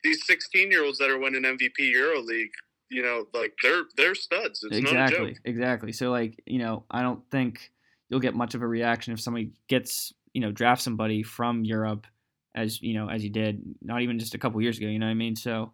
these 0.04 0.26
16 0.26 0.72
year 0.72 0.84
olds 0.84 0.98
that 1.00 1.10
are 1.10 1.20
winning 1.20 1.44
MVP 1.44 1.80
EuroLeague, 1.80 2.52
you 2.90 3.02
know, 3.02 3.26
like 3.34 3.54
they're 3.64 3.84
they're 3.96 4.16
studs. 4.16 4.64
It's 4.64 4.92
not 4.92 4.94
a 4.94 5.06
exactly, 5.06 5.38
exactly. 5.46 5.92
So 5.92 6.12
like, 6.12 6.42
you 6.46 6.60
know, 6.60 6.84
I 6.92 7.02
don't 7.02 7.24
think 7.32 7.72
you'll 8.10 8.20
get 8.20 8.36
much 8.36 8.56
of 8.56 8.62
a 8.62 8.68
reaction 8.68 9.14
if 9.14 9.22
somebody 9.22 9.52
gets, 9.68 10.14
you 10.34 10.42
know, 10.42 10.52
draft 10.52 10.82
somebody 10.82 11.24
from 11.24 11.64
Europe 11.64 12.06
as, 12.54 12.82
you 12.82 12.94
know, 12.94 13.10
as 13.10 13.24
he 13.24 13.30
did 13.30 13.62
not 13.82 14.02
even 14.02 14.20
just 14.20 14.36
a 14.36 14.38
couple 14.38 14.62
years 14.62 14.78
ago, 14.78 14.88
you 14.88 15.00
know 15.00 15.06
what 15.06 15.12
I 15.12 15.16
mean? 15.16 15.36
So 15.36 15.74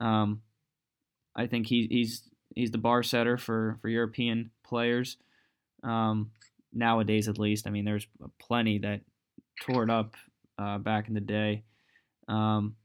um 0.00 0.40
I 1.36 1.46
think 1.46 1.66
he, 1.66 1.88
he's 1.90 2.22
he's 2.54 2.70
the 2.70 2.78
bar 2.78 3.02
setter 3.02 3.36
for 3.36 3.78
for 3.80 3.88
European 3.88 4.50
players. 4.64 5.16
Um 5.82 6.30
nowadays 6.72 7.28
at 7.28 7.38
least. 7.38 7.66
I 7.66 7.70
mean, 7.70 7.84
there's 7.84 8.06
plenty 8.38 8.78
that 8.78 9.00
tore 9.62 9.84
it 9.84 9.90
up 9.90 10.16
uh, 10.58 10.78
back 10.78 11.08
in 11.08 11.14
the 11.14 11.20
day. 11.20 11.64
Um 12.28 12.76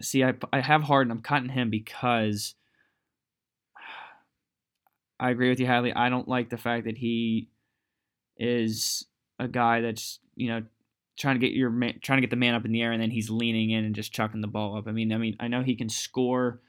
see 0.00 0.24
I 0.24 0.34
I 0.52 0.60
have 0.60 0.82
Harden, 0.82 1.10
I'm 1.10 1.22
cutting 1.22 1.50
him 1.50 1.70
because 1.70 2.54
I 5.20 5.30
agree 5.30 5.50
with 5.50 5.60
you, 5.60 5.66
Hadley. 5.66 5.92
I 5.94 6.08
don't 6.08 6.26
like 6.26 6.50
the 6.50 6.56
fact 6.56 6.86
that 6.86 6.98
he 6.98 7.48
is 8.36 9.06
a 9.38 9.46
guy 9.46 9.80
that's 9.80 10.18
you 10.34 10.48
know 10.48 10.62
trying 11.16 11.38
to 11.38 11.46
get 11.46 11.54
your 11.54 11.70
man, 11.70 12.00
trying 12.02 12.16
to 12.16 12.20
get 12.20 12.30
the 12.30 12.36
man 12.36 12.54
up 12.54 12.64
in 12.64 12.72
the 12.72 12.82
air, 12.82 12.92
and 12.92 13.00
then 13.00 13.10
he's 13.10 13.30
leaning 13.30 13.70
in 13.70 13.84
and 13.84 13.94
just 13.94 14.12
chucking 14.12 14.40
the 14.40 14.48
ball 14.48 14.76
up. 14.76 14.88
I 14.88 14.92
mean, 14.92 15.12
I 15.12 15.18
mean, 15.18 15.36
I 15.38 15.48
know 15.48 15.62
he 15.62 15.76
can 15.76 15.88
score, 15.88 16.60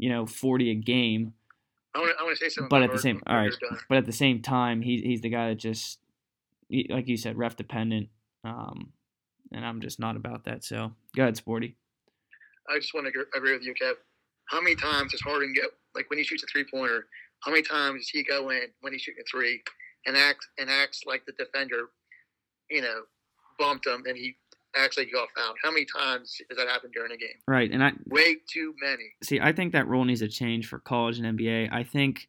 you 0.00 0.08
know, 0.08 0.24
forty 0.26 0.70
a 0.70 0.74
game, 0.74 1.34
I 1.94 1.98
want 1.98 2.12
to 2.12 2.20
I 2.20 2.22
want 2.24 2.36
to 2.38 2.44
say 2.44 2.48
something. 2.48 2.68
but 2.70 2.76
about 2.78 2.90
at 2.90 2.92
the 2.96 3.02
same, 3.02 3.20
all 3.26 3.36
right, 3.36 3.52
but 3.88 3.98
at 3.98 4.06
the 4.06 4.12
same 4.12 4.40
time, 4.40 4.80
he's 4.80 5.02
he's 5.02 5.20
the 5.20 5.28
guy 5.28 5.48
that 5.50 5.56
just, 5.56 5.98
he- 6.68 6.86
like 6.88 7.06
you 7.06 7.16
said, 7.18 7.36
ref 7.36 7.54
dependent. 7.56 8.08
Um, 8.42 8.92
and 9.52 9.64
I'm 9.66 9.80
just 9.82 10.00
not 10.00 10.16
about 10.16 10.44
that. 10.44 10.64
So 10.64 10.92
go 11.14 11.22
ahead, 11.22 11.36
Sporty. 11.36 11.76
I 12.68 12.78
just 12.78 12.94
want 12.94 13.04
to 13.04 13.08
agree- 13.10 13.30
agree 13.36 13.52
with 13.52 13.62
you, 13.66 13.74
Kev. 13.74 13.94
How 14.46 14.60
many 14.60 14.74
times 14.76 15.12
does 15.12 15.20
Harden 15.20 15.52
get 15.52 15.66
like 15.94 16.08
when 16.08 16.18
he 16.18 16.24
shoots 16.24 16.42
a 16.42 16.46
three 16.46 16.64
pointer? 16.72 17.06
How 17.44 17.50
many 17.50 17.62
times 17.62 18.00
does 18.02 18.08
he 18.10 18.22
go 18.24 18.48
in 18.50 18.62
when 18.80 18.92
he's 18.92 19.02
shooting 19.02 19.22
a 19.22 19.28
three 19.30 19.62
and 20.06 20.16
acts 20.16 20.48
and 20.58 20.70
acts 20.70 21.02
like 21.06 21.26
the 21.26 21.32
defender, 21.32 21.90
you 22.70 22.80
know, 22.80 23.02
bumped 23.58 23.86
him 23.86 24.04
and 24.06 24.16
he 24.16 24.36
he 24.74 25.04
got 25.06 25.28
fouled? 25.36 25.56
How 25.62 25.70
many 25.70 25.84
times 25.84 26.40
does 26.48 26.58
that 26.58 26.68
happen 26.68 26.90
during 26.92 27.12
a 27.12 27.16
game? 27.16 27.28
Right, 27.46 27.70
and 27.70 27.82
I 27.82 27.92
Way 28.06 28.36
too 28.48 28.74
many. 28.80 29.04
see. 29.22 29.40
I 29.40 29.52
think 29.52 29.72
that 29.72 29.88
rule 29.88 30.04
needs 30.04 30.20
to 30.20 30.28
change 30.28 30.66
for 30.68 30.78
college 30.78 31.18
and 31.18 31.38
NBA. 31.38 31.72
I 31.72 31.84
think 31.84 32.28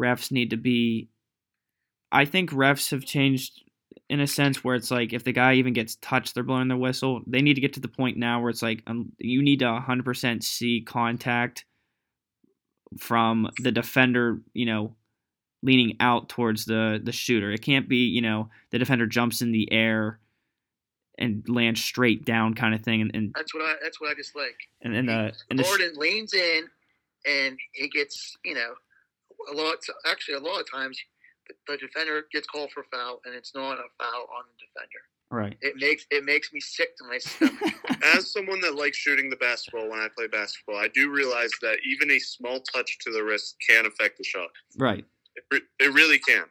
refs 0.00 0.30
need 0.30 0.50
to 0.50 0.56
be. 0.56 1.08
I 2.10 2.24
think 2.24 2.50
refs 2.50 2.90
have 2.90 3.04
changed 3.04 3.62
in 4.08 4.20
a 4.20 4.26
sense 4.26 4.62
where 4.62 4.74
it's 4.74 4.90
like 4.90 5.12
if 5.12 5.24
the 5.24 5.32
guy 5.32 5.54
even 5.54 5.72
gets 5.72 5.96
touched, 5.96 6.34
they're 6.34 6.44
blowing 6.44 6.68
their 6.68 6.76
whistle. 6.76 7.22
They 7.26 7.40
need 7.40 7.54
to 7.54 7.60
get 7.60 7.72
to 7.74 7.80
the 7.80 7.88
point 7.88 8.18
now 8.18 8.40
where 8.40 8.50
it's 8.50 8.62
like 8.62 8.82
um, 8.86 9.12
you 9.18 9.42
need 9.42 9.60
to 9.60 9.64
100% 9.66 10.42
see 10.42 10.82
contact 10.82 11.64
from 12.98 13.48
the 13.60 13.72
defender, 13.72 14.40
you 14.52 14.66
know, 14.66 14.96
leaning 15.62 15.96
out 16.00 16.28
towards 16.28 16.64
the 16.66 17.00
the 17.02 17.12
shooter. 17.12 17.50
It 17.50 17.62
can't 17.62 17.88
be, 17.88 18.04
you 18.04 18.20
know, 18.20 18.50
the 18.70 18.78
defender 18.78 19.06
jumps 19.06 19.40
in 19.40 19.52
the 19.52 19.72
air 19.72 20.18
and 21.18 21.44
land 21.48 21.78
straight 21.78 22.24
down 22.24 22.54
kind 22.54 22.74
of 22.74 22.82
thing. 22.82 23.00
And 23.00 23.10
and 23.14 23.32
That's 23.34 23.54
what 23.54 23.62
I 23.64 23.74
that's 23.82 24.00
what 24.00 24.10
I 24.10 24.14
dislike. 24.14 24.56
and, 24.82 24.94
uh, 24.94 24.98
and 24.98 25.08
the 25.08 25.32
and 25.50 25.58
the 25.58 25.64
sh- 25.64 25.68
Harden 25.68 25.92
leans 25.96 26.34
in, 26.34 26.68
and 27.26 27.58
he 27.72 27.88
gets 27.88 28.36
you 28.44 28.54
know 28.54 28.74
a 29.52 29.54
lot. 29.54 29.76
Actually, 30.10 30.34
a 30.34 30.40
lot 30.40 30.60
of 30.60 30.70
times 30.70 30.98
the, 31.48 31.54
the 31.68 31.76
defender 31.78 32.24
gets 32.32 32.46
called 32.46 32.70
for 32.72 32.84
foul, 32.92 33.20
and 33.24 33.34
it's 33.34 33.54
not 33.54 33.78
a 33.78 33.88
foul 33.98 34.26
on 34.36 34.44
the 34.46 34.66
defender. 34.66 35.02
right. 35.30 35.56
It 35.60 35.74
makes 35.76 36.06
it 36.10 36.24
makes 36.24 36.52
me 36.52 36.60
sick 36.60 36.96
to 36.98 37.04
my 37.08 37.18
stomach. 37.18 37.74
As 38.16 38.32
someone 38.32 38.60
that 38.62 38.74
likes 38.74 38.96
shooting 38.96 39.28
the 39.30 39.36
basketball 39.36 39.88
when 39.88 40.00
I 40.00 40.08
play 40.16 40.26
basketball, 40.26 40.76
I 40.76 40.88
do 40.88 41.10
realize 41.10 41.50
that 41.62 41.78
even 41.86 42.10
a 42.10 42.18
small 42.18 42.60
touch 42.60 42.98
to 43.02 43.10
the 43.12 43.22
wrist 43.22 43.56
can 43.68 43.86
affect 43.86 44.18
the 44.18 44.24
shot. 44.24 44.48
Right. 44.78 45.04
It, 45.36 45.44
re- 45.52 45.86
it 45.86 45.92
really 45.94 46.18
can. 46.18 46.44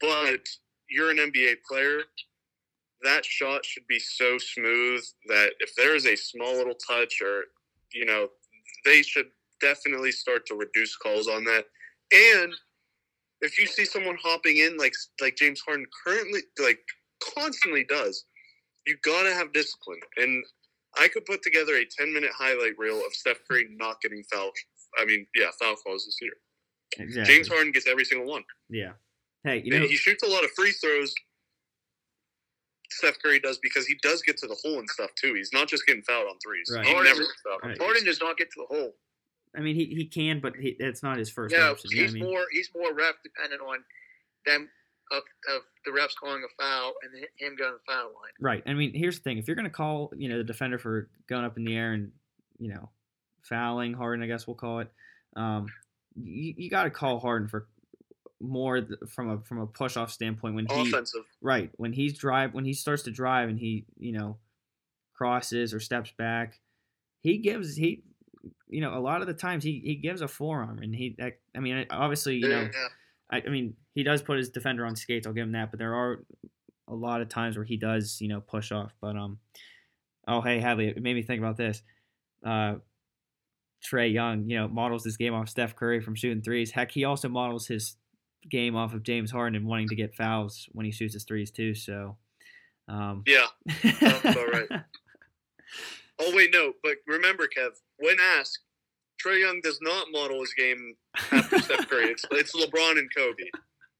But 0.00 0.48
you're 0.90 1.10
an 1.10 1.16
NBA 1.18 1.56
player. 1.68 2.02
That 3.02 3.24
shot 3.24 3.64
should 3.64 3.86
be 3.86 3.98
so 3.98 4.38
smooth 4.38 5.04
that 5.28 5.52
if 5.60 5.74
there 5.76 5.94
is 5.94 6.06
a 6.06 6.16
small 6.16 6.54
little 6.56 6.74
touch 6.74 7.20
or, 7.22 7.44
you 7.92 8.04
know, 8.04 8.28
they 8.84 9.02
should 9.02 9.26
definitely 9.60 10.12
start 10.12 10.46
to 10.46 10.54
reduce 10.54 10.96
calls 10.96 11.28
on 11.28 11.44
that. 11.44 11.66
And 12.12 12.52
if 13.40 13.58
you 13.58 13.66
see 13.66 13.84
someone 13.84 14.16
hopping 14.22 14.56
in 14.58 14.76
like 14.76 14.94
like 15.20 15.36
James 15.36 15.60
Harden 15.60 15.86
currently 16.04 16.40
like 16.58 16.80
constantly 17.34 17.84
does, 17.84 18.24
you 18.86 18.96
gotta 19.04 19.32
have 19.32 19.52
discipline. 19.52 20.00
And 20.16 20.44
I 20.98 21.08
could 21.08 21.24
put 21.24 21.42
together 21.42 21.76
a 21.76 21.84
10 21.84 22.12
minute 22.12 22.30
highlight 22.36 22.78
reel 22.78 22.98
of 22.98 23.12
Steph 23.12 23.38
Curry 23.48 23.68
not 23.70 24.00
getting 24.00 24.24
foul. 24.24 24.50
I 24.98 25.04
mean, 25.04 25.26
yeah, 25.36 25.50
foul 25.60 25.76
calls 25.76 26.06
this 26.06 26.18
year. 26.20 26.32
Exactly. 26.98 27.34
James 27.34 27.48
Harden 27.48 27.72
gets 27.72 27.86
every 27.86 28.04
single 28.04 28.26
one. 28.26 28.44
Yeah. 28.68 28.92
Hey, 29.44 29.62
you 29.64 29.72
And 29.74 29.82
know, 29.82 29.88
he 29.88 29.96
shoots 29.96 30.22
a 30.22 30.26
lot 30.26 30.44
of 30.44 30.50
free 30.52 30.72
throws. 30.72 31.14
Steph 32.90 33.18
Curry 33.22 33.38
does 33.40 33.58
because 33.58 33.86
he 33.86 33.94
does 34.02 34.22
get 34.22 34.36
to 34.38 34.46
the 34.46 34.56
hole 34.62 34.78
and 34.78 34.88
stuff 34.88 35.10
too. 35.14 35.34
He's 35.34 35.50
not 35.52 35.68
just 35.68 35.86
getting 35.86 36.02
fouled 36.02 36.26
on 36.28 36.36
threes. 36.44 36.70
Right. 36.74 36.84
Harden- 36.86 37.04
never 37.04 37.20
gets 37.20 37.40
fouled 37.44 37.60
on 37.62 37.68
Right. 37.70 37.76
threes. 37.78 37.86
Harden 37.86 38.04
does 38.04 38.20
not 38.20 38.36
get 38.36 38.50
to 38.52 38.66
the 38.68 38.74
hole. 38.74 38.96
I 39.56 39.60
mean, 39.60 39.74
he, 39.76 39.86
he 39.86 40.04
can, 40.06 40.40
but 40.40 40.54
he, 40.56 40.76
it's 40.78 41.02
not 41.02 41.18
his 41.18 41.30
first 41.30 41.54
No, 41.54 41.72
option. 41.72 41.90
you 41.90 41.96
know 41.98 42.02
he's 42.02 42.10
I 42.12 42.14
mean? 42.14 42.24
more 42.24 42.44
he's 42.52 42.70
more 42.74 42.92
ref 42.94 43.14
dependent 43.22 43.60
on 43.62 43.78
them 44.46 44.68
of, 45.10 45.22
of 45.54 45.62
the 45.86 45.90
refs 45.90 46.14
calling 46.20 46.42
a 46.44 46.62
foul 46.62 46.92
and 47.02 47.14
him 47.38 47.56
going 47.56 47.72
to 47.72 47.78
the 47.78 47.92
foul 47.92 48.04
line. 48.06 48.32
Right. 48.40 48.62
I 48.66 48.74
mean, 48.74 48.92
here's 48.94 49.16
the 49.18 49.22
thing: 49.22 49.38
if 49.38 49.46
you're 49.46 49.56
going 49.56 49.64
to 49.64 49.70
call, 49.70 50.12
you 50.16 50.28
know, 50.28 50.36
the 50.38 50.44
defender 50.44 50.78
for 50.78 51.08
going 51.28 51.44
up 51.46 51.56
in 51.56 51.64
the 51.64 51.74
air 51.76 51.92
and, 51.94 52.12
you 52.58 52.68
know, 52.68 52.90
fouling 53.42 53.94
Harden, 53.94 54.22
I 54.22 54.26
guess 54.28 54.46
we'll 54.46 54.56
call 54.56 54.80
it. 54.80 54.88
Um, 55.34 55.66
you, 56.14 56.54
you 56.56 56.70
got 56.70 56.84
to 56.84 56.90
call 56.90 57.18
Harden 57.20 57.48
for 57.48 57.68
more 58.40 58.86
from 59.08 59.30
a 59.30 59.38
from 59.40 59.58
a 59.58 59.66
push 59.66 59.96
off 59.96 60.12
standpoint 60.12 60.54
when 60.54 60.66
he 60.66 60.88
Offensive. 60.88 61.24
right 61.40 61.70
when 61.76 61.92
he's 61.92 62.16
drive 62.16 62.54
when 62.54 62.64
he 62.64 62.72
starts 62.72 63.02
to 63.02 63.10
drive 63.10 63.48
and 63.48 63.58
he 63.58 63.84
you 63.98 64.12
know 64.12 64.36
crosses 65.14 65.74
or 65.74 65.80
steps 65.80 66.12
back, 66.16 66.60
he 67.20 67.38
gives 67.38 67.76
he 67.76 68.04
you 68.68 68.80
know 68.80 68.96
a 68.96 69.00
lot 69.00 69.20
of 69.20 69.26
the 69.26 69.34
times 69.34 69.64
he 69.64 69.80
he 69.84 69.96
gives 69.96 70.20
a 70.20 70.28
forearm 70.28 70.78
and 70.78 70.94
he 70.94 71.16
that, 71.18 71.38
I 71.56 71.60
mean 71.60 71.86
obviously 71.90 72.36
you 72.36 72.48
know 72.48 72.62
Yeah. 72.72 72.88
I, 73.30 73.42
I 73.46 73.48
mean, 73.50 73.74
he 73.94 74.02
does 74.02 74.22
put 74.22 74.38
his 74.38 74.50
defender 74.50 74.86
on 74.86 74.96
skates. 74.96 75.26
I'll 75.26 75.32
give 75.32 75.44
him 75.44 75.52
that. 75.52 75.70
But 75.70 75.78
there 75.78 75.94
are 75.94 76.24
a 76.86 76.94
lot 76.94 77.20
of 77.20 77.28
times 77.28 77.56
where 77.56 77.64
he 77.64 77.76
does, 77.76 78.20
you 78.20 78.28
know, 78.28 78.40
push 78.40 78.72
off. 78.72 78.94
But 79.00 79.16
um, 79.16 79.38
oh 80.26 80.40
hey 80.40 80.60
Hadley, 80.60 80.88
it 80.88 81.02
made 81.02 81.14
me 81.14 81.22
think 81.22 81.40
about 81.40 81.56
this. 81.56 81.82
Uh, 82.44 82.76
Trae 83.84 84.12
Young, 84.12 84.48
you 84.48 84.56
know, 84.56 84.66
models 84.66 85.04
his 85.04 85.16
game 85.16 85.34
off 85.34 85.48
Steph 85.48 85.76
Curry 85.76 86.00
from 86.00 86.14
shooting 86.14 86.42
threes. 86.42 86.70
Heck, 86.70 86.90
he 86.90 87.04
also 87.04 87.28
models 87.28 87.66
his 87.66 87.96
game 88.50 88.76
off 88.76 88.94
of 88.94 89.02
James 89.02 89.30
Harden 89.30 89.56
and 89.56 89.66
wanting 89.66 89.88
to 89.88 89.94
get 89.96 90.14
fouls 90.14 90.68
when 90.72 90.84
he 90.86 90.92
shoots 90.92 91.14
his 91.14 91.24
threes 91.24 91.50
too. 91.50 91.74
So, 91.74 92.16
um, 92.88 93.22
Yeah. 93.26 93.46
About 94.00 94.52
right. 94.52 94.68
Oh 96.20 96.32
wait, 96.34 96.50
no. 96.52 96.72
But 96.82 96.96
remember, 97.06 97.46
Kev, 97.46 97.70
when 97.98 98.16
asked, 98.20 98.58
Trae 99.24 99.40
Young 99.40 99.60
does 99.62 99.78
not 99.80 100.06
model 100.10 100.40
his 100.40 100.52
game 100.52 100.94
after 101.30 101.58
Steph 101.62 101.88
Curry. 101.88 102.06
It's, 102.10 102.24
it's 102.32 102.56
LeBron 102.56 102.98
and 102.98 103.08
Kobe. 103.16 103.44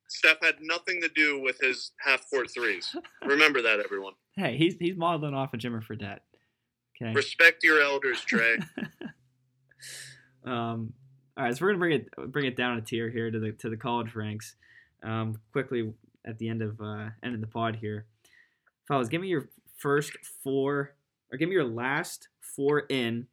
Steph 0.08 0.38
had 0.42 0.56
nothing 0.60 1.00
to 1.02 1.08
do 1.14 1.40
with 1.40 1.60
his 1.60 1.92
half 2.00 2.28
court 2.28 2.50
threes. 2.52 2.92
Remember 3.24 3.62
that, 3.62 3.78
everyone. 3.78 4.14
hey, 4.34 4.56
he's 4.56 4.74
he's 4.80 4.96
modeling 4.96 5.34
off 5.34 5.54
of 5.54 5.60
Jimmer 5.60 5.80
Fredette. 5.84 6.20
Okay. 7.00 7.12
Respect 7.12 7.62
your 7.62 7.80
elders, 7.82 8.24
Trae. 8.24 8.64
Um, 10.44 10.92
all 11.38 11.44
right, 11.44 11.56
so 11.56 11.64
we're 11.64 11.68
gonna 11.72 11.78
bring 11.78 11.92
it 11.92 12.32
bring 12.32 12.46
it 12.46 12.56
down 12.56 12.76
a 12.78 12.80
tier 12.82 13.08
here 13.08 13.30
to 13.30 13.38
the 13.38 13.52
to 13.52 13.70
the 13.70 13.76
college 13.76 14.14
ranks. 14.14 14.56
Um, 15.02 15.38
quickly 15.52 15.92
at 16.26 16.36
the 16.38 16.48
end 16.48 16.60
of 16.62 16.80
uh, 16.80 17.10
end 17.22 17.34
of 17.34 17.40
the 17.40 17.46
pod 17.46 17.76
here, 17.76 18.06
fellas, 18.88 19.08
give 19.08 19.20
me 19.20 19.28
your 19.28 19.48
first 19.76 20.12
four, 20.42 20.94
or 21.32 21.38
give 21.38 21.48
me 21.48 21.54
your 21.54 21.64
last 21.64 22.28
four 22.40 22.80
in, 22.88 23.26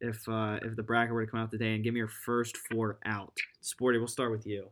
if 0.00 0.28
uh, 0.28 0.58
if 0.62 0.74
the 0.74 0.82
bracket 0.82 1.14
were 1.14 1.24
to 1.24 1.30
come 1.30 1.38
out 1.40 1.50
today, 1.52 1.74
and 1.76 1.84
give 1.84 1.94
me 1.94 1.98
your 1.98 2.08
first 2.08 2.56
four 2.56 2.98
out. 3.06 3.36
Sporty, 3.60 3.98
we'll 3.98 4.08
start 4.08 4.32
with 4.32 4.44
you. 4.46 4.68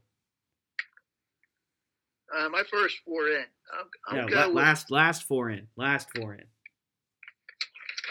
Uh, 2.37 2.49
my 2.49 2.64
first 2.68 2.97
four 3.05 3.29
in. 3.29 3.45
I'll, 3.72 3.85
I'll 4.09 4.25
Yeah, 4.25 4.29
go 4.29 4.37
la- 4.41 4.47
with 4.49 4.57
last 4.57 4.91
last 4.91 5.22
four 5.25 5.51
in, 5.51 5.68
last 5.77 6.09
four 6.16 6.35
in. 6.35 6.45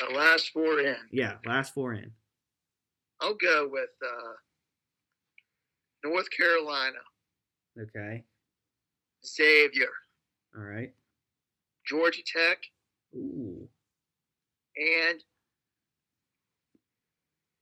uh, 0.02 0.16
last 0.16 0.52
four 0.54 0.80
in. 0.80 0.96
Yeah, 1.12 1.34
last 1.46 1.74
four 1.74 1.94
in. 1.94 2.12
I'll 3.20 3.36
go 3.36 3.68
with 3.70 3.90
uh, 4.02 4.34
North 6.04 6.30
Carolina, 6.36 6.98
Okay. 7.82 8.24
Xavier, 9.26 9.90
All 10.56 10.64
right. 10.64 10.94
Georgia 11.88 12.22
Tech, 12.26 12.60
Ooh. 13.16 13.68
and 14.78 15.24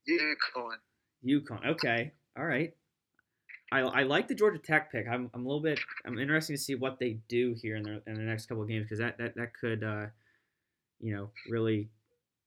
UConn. 0.08 0.76
UConn. 1.24 1.66
Okay. 1.66 2.12
All 2.36 2.44
right. 2.44 2.72
I, 3.70 3.80
I 3.80 4.02
like 4.02 4.28
the 4.28 4.34
Georgia 4.34 4.58
Tech 4.58 4.92
pick. 4.92 5.06
I'm, 5.08 5.30
I'm 5.32 5.46
a 5.46 5.48
little 5.48 5.62
bit 5.62 5.80
I'm 6.04 6.18
interested 6.18 6.52
to 6.54 6.58
see 6.62 6.74
what 6.74 6.98
they 6.98 7.20
do 7.28 7.54
here 7.60 7.76
in 7.76 7.84
the 7.84 8.02
in 8.06 8.14
the 8.14 8.22
next 8.22 8.46
couple 8.46 8.62
of 8.62 8.68
games 8.68 8.84
because 8.84 8.98
that, 8.98 9.16
that 9.18 9.34
that 9.36 9.54
could 9.58 9.82
uh, 9.82 10.06
you 11.00 11.14
know 11.14 11.30
really 11.48 11.88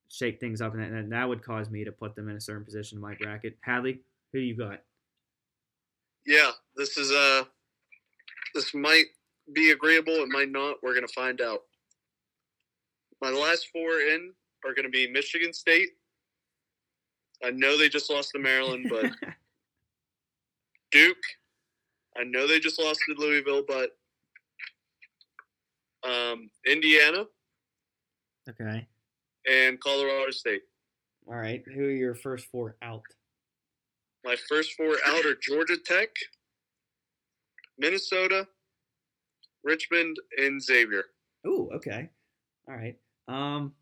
shake 0.08 0.39
things 0.39 0.62
up 0.62 0.74
and 0.74 0.84
that, 0.84 0.91
and 0.91 1.12
that 1.12 1.28
would 1.28 1.41
cause 1.43 1.70
me 1.72 1.84
to 1.84 1.91
put 1.91 2.16
them 2.16 2.30
in 2.30 2.36
a 2.36 2.41
certain 2.41 2.64
position 2.64 2.98
in 2.98 3.02
my 3.02 3.16
bracket. 3.16 3.58
Hadley, 3.62 4.02
who 4.34 4.39
you 4.39 4.56
got? 4.56 4.82
Yeah, 6.26 6.52
this 6.76 6.98
is 6.98 7.12
uh 7.12 7.44
this 8.54 8.74
might 8.74 9.06
be 9.54 9.72
agreeable, 9.72 10.14
it 10.14 10.30
might 10.30 10.50
not. 10.50 10.78
We're 10.82 10.96
gonna 10.96 11.08
find 11.08 11.42
out. 11.42 11.62
My 13.22 13.30
last 13.30 13.70
four 13.72 14.00
in 14.00 14.34
are 14.66 14.74
gonna 14.74 14.90
be 14.90 15.08
Michigan 15.08 15.54
State. 15.54 15.90
I 17.44 17.52
know 17.52 17.78
they 17.78 17.90
just 17.90 18.10
lost 18.10 18.32
to 18.34 18.40
Maryland, 18.40 18.88
but 18.90 19.12
Duke. 20.92 21.18
I 22.18 22.24
know 22.24 22.48
they 22.48 22.60
just 22.60 22.80
lost 22.80 23.02
to 23.10 23.16
Louisville, 23.22 23.64
but 23.68 23.92
um, 26.06 26.50
Indiana 26.66 27.26
okay. 28.48 28.88
and 29.52 29.80
Colorado 29.82 30.32
State. 30.32 30.62
All 31.28 31.36
right. 31.36 31.62
Who 31.74 31.86
are 31.86 31.92
your 31.92 32.16
first 32.16 32.46
four 32.52 32.78
out? 32.82 33.02
My 34.26 34.36
first 34.50 34.74
four 34.74 34.98
out 35.06 35.24
are 35.24 35.36
Georgia 35.40 35.78
Tech, 35.78 36.10
Minnesota, 37.78 38.48
Richmond, 39.64 40.18
and 40.36 40.60
Xavier. 40.60 41.04
Ooh, 41.46 41.70
okay. 41.76 42.10
All 42.68 42.76
right. 42.76 42.96
Um, 43.28 43.74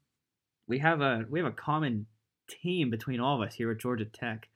we 0.68 0.80
have 0.80 1.00
a 1.00 1.24
we 1.30 1.39
have 1.39 1.48
a 1.48 1.56
common 1.56 2.08
team 2.50 2.89
between 2.89 3.22
all 3.22 3.41
of 3.41 3.48
us 3.48 3.56
here 3.56 3.72
at 3.72 3.80
Georgia 3.80 4.04
Tech. 4.04 4.50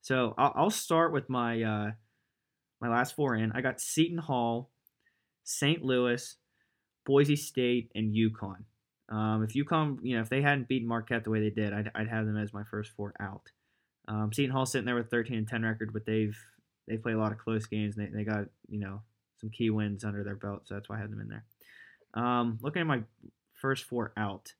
So 0.00 0.34
I'll, 0.38 0.52
I'll 0.56 0.70
start 0.70 1.12
with 1.12 1.28
my 1.28 1.62
uh, 1.62 1.90
my 2.80 2.88
last 2.88 3.14
four 3.14 3.36
in. 3.36 3.52
I 3.52 3.60
got 3.60 3.82
Seton 3.82 4.16
Hall, 4.16 4.70
St. 5.44 5.84
Louis, 5.84 6.36
Boise 7.04 7.36
State, 7.36 7.92
and 7.94 8.14
UConn. 8.14 8.64
Um, 9.10 9.44
if 9.46 9.54
UConn, 9.54 9.98
you 10.02 10.16
know, 10.16 10.22
if 10.22 10.30
they 10.30 10.40
hadn't 10.40 10.68
beaten 10.68 10.88
Marquette 10.88 11.24
the 11.24 11.30
way 11.30 11.40
they 11.40 11.50
did, 11.50 11.74
I'd, 11.74 11.90
I'd 11.94 12.08
have 12.08 12.24
them 12.24 12.38
as 12.38 12.54
my 12.54 12.64
first 12.64 12.92
four 12.96 13.12
out. 13.20 13.50
Um, 14.08 14.32
Seton 14.32 14.50
Hall's 14.50 14.72
sitting 14.72 14.86
there 14.86 14.94
with 14.94 15.10
13 15.10 15.36
and 15.38 15.48
10 15.48 15.62
record, 15.62 15.92
but 15.92 16.04
they've 16.06 16.36
they 16.86 16.98
play 16.98 17.12
a 17.12 17.18
lot 17.18 17.32
of 17.32 17.38
close 17.38 17.66
games. 17.66 17.96
They, 17.96 18.06
they 18.06 18.24
got 18.24 18.46
you 18.68 18.80
know 18.80 19.00
some 19.40 19.50
key 19.50 19.70
wins 19.70 20.04
under 20.04 20.22
their 20.22 20.36
belt, 20.36 20.62
so 20.64 20.74
that's 20.74 20.88
why 20.88 20.96
I 20.96 21.00
had 21.00 21.10
them 21.10 21.20
in 21.20 21.28
there. 21.28 21.44
Um, 22.14 22.58
looking 22.62 22.80
at 22.80 22.86
my 22.86 23.02
first 23.60 23.84
four 23.84 24.12
out, 24.16 24.52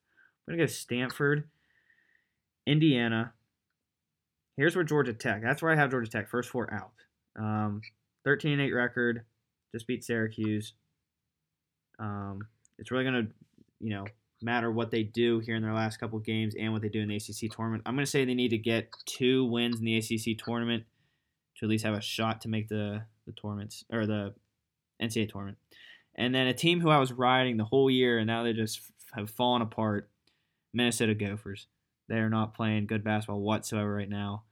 I'm 0.47 0.55
gonna 0.55 0.63
go 0.63 0.67
Stanford, 0.67 1.49
Indiana. 2.67 3.33
Here's 4.57 4.77
where 4.77 4.85
Georgia 4.85 5.13
Tech. 5.13 5.43
That's 5.43 5.63
where 5.63 5.73
I 5.73 5.77
have 5.77 5.91
Georgia 5.91 6.11
Tech 6.11 6.29
first 6.29 6.49
four 6.49 6.73
out. 6.73 6.93
Um, 7.37 7.83
13 8.25 8.53
and 8.53 8.63
8 8.63 8.73
record, 8.73 9.25
just 9.73 9.87
beat 9.87 10.05
Syracuse. 10.05 10.75
Um, 11.99 12.47
it's 12.79 12.91
really 12.91 13.05
gonna, 13.05 13.27
you 13.81 13.91
know, 13.91 14.05
matter 14.43 14.71
what 14.71 14.91
they 14.91 15.03
do 15.03 15.41
here 15.41 15.57
in 15.57 15.63
their 15.63 15.73
last 15.73 15.99
couple 15.99 16.19
games 16.19 16.55
and 16.59 16.73
what 16.73 16.83
they 16.83 16.89
do 16.89 17.01
in 17.01 17.09
the 17.09 17.17
ACC 17.17 17.51
tournament. 17.51 17.83
I'm 17.87 17.95
gonna 17.95 18.07
say 18.07 18.25
they 18.25 18.35
need 18.35 18.51
to 18.51 18.59
get 18.59 18.91
two 19.07 19.45
wins 19.45 19.79
in 19.79 19.85
the 19.85 19.97
ACC 19.97 20.39
tournament 20.39 20.85
to 21.57 21.67
at 21.67 21.71
least 21.71 21.85
have 21.85 21.95
a 21.95 22.01
shot 22.01 22.41
to 22.43 22.49
make 22.49 22.69
the 22.69 23.03
the 23.27 23.33
tournaments 23.33 23.85
or 23.93 24.07
the 24.07 24.35
NCAA 25.03 25.31
tournament. 25.31 25.59
And 26.17 26.35
then 26.35 26.47
a 26.47 26.55
team 26.55 26.81
who 26.81 26.91
I 26.91 26.99
was 26.99 27.13
riding 27.13 27.57
the 27.57 27.65
whole 27.65 27.91
year, 27.91 28.19
and 28.19 28.27
now 28.27 28.45
they 28.45 28.53
just 28.53 28.81
have 29.15 29.31
fallen 29.31 29.63
apart. 29.63 30.11
Minnesota 30.75 31.15
Gophers. 31.15 31.69
They 32.09 32.17
are 32.17 32.29
not 32.29 32.55
playing 32.55 32.87
good 32.87 33.05
basketball 33.05 33.41
whatsoever 33.41 33.95
right 33.95 34.09
now, 34.09 34.43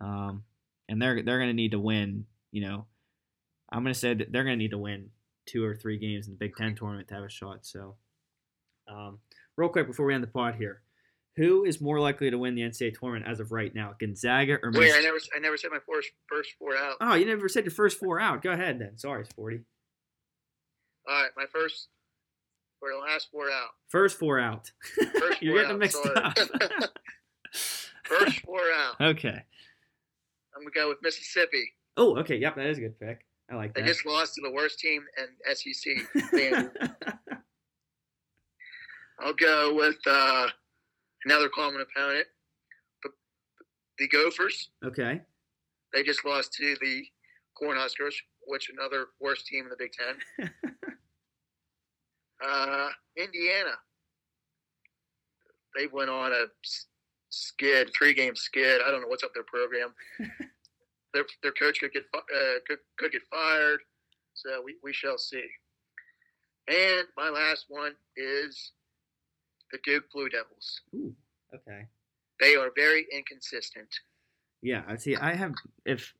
um, 0.00 0.42
and 0.88 1.00
they're 1.00 1.22
they're 1.22 1.38
going 1.38 1.50
to 1.50 1.54
need 1.54 1.70
to 1.70 1.78
win. 1.78 2.24
You 2.50 2.62
know, 2.62 2.86
I'm 3.70 3.84
going 3.84 3.92
to 3.92 3.98
say 3.98 4.14
they're 4.14 4.42
going 4.42 4.58
to 4.58 4.62
need 4.62 4.72
to 4.72 4.78
win 4.78 5.10
two 5.44 5.64
or 5.64 5.76
three 5.76 5.98
games 5.98 6.26
in 6.26 6.32
the 6.32 6.38
Big 6.38 6.56
Ten 6.56 6.74
tournament 6.74 7.08
to 7.08 7.14
have 7.14 7.22
a 7.24 7.30
shot. 7.30 7.64
So, 7.64 7.94
um, 8.88 9.18
real 9.56 9.68
quick 9.68 9.86
before 9.86 10.06
we 10.06 10.14
end 10.14 10.22
the 10.22 10.28
pod 10.28 10.54
here, 10.56 10.82
who 11.36 11.64
is 11.64 11.80
more 11.80 12.00
likely 12.00 12.30
to 12.30 12.38
win 12.38 12.54
the 12.54 12.62
NCAA 12.62 12.98
tournament 12.98 13.26
as 13.30 13.40
of 13.40 13.52
right 13.52 13.74
now, 13.74 13.94
Gonzaga 13.98 14.54
or 14.62 14.70
Wait, 14.72 14.80
Michigan? 14.80 15.00
I 15.00 15.02
never, 15.04 15.18
I 15.36 15.38
never 15.40 15.56
said 15.56 15.70
my 15.70 15.78
first 15.86 16.10
first 16.28 16.50
four 16.58 16.76
out. 16.76 16.96
Oh, 17.00 17.14
you 17.14 17.26
never 17.26 17.48
said 17.48 17.64
your 17.64 17.72
first 17.72 17.98
four 17.98 18.20
out. 18.20 18.42
Go 18.42 18.50
ahead 18.52 18.78
then. 18.78 18.96
Sorry, 18.98 19.24
Sporty. 19.26 19.60
All 21.08 21.14
right, 21.22 21.30
my 21.36 21.46
first 21.52 21.88
or 22.82 22.90
the 22.92 22.98
last 22.98 23.28
four 23.32 23.50
out. 23.50 23.70
First 23.88 24.18
four 24.18 24.38
out. 24.38 24.70
First 25.18 25.42
You're 25.42 25.54
four 25.54 25.62
getting 25.62 25.72
out, 25.72 25.78
mixed 25.78 26.02
sorry. 26.02 26.16
up. 26.16 26.36
First 28.04 28.40
four 28.40 28.60
out. 28.76 29.00
okay. 29.00 29.42
I'm 30.54 30.62
gonna 30.62 30.70
go 30.74 30.88
with 30.88 30.98
Mississippi. 31.02 31.72
Oh, 31.96 32.16
okay. 32.18 32.36
Yep, 32.36 32.56
that 32.56 32.66
is 32.66 32.78
a 32.78 32.82
good 32.82 32.98
pick. 33.00 33.24
I 33.50 33.54
like 33.56 33.74
They 33.74 33.82
that. 33.82 33.86
just 33.88 34.04
lost 34.06 34.34
to 34.34 34.40
the 34.42 34.50
worst 34.50 34.78
team 34.78 35.04
in 35.18 35.54
SEC. 35.54 35.96
I'll 39.20 39.34
go 39.34 39.74
with 39.74 39.96
uh, 40.06 40.48
another 41.24 41.48
common 41.48 41.80
opponent, 41.80 42.26
the, 43.02 43.10
the 43.98 44.08
Gophers. 44.08 44.70
okay. 44.84 45.20
They 45.94 46.02
just 46.02 46.24
lost 46.24 46.52
to 46.54 46.76
the 46.80 47.04
Cornhuskers, 47.60 48.14
which 48.46 48.70
another 48.70 49.06
worst 49.20 49.46
team 49.46 49.64
in 49.64 49.70
the 49.70 49.76
Big 49.78 49.92
Ten. 49.92 50.50
Uh, 52.44 52.88
Indiana. 53.16 53.72
They 55.76 55.86
went 55.86 56.10
on 56.10 56.32
a 56.32 56.46
skid, 57.30 57.90
three 57.96 58.14
game 58.14 58.36
skid. 58.36 58.80
I 58.86 58.90
don't 58.90 59.02
know 59.02 59.08
what's 59.08 59.24
up 59.24 59.34
their 59.34 59.44
program. 59.44 59.94
their 61.14 61.24
their 61.42 61.52
coach 61.52 61.80
could 61.80 61.92
get 61.92 62.04
uh, 62.14 62.58
could, 62.66 62.78
could 62.98 63.12
get 63.12 63.22
fired, 63.30 63.80
so 64.34 64.62
we, 64.64 64.76
we 64.82 64.92
shall 64.92 65.18
see. 65.18 65.44
And 66.68 67.06
my 67.16 67.28
last 67.28 67.66
one 67.68 67.92
is 68.16 68.72
the 69.76 69.90
Duke 69.90 70.10
Blue 70.12 70.28
Devils. 70.28 70.80
Ooh, 70.94 71.14
okay. 71.54 71.86
They 72.40 72.54
are 72.56 72.70
very 72.74 73.06
inconsistent. 73.12 73.88
Yeah, 74.62 74.82
I 74.88 74.96
see. 74.96 75.16
I 75.16 75.34
have 75.34 75.54
if 75.84 76.12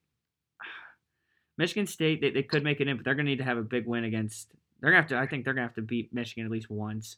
Michigan 1.59 1.87
State 1.87 2.21
they, 2.21 2.31
they 2.31 2.43
could 2.43 2.65
make 2.65 2.81
it 2.81 2.89
in, 2.89 2.97
but 2.97 3.05
they're 3.05 3.15
gonna 3.15 3.29
need 3.29 3.39
to 3.39 3.45
have 3.45 3.59
a 3.59 3.63
big 3.63 3.87
win 3.87 4.05
against. 4.05 4.53
They're 4.81 4.91
gonna 4.91 5.03
have 5.03 5.11
to. 5.11 5.19
I 5.19 5.27
think 5.27 5.45
they're 5.45 5.55
gonna 5.55 5.67
have 5.67 5.77
to 5.77 5.83
beat 5.83 6.13
Michigan 6.13 6.45
at 6.45 6.51
least 6.51 6.71
once. 6.71 7.17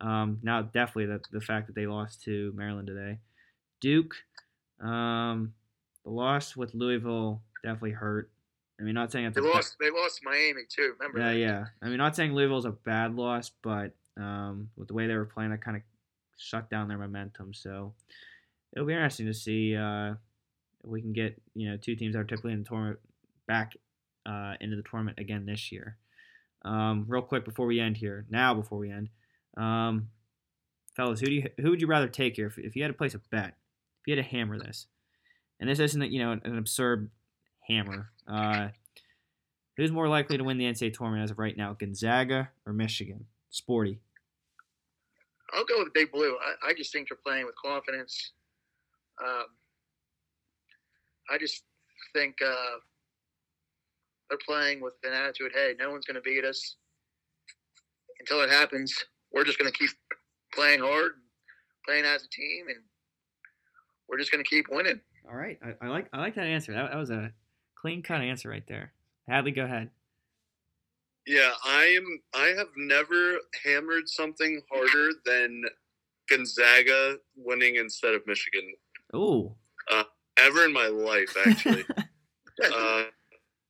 Um, 0.00 0.38
now 0.42 0.62
definitely 0.62 1.06
the 1.06 1.20
the 1.32 1.40
fact 1.40 1.66
that 1.66 1.74
they 1.74 1.86
lost 1.86 2.22
to 2.24 2.52
Maryland 2.54 2.86
today. 2.86 3.18
Duke, 3.80 4.14
um, 4.80 5.52
the 6.04 6.10
loss 6.10 6.56
with 6.56 6.74
Louisville 6.74 7.42
definitely 7.62 7.92
hurt. 7.92 8.30
I 8.78 8.82
mean, 8.82 8.94
not 8.94 9.10
saying 9.10 9.26
it's 9.26 9.34
They 9.34 9.40
lost. 9.40 9.76
They 9.80 9.90
lost 9.90 10.20
Miami 10.22 10.62
too. 10.68 10.94
Remember? 10.98 11.18
Yeah, 11.18 11.32
that? 11.32 11.38
yeah. 11.38 11.64
I 11.82 11.88
mean, 11.88 11.98
not 11.98 12.14
saying 12.14 12.34
Louisville's 12.34 12.66
a 12.66 12.72
bad 12.72 13.14
loss, 13.14 13.50
but 13.62 13.92
um, 14.16 14.70
with 14.76 14.88
the 14.88 14.94
way 14.94 15.06
they 15.06 15.14
were 15.14 15.24
playing, 15.24 15.50
that 15.50 15.62
kind 15.62 15.76
of 15.76 15.82
shut 16.36 16.70
down 16.70 16.88
their 16.88 16.98
momentum. 16.98 17.54
So 17.54 17.94
it'll 18.72 18.86
be 18.86 18.92
interesting 18.92 19.26
to 19.26 19.34
see 19.34 19.76
uh, 19.76 20.12
if 20.84 20.90
we 20.90 21.00
can 21.00 21.12
get 21.12 21.40
you 21.54 21.68
know 21.68 21.76
two 21.76 21.96
teams 21.96 22.14
that 22.14 22.20
are 22.20 22.24
typically 22.24 22.52
in 22.52 22.62
the 22.62 22.68
tournament 22.68 22.98
back 23.46 23.72
uh, 24.26 24.54
into 24.60 24.76
the 24.76 24.82
tournament 24.82 25.18
again 25.18 25.46
this 25.46 25.70
year. 25.72 25.96
Um, 26.64 27.04
real 27.06 27.22
quick 27.22 27.44
before 27.44 27.66
we 27.66 27.78
end 27.78 27.96
here, 27.96 28.26
now 28.28 28.52
before 28.52 28.78
we 28.78 28.90
end, 28.90 29.08
um, 29.56 30.08
fellas, 30.96 31.20
who 31.20 31.26
do 31.26 31.32
you 31.32 31.48
who 31.60 31.70
would 31.70 31.80
you 31.80 31.86
rather 31.86 32.08
take 32.08 32.36
here 32.36 32.46
if, 32.46 32.58
if 32.58 32.76
you 32.76 32.82
had 32.82 32.88
to 32.88 32.94
place 32.94 33.14
a 33.14 33.20
bet, 33.30 33.54
if 34.00 34.06
you 34.06 34.16
had 34.16 34.24
to 34.24 34.30
hammer 34.30 34.58
this, 34.58 34.86
and 35.60 35.70
this 35.70 35.78
isn't 35.78 36.10
you 36.10 36.18
know 36.18 36.32
an, 36.32 36.40
an 36.44 36.58
absurd 36.58 37.10
hammer. 37.68 38.10
Uh, 38.26 38.68
Who's 39.76 39.92
more 39.92 40.08
likely 40.08 40.38
to 40.38 40.44
win 40.44 40.56
the 40.56 40.64
NCAA 40.64 40.94
tournament 40.94 41.24
as 41.24 41.30
of 41.30 41.38
right 41.38 41.56
now, 41.56 41.74
Gonzaga 41.74 42.48
or 42.64 42.72
Michigan? 42.72 43.26
Sporty. 43.50 44.00
I'll 45.52 45.64
go 45.64 45.78
with 45.78 45.92
Big 45.92 46.12
Blue. 46.12 46.36
I, 46.40 46.70
I 46.70 46.74
just 46.74 46.92
think 46.92 47.08
they're 47.08 47.18
playing 47.24 47.46
with 47.46 47.54
confidence. 47.62 48.32
Um, 49.24 49.46
I 51.30 51.38
just 51.38 51.62
think 52.14 52.36
uh, 52.44 52.78
they're 54.28 54.38
playing 54.46 54.80
with 54.80 54.94
an 55.04 55.12
attitude. 55.12 55.52
Hey, 55.54 55.74
no 55.78 55.90
one's 55.90 56.04
going 56.04 56.16
to 56.16 56.20
beat 56.20 56.44
us. 56.44 56.76
Until 58.20 58.42
it 58.42 58.50
happens, 58.50 58.94
we're 59.32 59.44
just 59.44 59.58
going 59.58 59.70
to 59.70 59.78
keep 59.78 59.90
playing 60.52 60.80
hard, 60.80 61.12
playing 61.86 62.04
as 62.04 62.24
a 62.24 62.28
team, 62.28 62.66
and 62.68 62.78
we're 64.08 64.18
just 64.18 64.32
going 64.32 64.42
to 64.42 64.48
keep 64.48 64.66
winning. 64.70 65.00
All 65.28 65.36
right, 65.36 65.58
I, 65.62 65.86
I 65.86 65.88
like 65.88 66.08
I 66.12 66.18
like 66.18 66.34
that 66.36 66.46
answer. 66.46 66.72
That, 66.72 66.90
that 66.90 66.96
was 66.96 67.10
a 67.10 67.32
clean 67.74 68.02
cut 68.02 68.20
answer 68.20 68.48
right 68.48 68.66
there. 68.66 68.92
Hadley, 69.28 69.50
go 69.50 69.64
ahead. 69.64 69.90
Yeah, 71.26 71.50
I 71.64 71.84
am. 71.96 72.20
I 72.34 72.54
have 72.56 72.68
never 72.76 73.38
hammered 73.64 74.08
something 74.08 74.60
harder 74.72 75.10
than 75.24 75.62
Gonzaga 76.28 77.16
winning 77.36 77.76
instead 77.76 78.14
of 78.14 78.26
Michigan 78.26 78.74
Ooh, 79.14 79.54
ever 80.38 80.64
in 80.64 80.72
my 80.72 80.86
life. 80.86 81.34
Actually, 81.46 81.84
uh, 82.64 83.04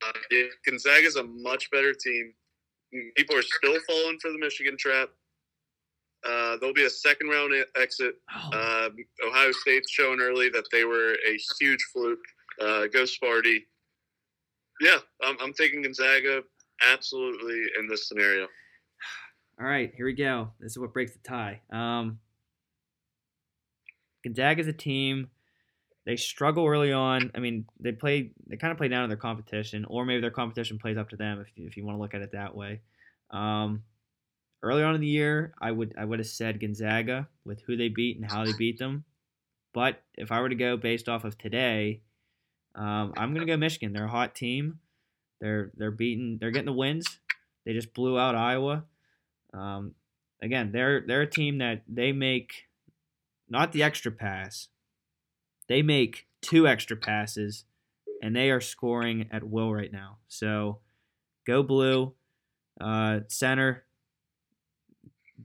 uh, 0.05 0.11
yeah, 0.29 0.43
Gonzaga's 0.65 1.15
a 1.15 1.23
much 1.23 1.71
better 1.71 1.93
team. 1.93 2.33
People 3.15 3.35
are 3.35 3.41
still 3.41 3.77
falling 3.87 4.19
for 4.21 4.31
the 4.31 4.37
Michigan 4.37 4.77
trap. 4.77 5.09
Uh, 6.27 6.57
there'll 6.57 6.73
be 6.73 6.85
a 6.85 6.89
second 6.89 7.29
round 7.29 7.53
exit. 7.79 8.15
oh, 8.35 8.49
Uh, 8.53 8.89
Ohio 9.27 9.51
State's 9.51 9.91
shown 9.91 10.21
early 10.21 10.49
that 10.49 10.65
they 10.71 10.83
were 10.83 11.13
a 11.13 11.39
huge 11.59 11.83
fluke. 11.93 12.19
Uh, 12.61 12.87
go 12.87 13.03
Sparty. 13.03 13.59
Yeah, 14.79 14.97
I'm, 15.23 15.37
I'm 15.41 15.53
taking 15.53 15.81
Gonzaga 15.83 16.41
absolutely 16.91 17.63
in 17.79 17.87
this 17.87 18.07
scenario. 18.07 18.43
all 19.59 19.67
right. 19.67 19.91
Here 19.95 20.05
we 20.05 20.13
go. 20.13 20.49
This 20.59 20.71
is 20.71 20.79
what 20.79 20.93
breaks 20.93 21.13
the 21.13 21.19
tie. 21.19 21.61
Um, 21.71 22.19
Gonzaga's 24.23 24.67
a 24.67 24.73
team. 24.73 25.29
They 26.05 26.15
struggle 26.15 26.65
early 26.65 26.93
on. 26.93 27.31
I 27.35 27.39
mean, 27.39 27.65
they 27.79 27.91
play. 27.91 28.31
They 28.47 28.55
kind 28.55 28.71
of 28.71 28.77
play 28.77 28.87
down 28.87 29.03
to 29.03 29.07
their 29.09 29.17
competition, 29.17 29.85
or 29.89 30.05
maybe 30.05 30.21
their 30.21 30.31
competition 30.31 30.79
plays 30.79 30.97
up 30.97 31.09
to 31.09 31.17
them. 31.17 31.41
If 31.41 31.47
if 31.57 31.75
you 31.75 31.85
want 31.85 31.97
to 31.97 32.01
look 32.01 32.13
at 32.13 32.21
it 32.21 32.31
that 32.31 32.55
way. 32.55 32.81
Um, 33.29 33.83
early 34.63 34.83
on 34.83 34.95
in 34.95 35.01
the 35.01 35.07
year, 35.07 35.53
I 35.59 35.71
would 35.71 35.93
I 35.97 36.05
would 36.05 36.19
have 36.19 36.27
said 36.27 36.59
Gonzaga 36.59 37.27
with 37.45 37.61
who 37.61 37.75
they 37.75 37.89
beat 37.89 38.17
and 38.17 38.29
how 38.29 38.45
they 38.45 38.53
beat 38.57 38.79
them. 38.79 39.03
But 39.73 40.01
if 40.15 40.31
I 40.31 40.39
were 40.39 40.49
to 40.49 40.55
go 40.55 40.77
based 40.77 41.09
off 41.09 41.25
of 41.25 41.37
today, 41.37 42.01
um, 42.73 43.13
I'm 43.17 43.33
gonna 43.33 43.45
go 43.45 43.57
Michigan. 43.57 43.93
They're 43.93 44.05
a 44.05 44.09
hot 44.09 44.33
team. 44.33 44.79
They're 45.39 45.71
they're 45.75 45.91
beating. 45.91 46.37
They're 46.39 46.51
getting 46.51 46.65
the 46.65 46.73
wins. 46.73 47.19
They 47.65 47.73
just 47.73 47.93
blew 47.93 48.17
out 48.17 48.35
Iowa. 48.35 48.85
Um, 49.53 49.93
again, 50.41 50.71
they're 50.71 51.01
they're 51.05 51.21
a 51.21 51.29
team 51.29 51.57
that 51.59 51.83
they 51.87 52.11
make 52.11 52.67
not 53.49 53.71
the 53.71 53.83
extra 53.83 54.11
pass. 54.11 54.67
They 55.67 55.81
make 55.81 56.27
two 56.41 56.67
extra 56.67 56.95
passes, 56.97 57.65
and 58.21 58.35
they 58.35 58.49
are 58.51 58.61
scoring 58.61 59.27
at 59.31 59.43
will 59.43 59.73
right 59.73 59.91
now. 59.91 60.17
So, 60.27 60.79
go 61.45 61.61
blue. 61.63 62.13
Uh, 62.79 63.21
center 63.27 63.83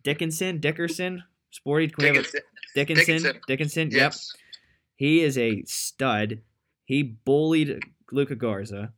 Dickinson, 0.02 0.58
Dickerson, 0.60 1.22
Sporty. 1.50 1.88
Can 1.88 2.02
we 2.02 2.16
have 2.16 2.16
a- 2.26 2.28
Dickinson. 2.74 3.04
Dickinson, 3.06 3.40
Dickinson. 3.46 3.88
Dickinson. 3.88 3.90
Yep, 3.90 4.14
he 4.96 5.20
is 5.22 5.36
a 5.38 5.62
stud. 5.64 6.40
He 6.84 7.02
bullied 7.02 7.82
Luka 8.10 8.34
Garza, 8.34 8.92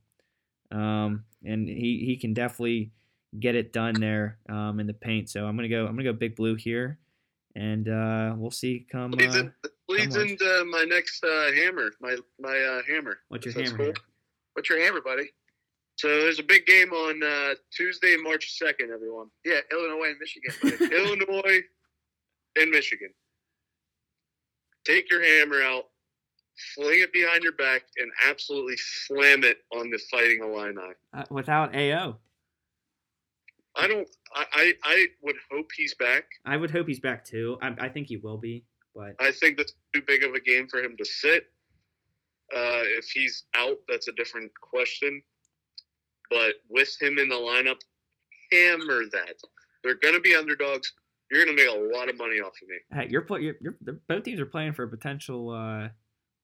um, 0.75 1.25
and 1.45 1.69
he 1.69 2.03
he 2.07 2.17
can 2.17 2.35
definitely 2.35 2.91
get 3.39 3.55
it 3.55 3.73
done 3.73 3.95
there 3.95 4.39
um, 4.49 4.81
in 4.81 4.87
the 4.87 4.95
paint. 4.95 5.31
So 5.31 5.47
I'm 5.47 5.57
gonna 5.57 5.69
go. 5.69 5.87
I'm 5.87 5.93
gonna 5.93 6.05
go 6.05 6.13
big 6.13 6.37
blue 6.37 6.55
here, 6.55 6.99
and 7.55 7.89
uh, 7.89 8.35
we'll 8.37 8.51
see. 8.51 8.87
Come 8.91 9.13
Leads, 9.13 9.37
uh, 9.37 9.41
in, 9.41 9.53
leads 9.89 10.17
on. 10.17 10.29
into 10.29 10.65
my 10.71 10.85
next 10.89 11.23
uh, 11.25 11.53
hammer, 11.53 11.91
my 12.01 12.17
my 12.41 12.59
uh, 12.59 12.83
hammer. 12.89 13.19
what's 13.29 13.47
your 13.47 13.55
hammer? 13.55 13.77
cool. 13.77 13.93
What's 14.55 14.69
your 14.69 14.81
hammer, 14.81 15.01
buddy? 15.01 15.31
So 15.97 16.09
there's 16.09 16.41
a 16.41 16.45
big 16.45 16.67
game 16.67 16.93
on 16.93 17.23
uh, 17.23 17.55
Tuesday, 17.73 18.17
March 18.21 18.59
2nd, 18.61 18.93
everyone. 18.93 19.29
Yeah, 19.45 19.61
Illinois 19.71 20.09
and 20.09 20.19
Michigan, 20.19 20.53
buddy. 20.61 20.95
Illinois 20.97 21.61
and 22.57 22.71
Michigan. 22.71 23.11
Take 24.85 25.11
your 25.11 25.23
hammer 25.23 25.63
out, 25.63 25.85
fling 26.75 27.01
it 27.01 27.13
behind 27.13 27.43
your 27.43 27.53
back, 27.53 27.83
and 27.99 28.11
absolutely 28.29 28.77
slam 28.77 29.45
it 29.45 29.59
on 29.73 29.91
the 29.91 29.99
Fighting 30.11 30.41
Illini. 30.43 30.95
Uh, 31.13 31.25
without 31.31 31.73
Ayo, 31.73 32.17
I 33.77 33.87
don't. 33.87 34.09
I, 34.35 34.45
I, 34.53 34.73
I 34.85 35.07
would 35.23 35.37
hope 35.51 35.71
he's 35.77 35.95
back. 35.95 36.25
I 36.45 36.57
would 36.57 36.71
hope 36.71 36.87
he's 36.89 37.01
back 37.01 37.25
too. 37.25 37.57
I, 37.63 37.75
I 37.79 37.89
think 37.89 38.09
he 38.09 38.17
will 38.17 38.39
be, 38.39 38.65
but 38.95 39.15
I 39.21 39.33
think 39.33 39.57
that's 39.57 39.75
too 39.93 40.03
big 40.07 40.23
of 40.23 40.35
a 40.35 40.41
game 40.41 40.69
for 40.69 40.81
him 40.81 40.97
to 40.97 41.05
sit. 41.05 41.47
Uh, 42.55 42.85
if 42.99 43.07
he's 43.07 43.45
out, 43.57 43.79
that's 43.89 44.09
a 44.09 44.13
different 44.13 44.53
question. 44.61 45.23
But 46.31 46.55
with 46.69 46.95
him 47.01 47.19
in 47.19 47.29
the 47.29 47.37
lineup, 47.37 47.81
hammer 48.53 49.03
that. 49.13 49.37
They're 49.83 49.97
going 49.97 50.15
to 50.15 50.21
be 50.21 50.35
underdogs. 50.35 50.93
You're 51.31 51.45
gonna 51.45 51.57
make 51.57 51.69
a 51.69 51.97
lot 51.97 52.09
of 52.09 52.19
money 52.19 52.37
off 52.37 52.53
of 52.63 52.69
me. 52.69 52.77
Hey, 52.93 53.09
you're, 53.11 53.23
play, 53.23 53.41
you're, 53.41 53.57
you're 53.61 53.77
both 54.09 54.25
teams 54.25 54.41
are 54.41 54.47
playing 54.47 54.75
for 54.75 54.85
a 54.85 54.89
potential 54.89 55.51
uh, 55.51 55.89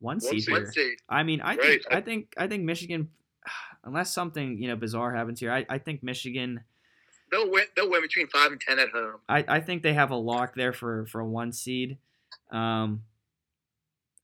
one 0.00 0.20
seed. 0.20 0.48
One 0.50 0.70
seed. 0.72 0.98
I 1.08 1.22
mean, 1.22 1.40
I 1.40 1.56
Right. 1.56 1.60
think 1.60 1.82
I 1.90 2.00
think 2.00 2.34
I 2.36 2.46
think 2.48 2.64
Michigan, 2.64 3.08
unless 3.84 4.12
something 4.12 4.60
you 4.60 4.68
know 4.68 4.76
bizarre 4.76 5.14
happens 5.14 5.40
here, 5.40 5.52
I, 5.52 5.64
I 5.68 5.78
think 5.78 6.02
Michigan. 6.02 6.60
They'll 7.30 7.48
win. 7.50 7.64
They'll 7.76 7.88
win 7.90 8.02
between 8.02 8.26
five 8.26 8.50
and 8.50 8.60
ten 8.60 8.78
at 8.80 8.88
home. 8.88 9.20
I, 9.28 9.44
I 9.46 9.60
think 9.60 9.82
they 9.84 9.92
have 9.94 10.10
a 10.10 10.16
lock 10.16 10.54
there 10.56 10.72
for 10.72 11.06
for 11.06 11.20
a 11.20 11.26
one 11.26 11.52
seed. 11.52 11.96
Um, 12.50 13.02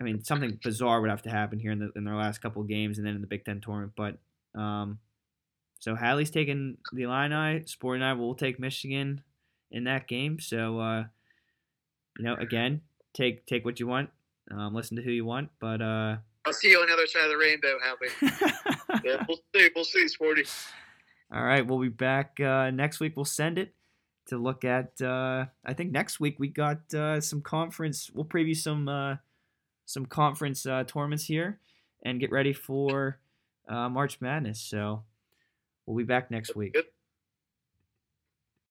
I 0.01 0.05
mean, 0.05 0.24
something 0.24 0.59
bizarre 0.62 1.01
would 1.01 1.11
have 1.11 1.22
to 1.22 1.31
happen 1.31 1.59
here 1.61 1.70
in 1.70 1.79
the 1.79 1.93
in 1.95 2.05
their 2.05 2.16
last 2.16 2.39
couple 2.43 2.62
of 2.62 2.68
games, 2.68 2.99
and 2.99 3.07
then 3.07 3.14
in 3.14 3.20
the 3.20 3.27
Big 3.29 3.45
Ten 3.45 3.61
tournament. 3.61 3.93
But 3.97 4.18
um, 4.61 4.99
so 5.79 5.95
Hadley's 5.95 6.31
taking 6.31 6.79
the 6.93 7.03
Illini. 7.05 7.64
Sport 7.66 7.97
and 7.97 8.05
I 8.05 8.14
will 8.14 8.35
take 8.35 8.59
Michigan 8.59 9.22
in 9.70 9.85
that 9.85 10.09
game. 10.09 10.41
So 10.41 10.81
uh, 10.81 11.05
you 12.18 12.24
know, 12.24 12.35
again, 12.35 12.81
take 13.14 13.47
take 13.47 13.64
what 13.64 13.79
you 13.79 13.87
want, 13.87 14.11
um, 14.51 14.75
listen 14.75 14.97
to 14.97 15.03
who 15.03 15.11
you 15.11 15.25
want, 15.25 15.51
but 15.61 15.81
uh, 15.81 16.17
I'll 16.45 16.53
see 16.53 16.71
you 16.71 16.81
on 16.81 16.87
the 16.87 16.93
other 16.93 17.07
side 17.07 17.25
of 17.25 17.31
the 17.31 17.37
rainbow, 17.37 17.79
Howie. 17.83 18.53
Yeah, 19.05 19.25
we'll 19.29 19.39
see. 19.55 19.71
We'll 19.75 19.85
see, 19.85 20.09
Sporty. 20.09 20.45
All 21.33 21.45
right, 21.45 21.65
we'll 21.67 21.81
be 21.81 21.89
back 21.89 22.41
uh, 22.41 22.71
next 22.71 22.99
week. 22.99 23.15
We'll 23.17 23.25
send 23.25 23.59
it 23.59 23.75
to 24.27 24.39
look 24.39 24.65
at. 24.65 25.01
Uh, 25.01 25.47
I 25.65 25.75
think 25.75 25.93
next 25.93 26.21
week 26.21 26.39
we 26.39 26.49
got 26.49 26.93
uh, 26.95 27.21
some 27.21 27.41
conference. 27.41 28.11
We'll 28.13 28.25
preview 28.25 28.57
some 28.57 28.89
uh, 28.89 29.17
some 29.87 30.07
conference 30.07 30.67
uh, 30.67 30.85
tournaments 30.85 31.25
here 31.25 31.59
and 32.05 32.21
get 32.21 32.31
ready 32.31 32.53
for 32.53 33.19
uh, 33.69 33.89
March 33.89 34.21
Madness. 34.21 34.61
So 34.61 35.03
we'll 35.85 35.97
be 35.97 36.05
back 36.05 36.31
next 36.31 36.55
week. 36.55 36.75
Good. 36.75 36.87